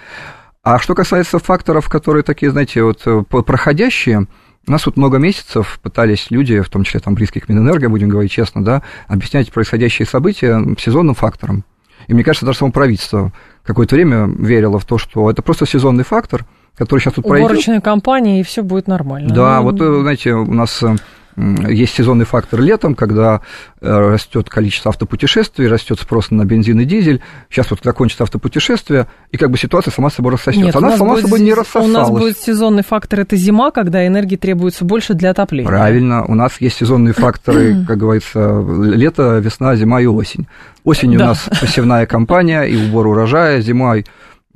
А 0.63 0.79
что 0.79 0.95
касается 0.95 1.39
факторов, 1.39 1.89
которые 1.89 2.23
такие, 2.23 2.51
знаете, 2.51 2.83
вот 2.83 3.03
э, 3.07 3.23
проходящие, 3.23 4.27
у 4.67 4.71
нас 4.71 4.85
вот 4.85 4.97
много 4.97 5.19
месяцев 5.19 5.79
пытались 5.81 6.27
люди, 6.31 6.61
в 6.61 6.69
том 6.69 6.83
числе 6.83 6.99
там 6.99 7.15
близких 7.15 7.49
Минэнерго, 7.49 7.89
будем 7.89 8.09
говорить 8.09 8.33
честно, 8.33 8.65
да, 8.65 8.83
объяснять 9.07 9.53
происходящие 9.53 10.07
события 10.07 10.61
сезонным 10.79 11.15
фактором. 11.15 11.65
И 12.09 12.15
мне 12.15 12.25
кажется, 12.25 12.47
даже 12.47 12.59
само 12.59 12.73
правительство 12.73 13.33
какое-то 13.67 13.97
время 13.97 14.27
верило 14.27 14.79
в 14.79 14.85
то, 14.85 14.97
что 14.97 15.31
это 15.31 15.43
просто 15.43 15.67
сезонный 15.67 16.05
фактор, 16.05 16.45
который 16.77 17.01
сейчас 17.01 17.15
тут 17.15 17.27
пройдет. 17.27 17.51
Уборочная 17.51 17.81
кампания, 17.81 18.41
и 18.41 18.43
все 18.43 18.63
будет 18.63 18.87
нормально. 18.87 19.35
Да, 19.35 19.61
ну, 19.61 19.65
вот, 19.65 19.81
э, 19.81 20.01
знаете, 20.01 20.33
у 20.33 20.53
нас 20.53 20.83
э, 20.83 20.97
есть 21.37 21.95
сезонный 21.95 22.25
фактор 22.25 22.61
летом, 22.61 22.95
когда 22.95 23.43
э, 23.81 23.89
растет 23.89 24.49
количество 24.49 24.89
автопутешествий, 24.91 25.69
растет 25.69 26.01
спрос 26.01 26.31
на 26.31 26.45
бензин 26.45 26.81
и 26.81 26.85
дизель. 26.85 27.21
Сейчас 27.51 27.71
вот 27.71 27.81
закончится 27.83 28.25
автопутешествие, 28.25 29.07
и 29.33 29.37
как 29.37 29.51
бы 29.51 29.59
ситуация 29.59 29.93
сама 29.93 30.09
собой 30.09 30.33
рассосется. 30.33 30.65
Нет, 30.65 30.77
Она 30.77 30.97
сама 30.97 31.15
будет, 31.15 31.25
собой 31.25 31.41
не 31.41 31.53
рассосалась. 31.53 31.89
У 31.89 31.93
нас 31.93 32.11
будет 32.11 32.39
сезонный 32.39 32.83
фактор, 32.83 33.21
это 33.21 33.37
зима, 33.37 33.71
когда 33.71 34.07
энергии 34.07 34.37
требуется 34.37 34.85
больше 34.87 35.13
для 35.15 35.31
отопления. 35.31 35.69
Правильно, 35.69 36.25
у 36.25 36.35
нас 36.35 36.61
есть 36.61 36.77
сезонные 36.77 37.13
факторы, 37.13 37.85
как 37.89 37.99
говорится, 37.99 38.65
лето, 38.95 39.39
весна, 39.39 39.77
зима 39.77 40.01
и 40.01 40.07
осень. 40.07 40.47
Осенью 40.85 41.19
да. 41.19 41.25
у 41.25 41.29
нас 41.29 41.49
посевная 41.61 42.07
кампания 42.07 42.63
и 42.63 42.77
убор 42.77 43.09
урожая, 43.09 43.61
зимой 43.61 44.07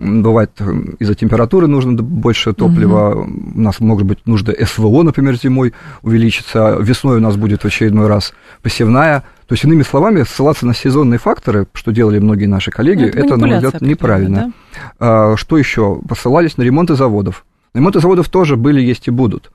бывает 0.01 0.51
из-за 0.99 1.15
температуры 1.15 1.67
нужно 1.67 2.03
больше 2.03 2.55
топлива, 2.55 3.11
угу. 3.11 3.31
у 3.55 3.61
нас 3.61 3.81
может 3.81 4.07
быть 4.07 4.27
нужно 4.27 4.55
СВО, 4.65 5.03
например, 5.03 5.37
зимой 5.37 5.75
увеличится, 6.03 6.77
весной 6.81 7.19
у 7.19 7.21
нас 7.21 7.37
будет 7.37 7.63
в 7.63 7.67
очередной 7.67 8.09
раз 8.09 8.33
посевная. 8.63 9.25
То 9.47 9.55
есть, 9.55 9.65
иными 9.65 9.83
словами, 9.83 10.23
ссылаться 10.23 10.65
на 10.65 10.75
сезонные 10.75 11.19
факторы, 11.19 11.67
что 11.75 11.91
делали 11.91 12.19
многие 12.19 12.47
наши 12.47 12.71
коллеги, 12.71 13.05
это, 13.05 13.19
это 13.19 13.37
на 13.37 13.47
мой 13.47 13.57
взгляд, 13.57 13.81
неправильно. 13.83 14.53
Да? 14.99 15.33
А, 15.33 15.37
что 15.37 15.59
еще? 15.59 16.01
Посылались 16.09 16.57
на 16.57 16.63
ремонты 16.63 16.95
заводов. 16.95 17.45
Ремонты 17.75 18.01
заводов 18.01 18.29
тоже 18.29 18.57
были, 18.57 18.81
есть 18.81 19.09
и 19.09 19.11
будут. 19.11 19.51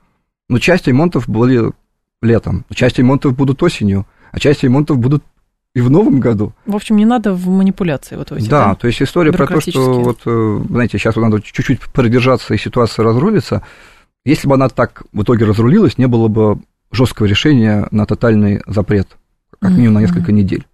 Но 0.48 0.58
часть 0.58 0.86
ремонтов 0.86 1.28
были 1.28 1.72
летом, 2.22 2.64
часть 2.72 2.98
ремонтов 2.98 3.34
будут 3.34 3.62
осенью, 3.62 4.06
а 4.32 4.38
часть 4.38 4.62
ремонтов 4.62 4.98
будут 4.98 5.24
и 5.76 5.80
в 5.82 5.90
новом 5.90 6.20
году. 6.20 6.54
В 6.64 6.74
общем, 6.74 6.96
не 6.96 7.04
надо 7.04 7.34
в 7.34 7.48
манипуляции 7.48 8.16
вот 8.16 8.32
эти, 8.32 8.48
да, 8.48 8.68
да, 8.68 8.74
то 8.76 8.86
есть 8.86 9.02
история 9.02 9.30
про 9.30 9.46
то, 9.46 9.60
что 9.60 10.00
вот, 10.00 10.20
э, 10.24 10.64
знаете, 10.70 10.96
сейчас 10.96 11.16
вот 11.16 11.22
надо 11.22 11.42
чуть-чуть 11.42 11.80
продержаться, 11.92 12.54
и 12.54 12.56
ситуация 12.56 13.04
разрулится. 13.04 13.62
Если 14.24 14.48
бы 14.48 14.54
она 14.54 14.70
так 14.70 15.02
в 15.12 15.22
итоге 15.22 15.44
разрулилась, 15.44 15.98
не 15.98 16.06
было 16.06 16.28
бы 16.28 16.60
жесткого 16.92 17.26
решения 17.26 17.86
на 17.90 18.06
тотальный 18.06 18.62
запрет, 18.66 19.18
как 19.60 19.72
минимум 19.72 19.94
на 19.94 19.98
несколько 20.00 20.32
недель. 20.32 20.66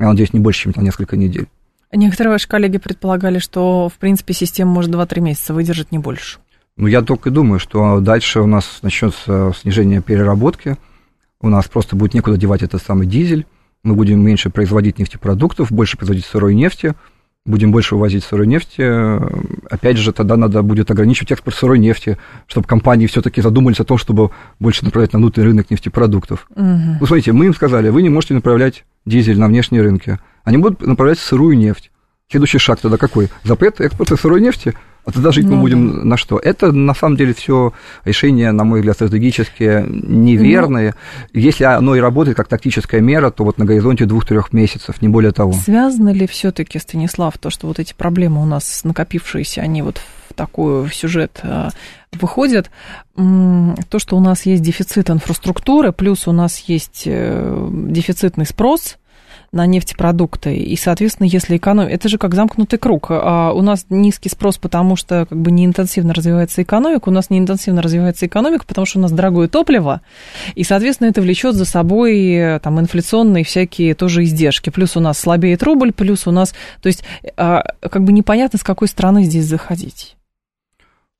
Я 0.00 0.06
надеюсь, 0.06 0.32
не 0.32 0.40
больше, 0.40 0.62
чем 0.62 0.72
на 0.74 0.80
несколько 0.80 1.18
недель. 1.18 1.48
Некоторые 1.92 2.32
ваши 2.32 2.48
коллеги 2.48 2.78
предполагали, 2.78 3.38
что, 3.38 3.90
в 3.90 3.98
принципе, 3.98 4.32
система 4.32 4.72
может 4.72 4.90
2-3 4.90 5.20
месяца 5.20 5.52
выдержать, 5.52 5.92
не 5.92 5.98
больше. 5.98 6.38
Ну, 6.78 6.86
я 6.86 7.02
только 7.02 7.30
думаю, 7.30 7.58
что 7.58 8.00
дальше 8.00 8.40
у 8.40 8.46
нас 8.46 8.78
начнется 8.80 9.52
снижение 9.60 10.00
переработки, 10.00 10.78
у 11.42 11.50
нас 11.50 11.66
просто 11.68 11.94
будет 11.94 12.14
некуда 12.14 12.38
девать 12.38 12.62
этот 12.62 12.82
самый 12.82 13.06
дизель, 13.06 13.44
мы 13.86 13.94
будем 13.94 14.20
меньше 14.20 14.50
производить 14.50 14.98
нефтепродуктов, 14.98 15.70
больше 15.70 15.96
производить 15.96 16.24
сырой 16.24 16.54
нефти, 16.54 16.94
будем 17.44 17.70
больше 17.70 17.94
вывозить 17.94 18.24
сырой 18.24 18.46
нефти. 18.46 18.82
Опять 19.72 19.96
же, 19.96 20.12
тогда 20.12 20.36
надо 20.36 20.62
будет 20.62 20.90
ограничивать 20.90 21.32
экспорт 21.32 21.56
сырой 21.56 21.78
нефти, 21.78 22.18
чтобы 22.48 22.66
компании 22.66 23.06
все-таки 23.06 23.40
задумались 23.40 23.80
о 23.80 23.84
том, 23.84 23.96
чтобы 23.96 24.30
больше 24.58 24.84
направлять 24.84 25.12
на 25.12 25.20
внутренний 25.20 25.48
рынок 25.48 25.70
нефтепродуктов. 25.70 26.48
Угу. 26.50 26.96
Ну, 27.00 27.06
смотрите, 27.06 27.32
мы 27.32 27.46
им 27.46 27.54
сказали, 27.54 27.88
вы 27.88 28.02
не 28.02 28.08
можете 28.08 28.34
направлять 28.34 28.84
дизель 29.04 29.38
на 29.38 29.46
внешние 29.46 29.82
рынки. 29.82 30.18
Они 30.42 30.58
будут 30.58 30.80
направлять 30.82 31.18
сырую 31.18 31.56
нефть. 31.56 31.90
Следующий 32.28 32.58
шаг 32.58 32.80
тогда 32.80 32.96
какой? 32.96 33.28
Запрет 33.44 33.80
экспорта 33.80 34.16
сырой 34.16 34.40
нефти– 34.40 34.74
тогда 35.12 35.30
жить 35.30 35.46
ну, 35.46 35.56
мы 35.56 35.62
будем 35.62 35.92
да. 35.92 36.04
на 36.04 36.16
что? 36.16 36.38
Это, 36.38 36.72
на 36.72 36.94
самом 36.94 37.16
деле, 37.16 37.32
все 37.32 37.72
решения, 38.04 38.50
на 38.52 38.64
мой 38.64 38.80
взгляд, 38.80 38.96
стратегически 38.96 39.84
неверные. 39.88 40.94
Ну, 41.32 41.40
Если 41.40 41.64
оно 41.64 41.94
и 41.94 42.00
работает 42.00 42.36
как 42.36 42.48
тактическая 42.48 43.00
мера, 43.00 43.30
то 43.30 43.44
вот 43.44 43.58
на 43.58 43.64
горизонте 43.64 44.04
двух-трех 44.04 44.52
месяцев, 44.52 45.00
не 45.00 45.08
более 45.08 45.32
того. 45.32 45.52
Связано 45.52 46.10
ли 46.10 46.26
все 46.26 46.50
таки 46.50 46.78
Станислав, 46.78 47.38
то, 47.38 47.50
что 47.50 47.66
вот 47.66 47.78
эти 47.78 47.94
проблемы 47.94 48.42
у 48.42 48.46
нас 48.46 48.82
накопившиеся, 48.84 49.60
они 49.60 49.82
вот 49.82 50.00
в 50.28 50.34
такой 50.34 50.84
в 50.86 50.94
сюжет 50.94 51.40
а, 51.42 51.70
выходят, 52.12 52.70
то, 53.14 53.98
что 53.98 54.16
у 54.16 54.20
нас 54.20 54.44
есть 54.44 54.62
дефицит 54.62 55.08
инфраструктуры, 55.08 55.92
плюс 55.92 56.26
у 56.26 56.32
нас 56.32 56.58
есть 56.66 57.04
э, 57.06 57.68
дефицитный 57.70 58.46
спрос– 58.46 58.96
на 59.52 59.66
нефтепродукты. 59.66 60.56
И, 60.56 60.76
соответственно, 60.76 61.26
если 61.26 61.56
экономика... 61.56 61.94
Это 61.94 62.08
же 62.08 62.18
как 62.18 62.34
замкнутый 62.34 62.78
круг. 62.78 63.06
А 63.10 63.52
у 63.52 63.62
нас 63.62 63.86
низкий 63.90 64.28
спрос, 64.28 64.58
потому 64.58 64.96
что 64.96 65.26
как 65.28 65.38
бы 65.38 65.50
не 65.50 65.64
интенсивно 65.64 66.14
развивается 66.14 66.62
экономика. 66.62 67.08
У 67.08 67.12
нас 67.12 67.30
не 67.30 67.38
интенсивно 67.38 67.82
развивается 67.82 68.26
экономика, 68.26 68.64
потому 68.66 68.86
что 68.86 68.98
у 68.98 69.02
нас 69.02 69.12
дорогое 69.12 69.48
топливо. 69.48 70.00
И, 70.54 70.64
соответственно, 70.64 71.08
это 71.08 71.20
влечет 71.20 71.54
за 71.54 71.64
собой 71.64 72.58
там, 72.62 72.80
инфляционные 72.80 73.44
всякие 73.44 73.94
тоже 73.94 74.24
издержки. 74.24 74.70
Плюс 74.70 74.96
у 74.96 75.00
нас 75.00 75.18
слабеет 75.18 75.62
рубль, 75.62 75.92
плюс 75.92 76.26
у 76.26 76.30
нас... 76.30 76.54
То 76.82 76.88
есть 76.88 77.04
а, 77.36 77.62
как 77.80 78.04
бы 78.04 78.12
непонятно, 78.12 78.58
с 78.58 78.62
какой 78.62 78.88
стороны 78.88 79.24
здесь 79.24 79.46
заходить. 79.46 80.15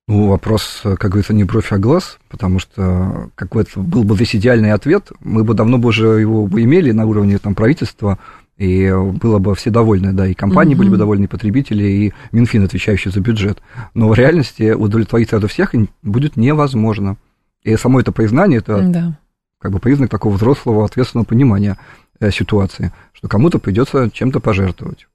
Ну, 0.09 0.29
вопрос, 0.29 0.83
как 0.85 1.11
говорится, 1.11 1.35
не 1.35 1.43
бровь, 1.43 1.73
а 1.73 1.79
глаз, 1.79 2.19
потому 2.29 2.61
что 2.61 3.31
какой-то 3.35 3.81
был 3.81 4.05
бы 4.05 4.17
весь 4.17 4.37
идеальный 4.37 4.73
ответ, 4.73 5.11
мы 5.19 5.43
бы 5.43 5.55
давно 5.55 5.79
бы 5.79 5.89
уже 5.89 6.07
его 6.07 6.47
бы 6.47 6.63
имели 6.63 6.93
на 6.93 7.07
уровне 7.07 7.39
там, 7.39 7.57
правительства, 7.57 8.19
и 8.57 8.89
было 8.91 9.39
бы 9.41 9.55
все 9.57 9.71
довольны, 9.71 10.13
да, 10.13 10.29
и 10.29 10.35
компании 10.35 10.75
угу. 10.75 10.79
были 10.79 10.91
бы 10.91 10.97
довольны, 10.97 11.25
и 11.25 11.29
потребители, 11.29 11.85
и 11.85 12.13
Минфин, 12.31 12.65
отвечающий 12.65 13.11
за 13.11 13.21
бюджет. 13.21 13.61
Но 13.95 14.09
в 14.09 14.15
реальности 14.15 14.73
удовлетворить 14.73 15.31
сразу 15.31 15.49
всех 15.49 15.75
будет 16.03 16.37
невозможно. 16.37 17.17
И 17.65 17.77
само 17.77 17.99
это 17.99 18.13
признание, 18.13 18.59
это 18.59 18.81
да. 18.83 19.19
как 19.61 19.73
бы 19.73 19.81
признак 19.81 20.09
такого 20.09 20.35
взрослого, 20.35 20.85
ответственного 20.85 21.27
понимания 21.27 21.77
э, 22.21 22.31
ситуации, 22.31 22.93
что 23.13 23.27
кому-то 23.27 23.59
придется 23.59 24.09
чем-то 24.11 24.39
пожертвовать. 24.39 25.09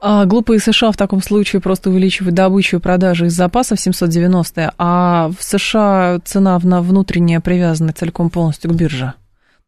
А, 0.00 0.24
глупые 0.24 0.58
США 0.58 0.90
в 0.92 0.96
таком 0.96 1.22
случае 1.22 1.60
просто 1.60 1.90
увеличивают 1.90 2.34
добычу 2.34 2.76
и 2.76 2.80
продажи 2.80 3.26
из 3.26 3.34
запасов 3.34 3.80
790, 3.80 4.74
а 4.76 5.30
в 5.38 5.42
США 5.42 6.20
цена 6.24 6.58
на 6.62 6.82
внутренняя 6.82 7.40
привязана 7.40 7.92
целиком 7.92 8.30
полностью 8.30 8.70
к 8.70 8.74
бирже 8.74 9.14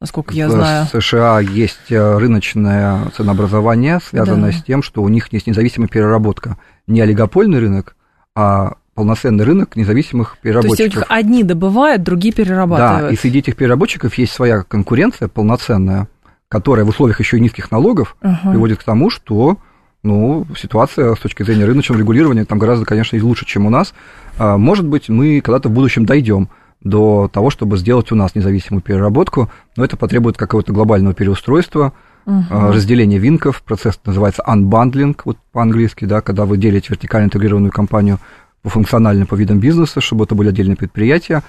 насколько 0.00 0.34
я 0.34 0.50
знаю. 0.50 0.86
В 0.86 1.02
США 1.02 1.40
есть 1.40 1.90
э, 1.90 2.18
рыночное 2.18 3.10
ценообразование, 3.16 4.00
связанное 4.06 4.52
да. 4.52 4.58
с 4.58 4.62
тем, 4.62 4.82
что 4.82 5.02
у 5.02 5.08
них 5.08 5.32
есть 5.32 5.46
независимая 5.46 5.88
переработка. 5.88 6.58
Не 6.86 7.00
олигопольный 7.00 7.58
рынок, 7.58 7.96
а 8.34 8.74
полноценный 8.94 9.44
рынок 9.44 9.76
независимых 9.76 10.36
переработчиков. 10.42 10.76
То 10.76 10.82
есть 10.82 10.96
их 10.96 11.04
одни 11.08 11.42
добывают, 11.42 12.02
другие 12.02 12.34
перерабатывают. 12.34 13.02
Да, 13.02 13.10
и 13.10 13.16
среди 13.16 13.38
этих 13.38 13.56
переработчиков 13.56 14.12
есть 14.18 14.32
своя 14.32 14.62
конкуренция 14.62 15.28
полноценная, 15.28 16.08
которая 16.48 16.84
в 16.84 16.88
условиях 16.88 17.18
еще 17.20 17.38
и 17.38 17.40
низких 17.40 17.70
налогов 17.70 18.16
uh 18.22 18.50
приводит 18.50 18.80
к 18.80 18.84
тому, 18.84 19.08
что 19.08 19.58
ну, 20.04 20.46
ситуация 20.56 21.14
с 21.14 21.18
точки 21.18 21.42
зрения 21.42 21.64
рыночного 21.64 21.98
регулирования 21.98 22.44
там 22.44 22.58
гораздо, 22.58 22.84
конечно, 22.84 23.18
лучше, 23.24 23.46
чем 23.46 23.66
у 23.66 23.70
нас. 23.70 23.94
А, 24.38 24.58
может 24.58 24.86
быть, 24.86 25.08
мы 25.08 25.40
когда-то 25.40 25.70
в 25.70 25.72
будущем 25.72 26.04
дойдем 26.04 26.50
до 26.82 27.30
того, 27.32 27.48
чтобы 27.48 27.78
сделать 27.78 28.12
у 28.12 28.14
нас 28.14 28.34
независимую 28.34 28.82
переработку, 28.82 29.50
но 29.76 29.84
это 29.84 29.96
потребует 29.96 30.36
какого-то 30.36 30.74
глобального 30.74 31.14
переустройства, 31.14 31.94
угу. 32.26 32.44
разделения 32.50 33.18
ВИНКов, 33.18 33.62
процесс 33.62 33.98
называется 34.04 34.44
unbundling, 34.46 35.18
вот 35.24 35.38
по-английски, 35.52 36.04
да, 36.04 36.20
когда 36.20 36.44
вы 36.44 36.58
делите 36.58 36.88
вертикально 36.90 37.26
интегрированную 37.26 37.72
компанию 37.72 38.18
по 38.62 38.68
функциональным, 38.68 39.26
по 39.26 39.34
видам 39.36 39.58
бизнеса, 39.58 40.02
чтобы 40.02 40.24
это 40.24 40.34
были 40.34 40.50
отдельные 40.50 40.76
предприятия, 40.76 41.42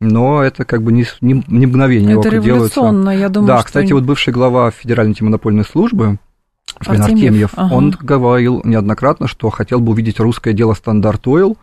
но 0.00 0.44
это 0.44 0.64
как 0.64 0.84
бы 0.84 0.92
не, 0.92 1.04
не, 1.20 1.42
не 1.48 1.66
мгновение 1.66 2.16
это 2.16 2.28
революционно, 2.28 3.02
делается. 3.02 3.20
я 3.20 3.28
думаю, 3.28 3.48
Да, 3.48 3.62
кстати, 3.64 3.92
вот 3.92 4.04
бывший 4.04 4.32
глава 4.32 4.70
Федеральной 4.70 5.10
антимонопольной 5.10 5.64
службы, 5.64 6.18
Артемьев, 6.80 7.04
Артемьев 7.04 7.50
ага. 7.56 7.74
он 7.74 7.90
говорил 7.90 8.60
неоднократно, 8.64 9.28
что 9.28 9.50
хотел 9.50 9.80
бы 9.80 9.92
увидеть 9.92 10.20
русское 10.20 10.52
дело 10.52 10.74
«Standard 10.74 11.26
Oil». 11.26 11.56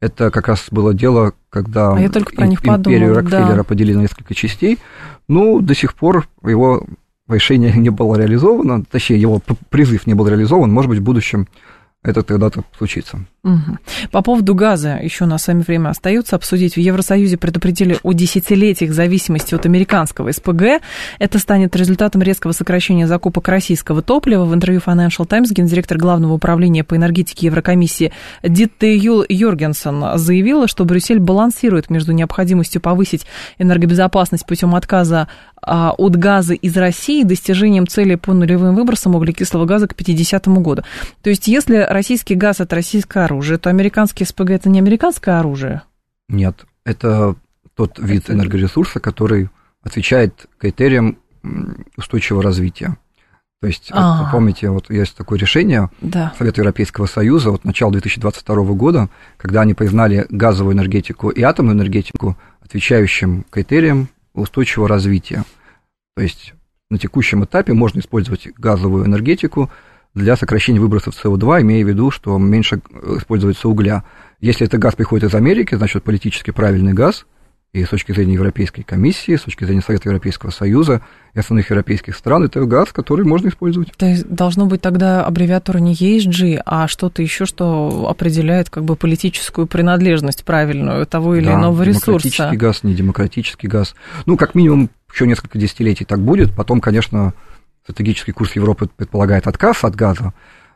Это 0.00 0.30
как 0.30 0.48
раз 0.48 0.66
было 0.70 0.92
дело, 0.92 1.32
когда 1.48 1.94
а 1.94 1.98
я 1.98 2.10
только 2.10 2.34
про 2.34 2.46
них 2.46 2.60
империю 2.60 3.14
подумала, 3.14 3.14
Рокфеллера 3.14 3.56
да. 3.56 3.64
поделили 3.64 3.96
на 3.96 4.02
несколько 4.02 4.34
частей. 4.34 4.78
Ну, 5.26 5.60
до 5.60 5.74
сих 5.74 5.94
пор 5.94 6.28
его 6.44 6.84
решение 7.28 7.72
не 7.76 7.90
было 7.90 8.16
реализовано, 8.16 8.84
точнее, 8.84 9.20
его 9.20 9.40
призыв 9.70 10.06
не 10.06 10.14
был 10.14 10.28
реализован. 10.28 10.70
Может 10.72 10.90
быть, 10.90 10.98
в 10.98 11.02
будущем 11.02 11.48
это 12.06 12.22
когда-то 12.22 12.62
случится. 12.78 13.18
Угу. 13.42 13.78
По 14.12 14.22
поводу 14.22 14.54
газа 14.54 14.98
еще 15.02 15.24
на 15.24 15.38
сами 15.38 15.62
время 15.62 15.90
остается 15.90 16.36
обсудить. 16.36 16.74
В 16.74 16.80
Евросоюзе 16.80 17.36
предупредили 17.36 17.98
о 18.02 18.12
десятилетиях 18.12 18.92
зависимости 18.92 19.54
от 19.54 19.66
американского 19.66 20.30
СПГ. 20.30 20.82
Это 21.18 21.38
станет 21.38 21.74
результатом 21.74 22.22
резкого 22.22 22.52
сокращения 22.52 23.06
закупок 23.06 23.48
российского 23.48 24.02
топлива. 24.02 24.44
В 24.44 24.54
интервью 24.54 24.80
Financial 24.84 25.26
Times 25.26 25.50
гендиректор 25.50 25.98
Главного 25.98 26.34
управления 26.34 26.84
по 26.84 26.96
энергетике 26.96 27.46
Еврокомиссии 27.46 28.12
Дитте 28.42 28.96
Юл 28.96 29.24
Йоргенсен 29.28 30.18
заявила, 30.18 30.68
что 30.68 30.84
Брюссель 30.84 31.18
балансирует 31.18 31.90
между 31.90 32.12
необходимостью 32.12 32.80
повысить 32.80 33.26
энергобезопасность 33.58 34.46
путем 34.46 34.74
отказа 34.76 35.28
от 35.66 36.16
газа 36.16 36.54
из 36.54 36.76
России 36.76 37.24
достижением 37.24 37.86
цели 37.86 38.14
по 38.14 38.32
нулевым 38.32 38.74
выбросам 38.74 39.14
углекислого 39.14 39.64
газа 39.64 39.88
к 39.88 39.94
50 39.94 40.48
году. 40.48 40.82
То 41.22 41.30
есть, 41.30 41.48
если 41.48 41.86
российский 41.88 42.36
газ– 42.36 42.60
это 42.60 42.76
российское 42.76 43.24
оружие, 43.24 43.58
то 43.58 43.68
американский 43.68 44.24
СПГ– 44.24 44.50
это 44.52 44.68
не 44.68 44.78
американское 44.78 45.38
оружие? 45.38 45.82
Нет, 46.28 46.64
это 46.84 47.34
тот 47.74 47.98
вид 47.98 48.24
это... 48.24 48.34
энергоресурса, 48.34 49.00
который 49.00 49.50
отвечает 49.82 50.46
критериям 50.58 51.18
устойчивого 51.96 52.42
развития. 52.42 52.96
То 53.60 53.68
есть, 53.68 53.88
а 53.90 53.96
-а 53.96 54.28
-а. 54.28 54.30
помните, 54.32 54.68
вот 54.68 54.90
есть 54.90 55.16
такое 55.16 55.38
решение 55.38 55.88
да. 56.00 56.34
Совета 56.38 56.60
Европейского 56.60 57.06
Союза 57.06 57.50
от 57.50 57.64
начала 57.64 57.92
2022 57.92 58.54
года, 58.74 59.08
когда 59.38 59.62
они 59.62 59.74
признали 59.74 60.26
газовую 60.28 60.74
энергетику 60.74 61.30
и 61.30 61.42
атомную 61.42 61.74
энергетику 61.76 62.36
отвечающим 62.60 63.44
критериям 63.50 64.08
устойчивого 64.40 64.88
развития. 64.88 65.44
То 66.14 66.22
есть 66.22 66.54
на 66.90 66.98
текущем 66.98 67.44
этапе 67.44 67.72
можно 67.72 68.00
использовать 68.00 68.48
газовую 68.56 69.06
энергетику 69.06 69.70
для 70.14 70.36
сокращения 70.36 70.80
выбросов 70.80 71.14
СО2, 71.22 71.62
имея 71.62 71.84
в 71.84 71.88
виду, 71.88 72.10
что 72.10 72.38
меньше 72.38 72.80
используется 73.18 73.68
угля. 73.68 74.04
Если 74.40 74.66
этот 74.66 74.80
газ 74.80 74.94
приходит 74.94 75.30
из 75.30 75.34
Америки, 75.34 75.74
значит 75.74 76.04
политически 76.04 76.52
правильный 76.52 76.92
газ, 76.92 77.26
и 77.80 77.84
с 77.84 77.88
точки 77.88 78.12
зрения 78.12 78.34
Европейской 78.34 78.82
комиссии, 78.82 79.36
с 79.36 79.42
точки 79.42 79.64
зрения 79.64 79.82
Совета 79.82 80.08
Европейского 80.08 80.50
Союза 80.50 81.02
и 81.34 81.38
основных 81.38 81.70
европейских 81.70 82.16
стран, 82.16 82.44
это 82.44 82.64
газ, 82.64 82.92
который 82.92 83.24
можно 83.24 83.48
использовать. 83.48 83.92
То 83.96 84.06
есть 84.06 84.26
должно 84.28 84.66
быть 84.66 84.80
тогда 84.80 85.24
аббревиатура 85.24 85.78
не 85.78 85.94
ESG, 85.94 86.62
а 86.64 86.88
что-то 86.88 87.22
еще, 87.22 87.44
что 87.44 88.06
определяет 88.08 88.70
как 88.70 88.84
бы 88.84 88.96
политическую 88.96 89.66
принадлежность 89.66 90.44
правильную 90.44 91.06
того 91.06 91.36
или 91.36 91.46
да, 91.46 91.54
иного 91.54 91.82
ресурса. 91.82 92.06
демократический 92.06 92.56
газ, 92.56 92.82
не 92.82 92.94
демократический 92.94 93.68
газ. 93.68 93.94
Ну, 94.24 94.36
как 94.36 94.54
минимум, 94.54 94.90
еще 95.12 95.26
несколько 95.26 95.58
десятилетий 95.58 96.04
так 96.04 96.20
будет. 96.20 96.54
Потом, 96.54 96.80
конечно, 96.80 97.34
стратегический 97.84 98.32
курс 98.32 98.56
Европы 98.56 98.88
предполагает 98.94 99.46
отказ 99.46 99.84
от 99.84 99.94
газа, 99.94 100.32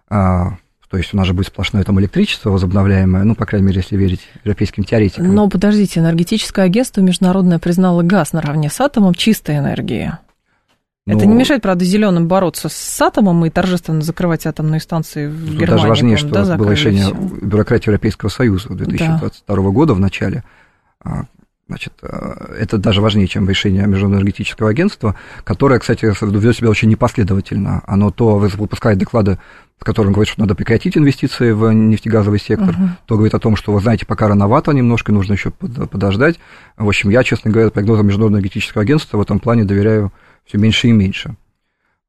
а, 0.09 0.59
то 0.91 0.97
есть 0.97 1.15
у 1.15 1.17
нас 1.17 1.27
же 1.27 1.35
будет 1.35 1.47
сплошное 1.47 1.85
там 1.85 2.01
электричество 2.01 2.51
возобновляемое, 2.51 3.23
ну, 3.23 3.37
по 3.37 3.47
крайней 3.47 3.69
мере, 3.69 3.79
если 3.79 3.97
верить 3.97 4.21
европейским 4.43 4.83
теоретикам. 4.83 5.33
Но 5.33 5.49
подождите, 5.49 6.01
энергетическое 6.01 6.65
агентство 6.65 7.01
международное 7.01 7.61
признало 7.61 8.03
газ 8.03 8.33
наравне 8.33 8.71
с 8.71 8.81
атомом 8.81 9.15
чистой 9.15 9.59
энергией. 9.59 10.11
Но... 11.07 11.15
Это 11.15 11.27
не 11.27 11.35
ну, 11.35 11.39
мешает, 11.39 11.63
правда, 11.63 11.85
зеленым 11.85 12.27
бороться 12.27 12.69
с 12.69 13.01
атомом 13.01 13.47
и 13.47 13.51
торжественно 13.51 14.03
закрывать 14.03 14.47
атомные 14.47 14.81
станции 14.81 15.29
в 15.29 15.39
Тут 15.39 15.59
Германии. 15.61 15.67
Даже 15.67 15.89
важнее, 15.89 16.17
что 16.17 16.29
да, 16.29 16.57
было 16.57 16.73
решение 16.73 17.07
бюрократии 17.41 17.89
Европейского 17.89 18.29
Союза 18.29 18.69
2022 18.71 19.57
да. 19.57 19.63
года 19.63 19.95
в 19.95 20.01
начале, 20.01 20.43
а, 21.05 21.23
Значит, 21.71 21.93
э, 22.03 22.57
это 22.59 22.79
даже 22.79 23.01
важнее, 23.01 23.29
чем 23.29 23.49
решение 23.49 23.83
Международного 23.83 24.23
энергетического 24.23 24.71
агентства, 24.71 25.15
которое, 25.45 25.79
кстати, 25.79 26.05
ведет 26.05 26.57
себя 26.57 26.69
очень 26.69 26.89
непоследовательно. 26.89 27.83
Оно 27.87 28.11
то 28.11 28.39
выпускает 28.39 28.99
доклады, 28.99 29.39
в 29.79 29.85
которых 29.85 30.13
говорит, 30.13 30.33
что 30.33 30.41
надо 30.41 30.57
прекратить 30.57 30.99
инвестиции 30.99 31.53
в 31.53 31.73
нефтегазовый 31.73 32.41
сектор, 32.41 32.71
uh-huh. 32.71 32.89
то 33.07 33.15
говорит 33.15 33.35
о 33.35 33.39
том, 33.39 33.55
что, 33.55 33.73
вы 33.73 33.81
знаете, 33.81 34.05
пока 34.05 34.27
рановато 34.27 34.73
немножко, 34.73 35.13
нужно 35.13 35.35
еще 35.35 35.53
подождать. 35.53 36.41
В 36.77 36.89
общем, 36.89 37.09
я, 37.11 37.23
честно 37.23 37.53
говоря, 37.53 37.71
прогнозам 37.71 38.09
Международного 38.09 38.41
энергетического 38.41 38.83
агентства 38.83 39.19
в 39.19 39.21
этом 39.21 39.39
плане 39.39 39.63
доверяю 39.63 40.13
все 40.47 40.59
меньше 40.59 40.89
и 40.89 40.93
меньше. 40.93 41.37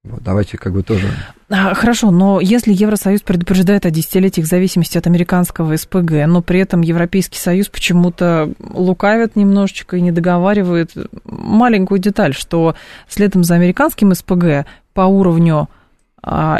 Вот, 0.04 0.24
давайте 0.24 0.58
как 0.58 0.74
бы 0.74 0.82
тоже... 0.82 1.08
А, 1.50 1.76
хорошо, 1.76 2.10
но 2.10 2.40
если 2.40 2.74
Евросоюз 2.74 3.22
предупреждает 3.22 3.86
о 3.86 3.92
десятилетиях 3.92 4.48
зависимости 4.48 4.98
от 4.98 5.06
американского 5.06 5.78
СПГ, 5.78 6.26
но 6.26 6.42
при 6.42 6.60
этом 6.60 6.82
Европейский 6.82 7.38
Союз 7.38 7.70
почему-то 7.70 8.52
лукавит 8.60 9.36
немножечко 9.36 9.98
и 9.98 10.02
не 10.02 10.12
договаривает 10.12 10.92
маленькую 11.26 12.00
деталь, 12.00 12.34
что 12.34 12.76
следом 13.08 13.44
за 13.44 13.56
американским 13.56 14.16
СПГ 14.16 14.66
по 14.94 15.02
уровню 15.02 15.70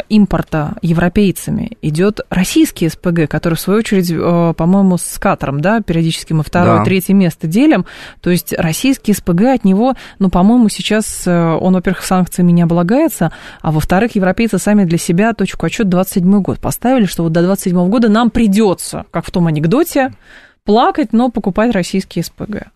импорта 0.08 0.74
европейцами 0.82 1.76
идет 1.82 2.20
российский 2.30 2.88
СПГ, 2.88 3.28
который, 3.28 3.54
в 3.54 3.60
свою 3.60 3.78
очередь, 3.78 4.10
э, 4.10 4.54
по-моему, 4.56 4.98
с 4.98 5.18
Катаром, 5.18 5.60
да, 5.60 5.80
периодически 5.80 6.32
мы 6.32 6.42
второе, 6.42 6.78
да. 6.78 6.84
третье 6.84 7.14
место 7.14 7.46
делим. 7.46 7.86
То 8.20 8.30
есть 8.30 8.52
российский 8.58 9.12
СПГ 9.12 9.42
от 9.54 9.64
него, 9.64 9.94
ну, 10.18 10.30
по-моему, 10.30 10.68
сейчас 10.68 11.26
э, 11.26 11.32
он, 11.32 11.74
во-первых, 11.74 12.04
санкциями 12.04 12.50
не 12.50 12.62
облагается, 12.62 13.32
а 13.60 13.70
во-вторых, 13.70 14.16
европейцы 14.16 14.58
сами 14.58 14.84
для 14.84 14.98
себя 14.98 15.32
точку 15.32 15.66
отчет 15.66 15.88
27 15.88 16.42
год 16.42 16.58
поставили, 16.58 17.04
что 17.04 17.22
вот 17.22 17.32
до 17.32 17.42
27 17.42 17.88
года 17.88 18.08
нам 18.08 18.30
придется, 18.30 19.06
как 19.12 19.24
в 19.24 19.30
том 19.30 19.46
анекдоте, 19.46 20.12
плакать, 20.64 21.12
но 21.12 21.30
покупать 21.30 21.72
российские 21.72 22.24
СПГ. 22.24 22.66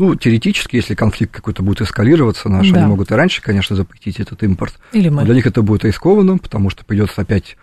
Ну, 0.00 0.14
теоретически, 0.14 0.76
если 0.76 0.94
конфликт 0.94 1.30
какой-то 1.30 1.62
будет 1.62 1.82
эскалироваться, 1.82 2.48
наши, 2.48 2.72
да. 2.72 2.80
они 2.80 2.88
могут 2.88 3.10
и 3.10 3.14
раньше, 3.14 3.42
конечно, 3.42 3.76
запретить 3.76 4.18
этот 4.18 4.42
импорт. 4.42 4.78
Или 4.92 5.10
мы. 5.10 5.24
для 5.26 5.34
них 5.34 5.46
это 5.46 5.60
будет 5.60 5.84
рискованно, 5.84 6.38
потому 6.38 6.70
что 6.70 6.86
придется 6.86 7.20
опять 7.20 7.58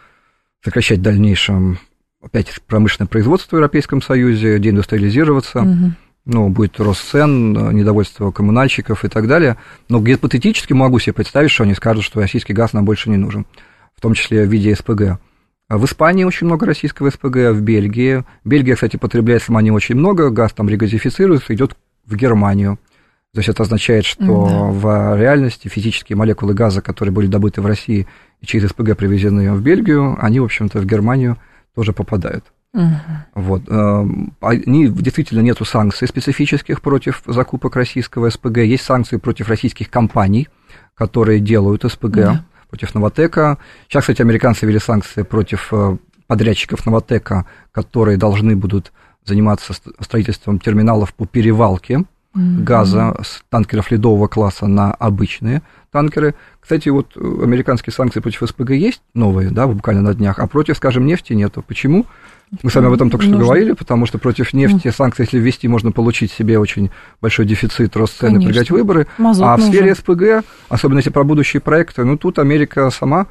сокращать 0.63 0.99
в 0.99 1.01
дальнейшем 1.01 1.79
опять 2.21 2.61
промышленное 2.67 3.07
производство 3.07 3.55
в 3.55 3.59
Европейском 3.59 4.03
Союзе, 4.03 4.59
деиндустриализироваться. 4.59 5.61
Угу. 5.61 5.91
Ну, 6.25 6.49
будет 6.49 6.79
рост 6.79 7.09
цен, 7.09 7.53
недовольство 7.75 8.29
коммунальщиков 8.29 9.03
и 9.03 9.07
так 9.07 9.27
далее. 9.27 9.57
Но 9.89 9.99
гипотетически 9.99 10.73
могу 10.73 10.99
себе 10.99 11.13
представить, 11.13 11.49
что 11.49 11.63
они 11.63 11.73
скажут, 11.73 12.03
что 12.03 12.19
российский 12.19 12.53
газ 12.53 12.71
нам 12.71 12.85
больше 12.85 13.09
не 13.09 13.17
нужен, 13.17 13.47
в 13.95 14.01
том 14.01 14.13
числе 14.13 14.45
в 14.45 14.51
виде 14.51 14.75
СПГ. 14.75 15.19
В 15.69 15.85
Испании 15.85 16.23
очень 16.23 16.45
много 16.45 16.67
российского 16.67 17.09
СПГ, 17.09 17.51
в 17.51 17.61
Бельгии. 17.61 18.23
Бельгия, 18.45 18.75
кстати, 18.75 18.97
потребляет 18.97 19.41
сама 19.41 19.63
не 19.63 19.71
очень 19.71 19.95
много, 19.95 20.29
газ 20.29 20.53
там 20.53 20.69
регазифицируется, 20.69 21.55
идет 21.55 21.75
в 22.07 22.15
Германию. 22.15 22.79
То 23.33 23.39
есть 23.39 23.49
это 23.49 23.63
означает, 23.63 24.05
что 24.05 24.47
да. 24.47 24.63
в 24.65 25.19
реальности 25.19 25.67
физические 25.67 26.15
молекулы 26.15 26.53
газа, 26.53 26.81
которые 26.81 27.13
были 27.13 27.27
добыты 27.27 27.61
в 27.61 27.65
России 27.65 28.07
и 28.41 28.45
через 28.45 28.69
СПГ 28.69 28.97
привезены 28.97 29.53
в 29.53 29.61
Бельгию, 29.61 30.17
они, 30.19 30.39
в 30.39 30.45
общем-то, 30.45 30.79
в 30.79 30.85
Германию 30.85 31.37
тоже 31.75 31.93
попадают. 31.93 32.45
Угу. 32.73 32.83
Вот. 33.35 33.63
Эм, 33.69 34.33
они, 34.41 34.87
действительно 34.87 35.41
нету 35.41 35.65
санкций 35.65 36.07
специфических 36.07 36.81
против 36.81 37.21
закупок 37.25 37.75
российского 37.75 38.29
СПГ. 38.29 38.59
Есть 38.59 38.83
санкции 38.83 39.17
против 39.17 39.49
российских 39.49 39.89
компаний, 39.89 40.47
которые 40.95 41.39
делают 41.39 41.83
СПГ, 41.83 42.15
да. 42.15 42.45
против 42.69 42.93
Новотека. 42.95 43.57
Сейчас, 43.87 44.03
кстати, 44.03 44.21
американцы 44.21 44.65
ввели 44.65 44.79
санкции 44.79 45.23
против 45.23 45.69
э, 45.71 45.97
подрядчиков 46.27 46.85
Новотека, 46.85 47.45
которые 47.71 48.17
должны 48.17 48.55
будут 48.55 48.91
заниматься 49.27 49.73
строительством 49.99 50.59
терминалов 50.59 51.13
по 51.13 51.25
перевалке 51.25 52.03
mm-hmm. 52.37 52.63
газа 52.63 53.15
с 53.21 53.43
танкеров 53.49 53.91
ледового 53.91 54.27
класса 54.27 54.67
на 54.67 54.93
обычные 54.93 55.61
танкеры. 55.91 56.35
Кстати, 56.59 56.89
вот 56.89 57.13
э, 57.15 57.19
американские 57.19 57.93
санкции 57.93 58.19
против 58.19 58.47
СПГ 58.47 58.71
есть 58.71 59.01
новые, 59.13 59.49
да, 59.49 59.67
буквально 59.67 60.01
на 60.01 60.13
днях, 60.13 60.39
а 60.39 60.47
против, 60.47 60.77
скажем, 60.77 61.05
нефти 61.05 61.33
нету. 61.33 61.63
Почему? 61.65 62.05
Мы 62.63 62.71
с 62.71 62.75
вами 62.75 62.87
об 62.87 62.93
этом 62.93 63.09
только 63.09 63.25
Нужно. 63.25 63.39
что 63.39 63.45
говорили, 63.45 63.73
потому 63.73 64.05
что 64.05 64.19
против 64.19 64.53
нефти 64.53 64.89
санкции, 64.89 65.23
если 65.23 65.37
ввести, 65.37 65.67
можно 65.67 65.91
получить 65.91 66.31
себе 66.31 66.59
очень 66.59 66.91
большой 67.21 67.45
дефицит, 67.45 67.95
рост 67.97 68.17
цены, 68.17 68.41
прыгать 68.41 68.71
выборы. 68.71 69.07
Мазут 69.17 69.43
а 69.43 69.57
в 69.57 69.61
сфере 69.61 69.93
СПГ, 69.93 70.45
особенно 70.69 70.99
если 70.99 71.09
про 71.09 71.25
будущие 71.25 71.59
проекты, 71.59 72.05
ну 72.05 72.17
тут 72.17 72.39
Америка 72.39 72.89
сама 72.89 73.27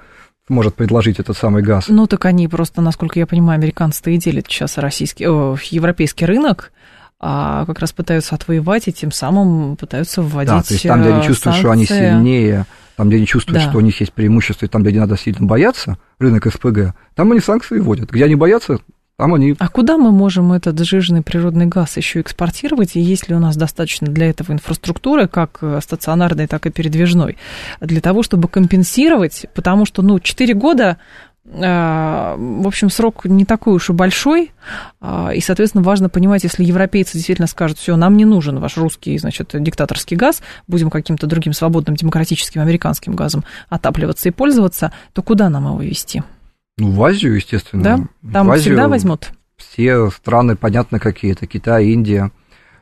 может 0.48 0.74
предложить 0.74 1.18
этот 1.18 1.36
самый 1.36 1.62
газ. 1.62 1.86
Ну, 1.88 2.06
так 2.06 2.24
они 2.24 2.48
просто, 2.48 2.80
насколько 2.80 3.18
я 3.18 3.26
понимаю, 3.26 3.58
американцы-то 3.58 4.10
и 4.10 4.16
делят 4.16 4.46
сейчас 4.48 4.78
российский, 4.78 5.26
о, 5.28 5.56
европейский 5.70 6.24
рынок, 6.26 6.72
а 7.18 7.64
как 7.66 7.78
раз 7.78 7.92
пытаются 7.92 8.34
отвоевать 8.34 8.88
и 8.88 8.92
тем 8.92 9.10
самым 9.10 9.76
пытаются 9.76 10.22
вводить 10.22 10.52
Да, 10.52 10.62
то 10.62 10.72
есть 10.72 10.86
там, 10.86 11.00
где 11.00 11.10
они 11.10 11.22
чувствуют, 11.22 11.56
санкции. 11.56 11.60
что 11.60 11.70
они 11.70 11.86
сильнее, 11.86 12.66
там, 12.96 13.08
где 13.08 13.16
они 13.16 13.26
чувствуют, 13.26 13.62
да. 13.62 13.68
что 13.68 13.78
у 13.78 13.80
них 13.80 13.98
есть 14.00 14.12
преимущество, 14.12 14.66
и 14.66 14.68
там, 14.68 14.82
где 14.82 14.92
не 14.92 14.98
надо 14.98 15.16
сильно 15.16 15.46
бояться, 15.46 15.98
рынок 16.18 16.46
СПГ, 16.46 16.94
там 17.14 17.32
они 17.32 17.40
санкции 17.40 17.78
вводят. 17.78 18.10
Где 18.10 18.24
они 18.24 18.34
боятся, 18.34 18.78
там 19.16 19.32
они... 19.32 19.54
А 19.58 19.68
куда 19.68 19.96
мы 19.96 20.12
можем 20.12 20.52
этот 20.52 20.78
сжиженный 20.78 21.22
природный 21.22 21.66
газ 21.66 21.96
еще 21.96 22.20
экспортировать, 22.20 22.96
и 22.96 23.00
есть 23.00 23.28
ли 23.28 23.34
у 23.34 23.38
нас 23.38 23.56
достаточно 23.56 24.06
для 24.06 24.28
этого 24.28 24.52
инфраструктуры, 24.52 25.26
как 25.26 25.58
э, 25.62 25.80
стационарной, 25.82 26.46
так 26.46 26.66
и 26.66 26.70
передвижной, 26.70 27.38
для 27.80 28.00
того, 28.02 28.22
чтобы 28.22 28.48
компенсировать, 28.48 29.46
потому 29.54 29.86
что, 29.86 30.02
ну, 30.02 30.20
4 30.20 30.52
года 30.52 30.98
э, 31.46 32.34
в 32.36 32.66
общем, 32.66 32.90
срок 32.90 33.24
не 33.24 33.46
такой 33.46 33.74
уж 33.74 33.88
и 33.88 33.94
большой, 33.94 34.52
э, 35.00 35.30
и, 35.34 35.40
соответственно, 35.40 35.82
важно 35.82 36.10
понимать, 36.10 36.44
если 36.44 36.62
европейцы 36.62 37.14
действительно 37.14 37.48
скажут, 37.48 37.78
все, 37.78 37.96
нам 37.96 38.18
не 38.18 38.26
нужен 38.26 38.58
ваш 38.58 38.76
русский, 38.76 39.16
значит, 39.16 39.50
диктаторский 39.54 40.18
газ, 40.18 40.42
будем 40.68 40.90
каким-то 40.90 41.26
другим 41.26 41.54
свободным 41.54 41.96
демократическим 41.96 42.60
американским 42.60 43.14
газом 43.14 43.44
отапливаться 43.70 44.28
и 44.28 44.32
пользоваться, 44.32 44.92
то 45.14 45.22
куда 45.22 45.48
нам 45.48 45.64
его 45.68 45.80
вести? 45.80 46.22
Ну, 46.78 46.90
в 46.90 47.02
Азию, 47.02 47.36
естественно. 47.36 47.82
Да? 47.82 48.30
Там 48.32 48.46
в 48.48 48.50
Азию 48.50 48.74
всегда 48.74 48.88
возьмут? 48.88 49.32
Все 49.56 50.10
страны, 50.10 50.56
понятно, 50.56 50.98
какие 50.98 51.32
это. 51.32 51.46
Китай, 51.46 51.86
Индия. 51.86 52.30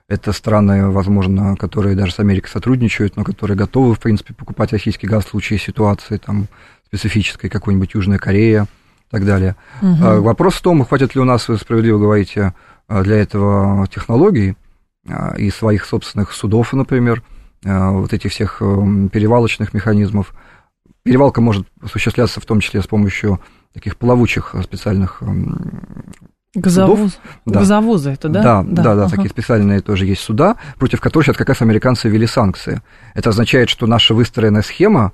Это 0.09 0.33
страны, 0.33 0.91
возможно, 0.91 1.57
которые 1.57 1.97
даже 1.97 2.13
с 2.13 2.19
Америкой 2.19 2.51
сотрудничают, 2.51 3.17
но 3.17 3.25
которые 3.25 3.57
готовы, 3.57 3.95
в 3.95 4.01
принципе, 4.01 4.35
покупать 4.35 4.73
российский 4.73 5.07
газ 5.07 5.25
в 5.25 5.31
случае 5.31 5.59
ситуации 5.59 6.19
там, 6.19 6.49
специфической, 6.87 7.49
какой-нибудь 7.49 7.95
Южная 7.95 8.19
Корея 8.19 8.65
и 8.65 9.11
так 9.11 9.25
далее. 9.25 9.57
Угу. 9.81 10.23
Вопрос 10.23 10.55
в 10.55 10.63
том, 10.63 10.85
хватит 10.85 11.15
ли 11.15 11.21
у 11.21 11.25
нас, 11.25 11.49
вы 11.49 11.57
справедливо 11.57 11.99
говорите, 11.99 12.53
а, 12.87 13.03
для 13.03 13.17
этого 13.17 13.87
технологий 13.87 14.57
а, 15.09 15.35
и 15.39 15.51
своих 15.51 15.87
собственных 15.87 16.33
судов, 16.33 16.73
например, 16.73 17.23
вот 17.63 18.13
этих 18.13 18.31
всех 18.31 18.59
перевалочных 18.59 19.73
механизмов. 19.73 20.35
Перевалка 21.03 21.41
может 21.41 21.67
осуществляться 21.81 22.39
в 22.41 22.45
том 22.45 22.61
числе 22.61 22.83
с 22.83 22.87
помощью 22.87 23.41
таких 23.75 23.97
плавучих 23.97 24.55
специальных 24.63 25.23
Газовоз. 26.55 26.99
Судов. 26.99 27.13
Да. 27.47 27.61
Газовозы 27.61 28.11
это, 28.11 28.29
да? 28.29 28.43
Да, 28.43 28.63
да, 28.63 28.83
да, 28.83 28.95
да 28.95 29.05
ага. 29.05 29.11
такие 29.11 29.29
специальные 29.29 29.81
тоже 29.81 30.07
есть 30.07 30.23
суда, 30.23 30.57
против 30.79 31.01
которых 31.01 31.27
сейчас 31.27 31.37
как 31.37 31.49
раз 31.49 31.63
американцы 31.63 32.09
ввели 32.09 32.27
санкции. 32.27 32.81
Это 33.15 33.31
означает, 33.31 33.69
что 33.69 33.87
наша 33.87 34.15
выстроенная 34.15 34.63
схема, 34.63 35.13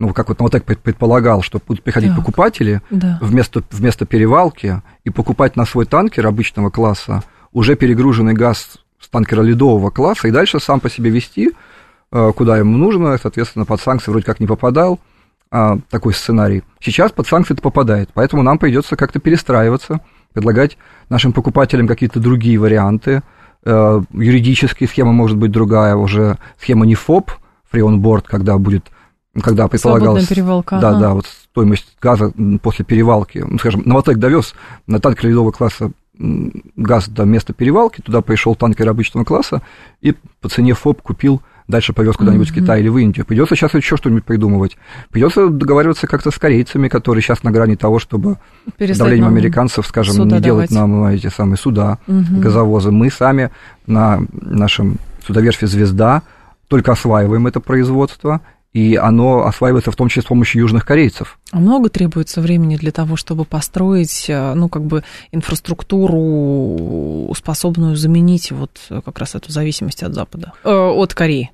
ну, 0.00 0.14
как 0.14 0.28
вот 0.28 0.38
Новотек 0.38 0.64
предполагал, 0.64 1.42
что 1.42 1.60
будут 1.64 1.84
приходить 1.84 2.10
так, 2.10 2.18
покупатели 2.18 2.80
да. 2.90 3.18
вместо, 3.20 3.62
вместо 3.70 4.06
перевалки 4.06 4.80
и 5.04 5.10
покупать 5.10 5.56
на 5.56 5.66
свой 5.66 5.84
танкер 5.84 6.26
обычного 6.26 6.70
класса 6.70 7.22
уже 7.52 7.76
перегруженный 7.76 8.34
газ 8.34 8.78
с 8.98 9.08
танкера 9.08 9.42
ледового 9.42 9.90
класса 9.90 10.28
и 10.28 10.30
дальше 10.30 10.60
сам 10.60 10.80
по 10.80 10.88
себе 10.88 11.10
вести, 11.10 11.52
э, 12.12 12.32
куда 12.34 12.56
ему 12.56 12.76
нужно, 12.78 13.18
соответственно, 13.18 13.64
под 13.64 13.80
санкции 13.80 14.10
вроде 14.10 14.24
как 14.24 14.40
не 14.40 14.46
попадал, 14.46 15.00
а, 15.50 15.78
такой 15.90 16.14
сценарий. 16.14 16.62
Сейчас 16.80 17.12
под 17.12 17.26
санкции 17.26 17.54
это 17.54 17.62
попадает, 17.62 18.10
поэтому 18.14 18.42
нам 18.42 18.58
придется 18.58 18.96
как-то 18.96 19.18
перестраиваться, 19.18 20.00
предлагать 20.32 20.76
нашим 21.08 21.32
покупателям 21.32 21.86
какие-то 21.86 22.20
другие 22.20 22.58
варианты, 22.58 23.22
э, 23.64 24.02
юридически 24.12 24.86
схема 24.86 25.12
может 25.12 25.36
быть 25.36 25.50
другая, 25.50 25.96
уже 25.96 26.38
схема 26.60 26.86
не 26.86 26.94
ФОП, 26.94 27.32
board, 27.72 28.24
когда 28.26 28.58
будет 28.58 28.90
когда 29.42 29.68
предполагалось... 29.68 30.26
перевалка. 30.26 30.78
Да, 30.80 30.90
ага. 30.90 31.00
да, 31.00 31.14
вот 31.14 31.26
стоимость 31.26 31.96
газа 32.00 32.32
после 32.62 32.84
перевалки. 32.84 33.38
Ну, 33.38 33.58
скажем, 33.58 33.82
Новотек 33.84 34.18
довез 34.18 34.54
на 34.86 35.00
танкер 35.00 35.28
ледового 35.28 35.52
класса 35.52 35.92
газ 36.18 37.08
до 37.08 37.24
места 37.24 37.52
перевалки, 37.52 38.00
туда 38.00 38.22
пришел 38.22 38.56
танкер 38.56 38.88
обычного 38.88 39.24
класса 39.24 39.62
и 40.00 40.14
по 40.40 40.48
цене 40.48 40.74
ФОП 40.74 41.00
купил 41.02 41.40
дальше 41.68 41.92
повез 41.92 42.16
куда-нибудь 42.16 42.48
mm-hmm. 42.48 42.52
в 42.52 42.54
Китай 42.54 42.80
или 42.80 42.88
в 42.88 42.96
Индию. 42.96 43.26
Придется 43.26 43.54
сейчас 43.54 43.74
еще 43.74 43.96
что-нибудь 43.96 44.24
придумывать. 44.24 44.76
Придется 45.10 45.48
договариваться 45.48 46.06
как-то 46.06 46.30
с 46.30 46.38
корейцами, 46.38 46.88
которые 46.88 47.22
сейчас 47.22 47.42
на 47.42 47.50
грани 47.50 47.76
того, 47.76 47.98
чтобы 47.98 48.38
Перестать 48.76 48.98
давлением 48.98 49.28
американцев, 49.28 49.86
скажем, 49.86 50.16
не 50.16 50.24
давать. 50.24 50.42
делать 50.42 50.70
нам 50.70 51.04
эти 51.04 51.28
самые 51.28 51.58
суда, 51.58 51.98
mm-hmm. 52.06 52.40
газовозы. 52.40 52.90
Мы 52.90 53.10
сами 53.10 53.50
на 53.86 54.20
нашем 54.32 54.96
судоверфи 55.24 55.66
«Звезда» 55.66 56.22
только 56.68 56.92
осваиваем 56.92 57.46
это 57.46 57.60
производство, 57.60 58.40
и 58.72 58.96
оно 58.96 59.46
осваивается 59.46 59.90
в 59.90 59.96
том 59.96 60.08
числе 60.08 60.22
с 60.22 60.26
помощью 60.26 60.60
южных 60.60 60.84
корейцев. 60.84 61.38
А 61.52 61.58
много 61.58 61.88
требуется 61.88 62.42
времени 62.42 62.76
для 62.76 62.92
того, 62.92 63.16
чтобы 63.16 63.44
построить, 63.44 64.26
э, 64.28 64.54
ну, 64.54 64.68
как 64.68 64.84
бы 64.84 65.04
инфраструктуру, 65.32 67.32
способную 67.34 67.96
заменить 67.96 68.52
вот 68.52 68.78
как 69.04 69.18
раз 69.18 69.34
эту 69.34 69.50
зависимость 69.50 70.02
от 70.02 70.14
Запада, 70.14 70.52
э, 70.64 70.70
от 70.70 71.14
Кореи? 71.14 71.50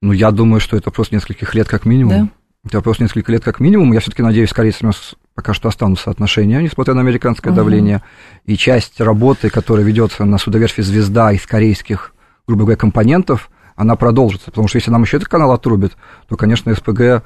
Ну, 0.00 0.12
я 0.12 0.30
думаю, 0.30 0.60
что 0.60 0.76
это 0.76 0.90
просто 0.90 1.14
нескольких 1.14 1.54
лет 1.54 1.68
как 1.68 1.84
минимум. 1.84 2.12
Да? 2.12 2.28
Это 2.64 2.82
просто 2.82 3.02
несколько 3.02 3.32
лет 3.32 3.42
как 3.42 3.60
минимум. 3.60 3.92
Я 3.92 4.00
все-таки 4.00 4.22
надеюсь, 4.22 4.50
с 4.50 4.52
корейцами 4.52 4.92
пока 5.34 5.54
что 5.54 5.68
останутся 5.68 6.10
отношения, 6.10 6.60
несмотря 6.60 6.94
на 6.94 7.00
американское 7.00 7.52
угу. 7.52 7.56
давление. 7.56 8.02
И 8.44 8.56
часть 8.56 9.00
работы, 9.00 9.50
которая 9.50 9.84
ведется 9.84 10.24
на 10.24 10.38
судоверфи 10.38 10.82
«Звезда» 10.82 11.32
из 11.32 11.46
корейских, 11.46 12.12
грубо 12.46 12.62
говоря, 12.62 12.76
компонентов, 12.76 13.50
она 13.76 13.96
продолжится. 13.96 14.46
Потому 14.46 14.68
что 14.68 14.78
если 14.78 14.90
нам 14.90 15.02
еще 15.02 15.16
этот 15.16 15.28
канал 15.28 15.52
отрубят, 15.52 15.96
то, 16.28 16.36
конечно, 16.36 16.74
СПГ 16.74 17.22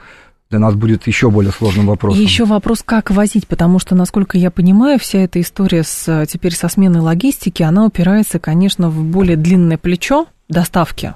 для 0.51 0.59
нас 0.59 0.75
будет 0.75 1.07
еще 1.07 1.31
более 1.31 1.51
сложным 1.51 1.87
вопросом. 1.87 2.21
И 2.21 2.23
еще 2.23 2.45
вопрос, 2.45 2.83
как 2.85 3.11
возить, 3.11 3.49
потому 3.49 3.79
что, 3.79 3.95
насколько 3.95 4.37
я 4.37 4.51
понимаю, 4.51 4.99
вся 4.99 5.21
эта 5.21 5.41
история 5.41 5.83
с, 5.83 6.27
теперь 6.27 6.55
со 6.55 6.69
сменой 6.69 7.01
логистики, 7.01 7.63
она 7.63 7.87
упирается, 7.87 8.39
конечно, 8.39 8.91
в 8.91 9.03
более 9.03 9.39
длинное 9.39 9.79
плечо 9.79 10.27
доставки 10.51 11.15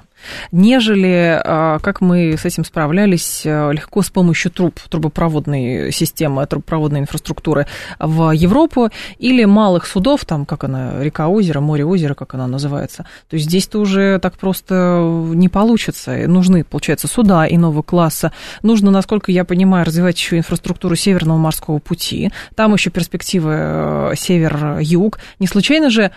нежели 0.51 1.41
а, 1.43 1.79
как 1.79 2.01
мы 2.01 2.35
с 2.37 2.45
этим 2.45 2.65
справлялись 2.65 3.43
а, 3.45 3.71
легко 3.71 4.01
с 4.01 4.09
помощью 4.09 4.51
труб, 4.51 4.79
трубопроводной 4.89 5.91
системы, 5.91 6.45
трубопроводной 6.45 7.01
инфраструктуры 7.01 7.67
в 7.99 8.31
Европу 8.31 8.89
или 9.19 9.45
малых 9.45 9.85
судов, 9.85 10.25
там, 10.25 10.45
как 10.45 10.63
она, 10.63 11.03
река-озеро, 11.03 11.59
море-озеро, 11.59 12.13
как 12.13 12.33
она 12.33 12.47
называется. 12.47 13.05
То 13.29 13.35
есть 13.35 13.47
здесь-то 13.47 13.79
уже 13.79 14.19
так 14.19 14.37
просто 14.37 15.01
не 15.33 15.49
получится. 15.49 16.11
Нужны, 16.27 16.63
получается, 16.63 17.07
суда 17.07 17.47
иного 17.47 17.81
класса. 17.81 18.31
Нужно, 18.63 18.91
насколько 18.91 19.31
я 19.31 19.45
понимаю, 19.45 19.85
развивать 19.85 20.17
еще 20.17 20.37
инфраструктуру 20.37 20.95
Северного 20.95 21.37
морского 21.37 21.79
пути. 21.79 22.31
Там 22.55 22.73
еще 22.73 22.89
перспективы 22.89 23.53
э, 23.57 24.11
север-юг. 24.15 25.19
Не 25.39 25.47
случайно 25.47 25.89
же 25.89 26.11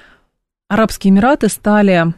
Арабские 0.70 1.10
Эмираты 1.10 1.48
стали 1.48 2.14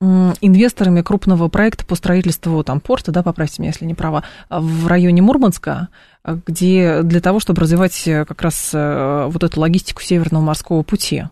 инвесторами 0.00 1.02
крупного 1.02 1.48
проекта 1.48 1.84
по 1.84 1.94
строительству 1.94 2.64
там 2.64 2.80
порта, 2.80 3.12
да, 3.12 3.22
поправьте 3.22 3.60
меня, 3.60 3.70
если 3.70 3.84
не 3.84 3.94
права, 3.94 4.24
в 4.48 4.86
районе 4.86 5.20
Мурманска, 5.20 5.88
где 6.24 7.02
для 7.02 7.20
того, 7.20 7.40
чтобы 7.40 7.60
развивать 7.62 8.06
э, 8.06 8.24
как 8.24 8.42
раз 8.42 8.70
э, 8.72 9.28
вот 9.30 9.42
эту 9.42 9.60
логистику 9.60 10.02
Северного 10.02 10.42
морского 10.42 10.82
пути. 10.82 11.24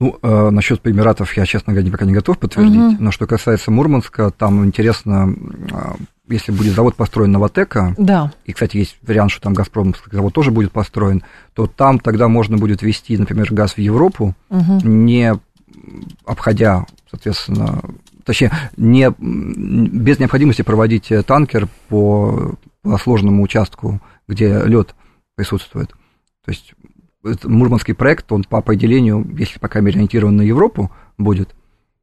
Ну, 0.00 0.18
э, 0.22 0.50
насчет 0.50 0.86
Эмиратов 0.86 1.36
я, 1.36 1.46
честно 1.46 1.72
говоря, 1.72 1.90
пока 1.90 2.04
не 2.04 2.12
готов 2.12 2.38
подтвердить. 2.38 2.94
Угу. 2.94 2.96
Но 2.98 3.10
что 3.10 3.26
касается 3.26 3.70
Мурманска, 3.70 4.30
там 4.30 4.64
интересно, 4.64 5.34
э, 5.70 5.94
если 6.28 6.52
будет 6.52 6.74
завод 6.74 6.96
построен 6.96 7.32
Новотека, 7.32 7.94
да. 7.96 8.32
и, 8.44 8.52
кстати, 8.52 8.78
есть 8.78 8.96
вариант, 9.02 9.30
что 9.30 9.42
там 9.42 9.54
Газпромовский 9.54 10.10
завод 10.12 10.34
тоже 10.34 10.50
будет 10.50 10.72
построен, 10.72 11.22
то 11.54 11.66
там 11.66 11.98
тогда 11.98 12.28
можно 12.28 12.58
будет 12.58 12.82
вести, 12.82 13.16
например, 13.16 13.52
газ 13.52 13.74
в 13.74 13.78
Европу, 13.78 14.34
угу. 14.50 14.80
не 14.82 15.34
обходя, 16.26 16.86
соответственно, 17.10 17.80
точнее, 18.24 18.52
не, 18.76 19.10
без 19.18 20.18
необходимости 20.18 20.62
проводить 20.62 21.12
танкер 21.26 21.68
по, 21.88 22.54
по 22.82 22.98
сложному 22.98 23.42
участку, 23.42 24.00
где 24.28 24.62
лед 24.64 24.94
присутствует. 25.36 25.90
То 26.44 26.50
есть 26.50 26.74
Мурманский 27.44 27.94
проект, 27.94 28.30
он 28.32 28.44
по 28.44 28.58
определению, 28.58 29.26
если 29.38 29.58
пока 29.58 29.80
мере 29.80 29.96
ориентирован 29.96 30.36
на 30.36 30.42
Европу 30.42 30.90
будет, 31.16 31.54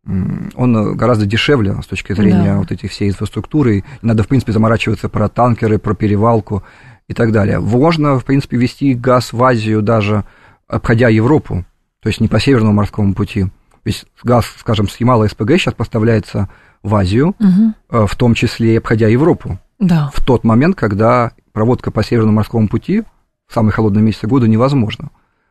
он 0.04 0.98
гораздо 0.98 1.28
дешевле 1.28 1.80
с 1.82 1.86
точки 1.86 2.14
зрения 2.14 2.54
да. 2.54 2.58
вот 2.58 2.72
этих 2.72 2.90
всей 2.90 3.10
инфраструктуры. 3.10 3.80
И 3.80 3.84
надо, 4.02 4.24
в 4.24 4.28
принципе, 4.28 4.52
заморачиваться 4.52 5.10
про 5.10 5.30
танкеры, 5.30 5.78
про 5.78 5.94
перевалку 5.94 6.64
и 7.08 7.14
так 7.14 7.32
далее. 7.32 7.60
Можно, 7.60 8.20
в 8.20 8.26
принципе, 8.26 8.58
вести 8.58 8.96
газ 8.96 9.32
в 9.32 9.44
Азию 9.44 9.84
даже 9.84 10.24
обходя 10.68 11.10
Европу, 11.10 11.66
то 12.02 12.10
есть 12.10 12.20
не 12.20 12.28
по 12.28 12.40
Северному 12.40 12.74
морскому 12.74 13.14
пути, 13.14 13.48
Весь 13.84 14.06
газ, 14.24 14.46
скажем, 14.60 14.88
с 14.88 14.98
Ямала 14.98 15.28
СПГ 15.28 15.52
сейчас 15.52 15.74
поставляется 15.74 16.50
в 16.84 16.96
Азию, 16.96 17.36
угу. 17.40 18.06
в 18.08 18.16
том 18.16 18.34
числе 18.34 18.74
и 18.74 18.78
обходя 18.78 19.08
Европу. 19.08 19.60
Да. 19.80 20.12
В 20.14 20.24
тот 20.24 20.44
момент, 20.44 20.76
когда 20.76 21.32
проводка 21.52 21.92
по 21.92 22.04
Северному 22.04 22.38
морскому 22.38 22.68
пути 22.68 23.04
в 23.48 23.54
самые 23.54 23.74
холодные 23.74 24.04
месяцы 24.04 24.28
года 24.28 24.48
невозможна. 24.48 25.10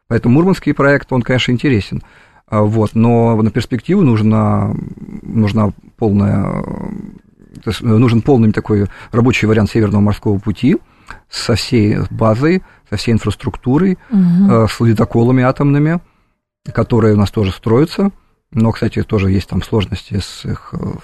Поэтому 0.09 0.35
Мурманский 0.35 0.75
проект, 0.75 1.13
он, 1.13 1.23
конечно, 1.23 1.53
интересен. 1.53 2.03
А, 2.47 2.63
вот, 2.63 2.95
но 2.95 3.41
на 3.41 3.51
перспективу 3.51 4.03
нужна, 4.03 4.75
нужна 5.23 5.71
полная, 5.97 6.63
то 7.63 7.71
есть 7.71 7.81
нужен 7.81 8.23
полный 8.23 8.53
такой 8.53 8.89
рабочий 9.13 9.47
вариант 9.47 9.71
Северного 9.71 10.01
морского 10.01 10.39
пути 10.39 10.79
со 11.29 11.55
всей 11.55 11.99
базой, 12.11 12.63
со 12.89 12.97
всей 12.97 13.13
инфраструктурой, 13.13 13.99
угу. 14.11 14.67
с 14.69 14.81
ледоколами 14.81 15.45
атомными, 15.45 16.01
которые 16.73 17.15
у 17.15 17.17
нас 17.17 17.31
тоже 17.31 17.53
строятся, 17.53 18.11
но, 18.53 18.73
кстати, 18.73 19.03
тоже 19.03 19.31
есть 19.31 19.49
там 19.49 19.63
сложности 19.63 20.19
с 20.19 20.45
их 20.45 20.71
э, 20.73 20.95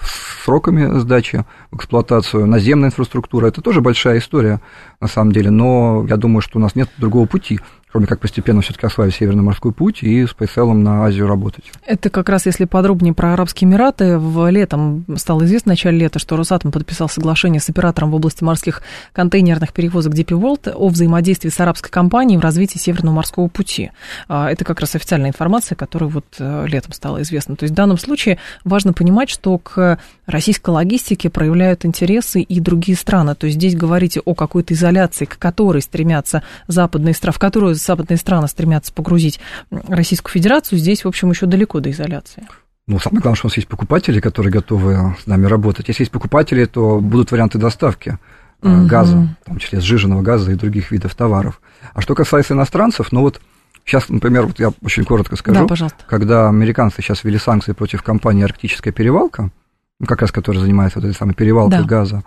сроками 0.44 0.98
сдачи 0.98 1.44
в 1.70 1.76
эксплуатацию. 1.76 2.44
Наземная 2.46 2.88
инфраструктура– 2.88 3.46
это 3.48 3.62
тоже 3.62 3.80
большая 3.80 4.18
история, 4.18 4.60
на 5.00 5.08
самом 5.08 5.32
деле, 5.32 5.50
но 5.50 6.06
я 6.08 6.16
думаю, 6.16 6.40
что 6.40 6.58
у 6.58 6.62
нас 6.62 6.74
нет 6.74 6.88
другого 6.98 7.26
пути 7.26 7.60
кроме 7.96 8.06
как 8.06 8.20
постепенно 8.20 8.60
все-таки 8.60 8.86
осваивать 8.86 9.14
Северный 9.14 9.42
морской 9.42 9.72
путь 9.72 10.02
и 10.02 10.26
с 10.26 10.34
PaySell 10.38 10.74
на 10.74 11.06
Азию 11.06 11.26
работать. 11.26 11.72
Это 11.86 12.10
как 12.10 12.28
раз 12.28 12.44
если 12.44 12.66
подробнее 12.66 13.14
про 13.14 13.32
Арабские 13.32 13.70
Эмираты. 13.70 14.18
В 14.18 14.50
летом 14.50 15.06
стало 15.16 15.46
известно, 15.46 15.70
в 15.70 15.72
начале 15.76 16.00
лета, 16.00 16.18
что 16.18 16.36
Росатом 16.36 16.72
подписал 16.72 17.08
соглашение 17.08 17.58
с 17.58 17.70
оператором 17.70 18.10
в 18.10 18.14
области 18.14 18.44
морских 18.44 18.82
контейнерных 19.14 19.72
перевозок 19.72 20.12
DP 20.12 20.38
World 20.38 20.72
о 20.74 20.88
взаимодействии 20.88 21.48
с 21.48 21.58
арабской 21.58 21.90
компанией 21.90 22.36
в 22.36 22.42
развитии 22.42 22.76
Северного 22.76 23.14
морского 23.14 23.48
пути. 23.48 23.92
А, 24.28 24.50
это 24.50 24.66
как 24.66 24.80
раз 24.80 24.94
официальная 24.94 25.30
информация, 25.30 25.74
которая 25.74 26.10
вот 26.10 26.26
э, 26.38 26.66
летом 26.66 26.92
стала 26.92 27.22
известна. 27.22 27.56
То 27.56 27.64
есть 27.64 27.72
в 27.72 27.76
данном 27.76 27.96
случае 27.96 28.38
важно 28.64 28.92
понимать, 28.92 29.30
что 29.30 29.56
к 29.56 29.98
российской 30.26 30.70
логистике 30.70 31.30
проявляют 31.30 31.84
интересы 31.84 32.40
и 32.40 32.60
другие 32.60 32.96
страны. 32.96 33.34
То 33.34 33.46
есть 33.46 33.58
здесь 33.58 33.76
говорите 33.76 34.20
о 34.20 34.34
какой-то 34.34 34.74
изоляции, 34.74 35.24
к 35.24 35.38
которой 35.38 35.82
стремятся 35.82 36.42
западные 36.66 37.14
страны, 37.14 37.34
в 37.34 37.38
которую 37.38 37.74
западные 37.74 38.16
страны 38.18 38.48
стремятся 38.48 38.92
погрузить 38.92 39.40
Российскую 39.70 40.32
Федерацию, 40.32 40.78
здесь, 40.78 41.04
в 41.04 41.08
общем, 41.08 41.30
еще 41.30 41.46
далеко 41.46 41.80
до 41.80 41.90
изоляции. 41.90 42.46
Ну, 42.86 43.00
самое 43.00 43.20
главное, 43.20 43.36
что 43.36 43.46
у 43.46 43.50
нас 43.50 43.56
есть 43.56 43.68
покупатели, 43.68 44.20
которые 44.20 44.52
готовы 44.52 45.16
с 45.20 45.26
нами 45.26 45.46
работать. 45.46 45.88
Если 45.88 46.02
есть 46.02 46.12
покупатели, 46.12 46.64
то 46.66 47.00
будут 47.00 47.32
варианты 47.32 47.58
доставки 47.58 48.18
угу. 48.62 48.86
газа, 48.86 49.28
в 49.42 49.46
том 49.46 49.58
числе 49.58 49.80
сжиженного 49.80 50.22
газа 50.22 50.52
и 50.52 50.54
других 50.54 50.90
видов 50.90 51.14
товаров. 51.14 51.60
А 51.94 52.00
что 52.00 52.14
касается 52.14 52.54
иностранцев, 52.54 53.10
ну 53.10 53.22
вот 53.22 53.40
сейчас, 53.84 54.08
например, 54.08 54.46
вот 54.46 54.58
я 54.60 54.72
очень 54.82 55.04
коротко 55.04 55.36
скажу, 55.36 55.60
да, 55.60 55.66
пожалуйста. 55.66 55.98
когда 56.06 56.48
американцы 56.48 57.02
сейчас 57.02 57.24
ввели 57.24 57.38
санкции 57.38 57.72
против 57.72 58.02
компании 58.02 58.44
«Арктическая 58.44 58.92
перевалка», 58.92 59.50
ну, 59.98 60.06
как 60.06 60.20
раз 60.22 60.32
которая 60.32 60.60
занимается 60.60 60.98
вот 60.98 61.06
этой 61.08 61.16
самой 61.16 61.34
перевалкой 61.34 61.80
да. 61.80 61.84
газа, 61.84 62.24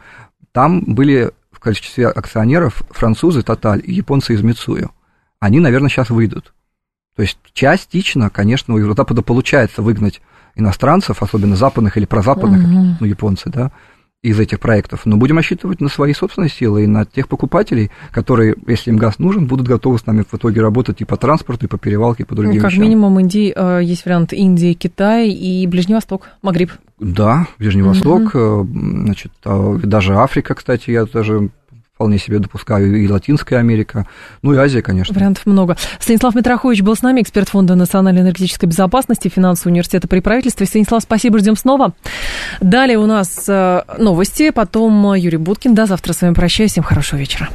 там 0.52 0.82
были 0.82 1.32
в 1.52 1.60
качестве 1.60 2.08
акционеров 2.08 2.84
французы 2.90 3.42
«Тоталь» 3.44 3.82
и 3.84 3.94
японцы 3.94 4.34
из 4.34 4.42
Мицую 4.42 4.92
они, 5.40 5.60
наверное, 5.60 5.90
сейчас 5.90 6.10
выйдут. 6.10 6.54
То 7.16 7.22
есть 7.22 7.38
частично, 7.54 8.30
конечно, 8.30 8.74
у 8.74 8.94
Запада 8.94 9.22
получается 9.22 9.82
выгнать 9.82 10.22
иностранцев, 10.56 11.22
особенно 11.22 11.56
западных 11.56 11.98
или 11.98 12.06
прозападных, 12.06 12.64
угу. 12.64 12.98
ну, 13.00 13.06
японцы, 13.06 13.50
да, 13.50 13.72
из 14.22 14.38
этих 14.38 14.60
проектов, 14.60 15.06
но 15.06 15.16
будем 15.16 15.38
рассчитывать 15.38 15.80
на 15.80 15.88
свои 15.88 16.14
собственные 16.14 16.50
силы 16.50 16.84
и 16.84 16.88
на 16.88 17.06
тех 17.06 17.30
покупателей, 17.30 17.90
которые, 18.12 18.56
если 18.68 18.90
им 18.90 18.98
газ 18.98 19.18
нужен, 19.18 19.48
будут 19.48 19.68
готовы 19.68 19.98
с 19.98 20.06
нами 20.06 20.26
в 20.30 20.34
итоге 20.36 20.62
работать 20.62 21.00
и 21.00 21.06
по 21.06 21.16
транспорту, 21.16 21.68
и 21.68 21.70
по 21.70 21.78
перевалке, 21.78 22.24
и 22.24 22.26
по 22.26 22.36
другим 22.36 22.56
ну, 22.56 22.62
как 22.62 22.72
вещам. 22.72 22.84
минимум 22.84 23.18
Индии, 23.22 23.54
э, 23.56 23.82
есть 23.82 24.04
вариант 24.06 24.34
Индии, 24.34 24.74
Китай 24.74 25.30
и 25.30 25.66
Ближний 25.68 25.96
Восток, 25.96 26.28
Магриб. 26.42 26.72
Да, 27.00 27.48
Ближний. 27.60 27.82
Восток, 27.82 28.32
э, 28.34 28.66
значит, 28.72 29.32
а, 29.46 29.78
даже 29.82 30.16
Африка, 30.16 30.54
кстати, 30.54 30.92
я 30.92 31.06
даже 31.06 31.50
вполне 32.00 32.18
себе 32.18 32.40
допускаю, 32.40 32.96
и 32.96 33.10
Латинская 33.10 33.58
Америка, 33.58 34.08
ну 34.42 34.54
и 34.54 34.58
Азия, 34.58 34.82
конечно. 34.82 35.14
Вариантов 35.14 35.46
много. 35.46 35.76
Станислав 36.00 36.34
Митрохович 36.34 36.82
был 36.82 36.96
с 36.96 37.02
нами, 37.02 37.22
эксперт 37.22 37.50
Фонда 37.50 37.76
национальной 37.76 38.22
энергетической 38.22 38.68
безопасности, 38.68 39.28
финансового 39.28 39.74
университета 39.74 40.08
при 40.08 40.22
правительстве. 40.22 40.66
Станислав, 40.66 41.04
спасибо, 41.04 41.40
ждем 41.40 41.58
снова. 41.58 41.94
Далее 42.62 42.98
у 43.00 43.06
нас 43.06 43.44
э, 43.50 43.82
новости, 43.98 44.52
потом 44.52 45.14
Юрий 45.14 45.36
Буткин. 45.36 45.76
До 45.76 45.88
завтра 45.88 46.14
с 46.14 46.22
вами 46.22 46.34
прощаюсь, 46.34 46.72
всем 46.72 46.86
хорошего 46.86 47.20
вечера. 47.20 47.48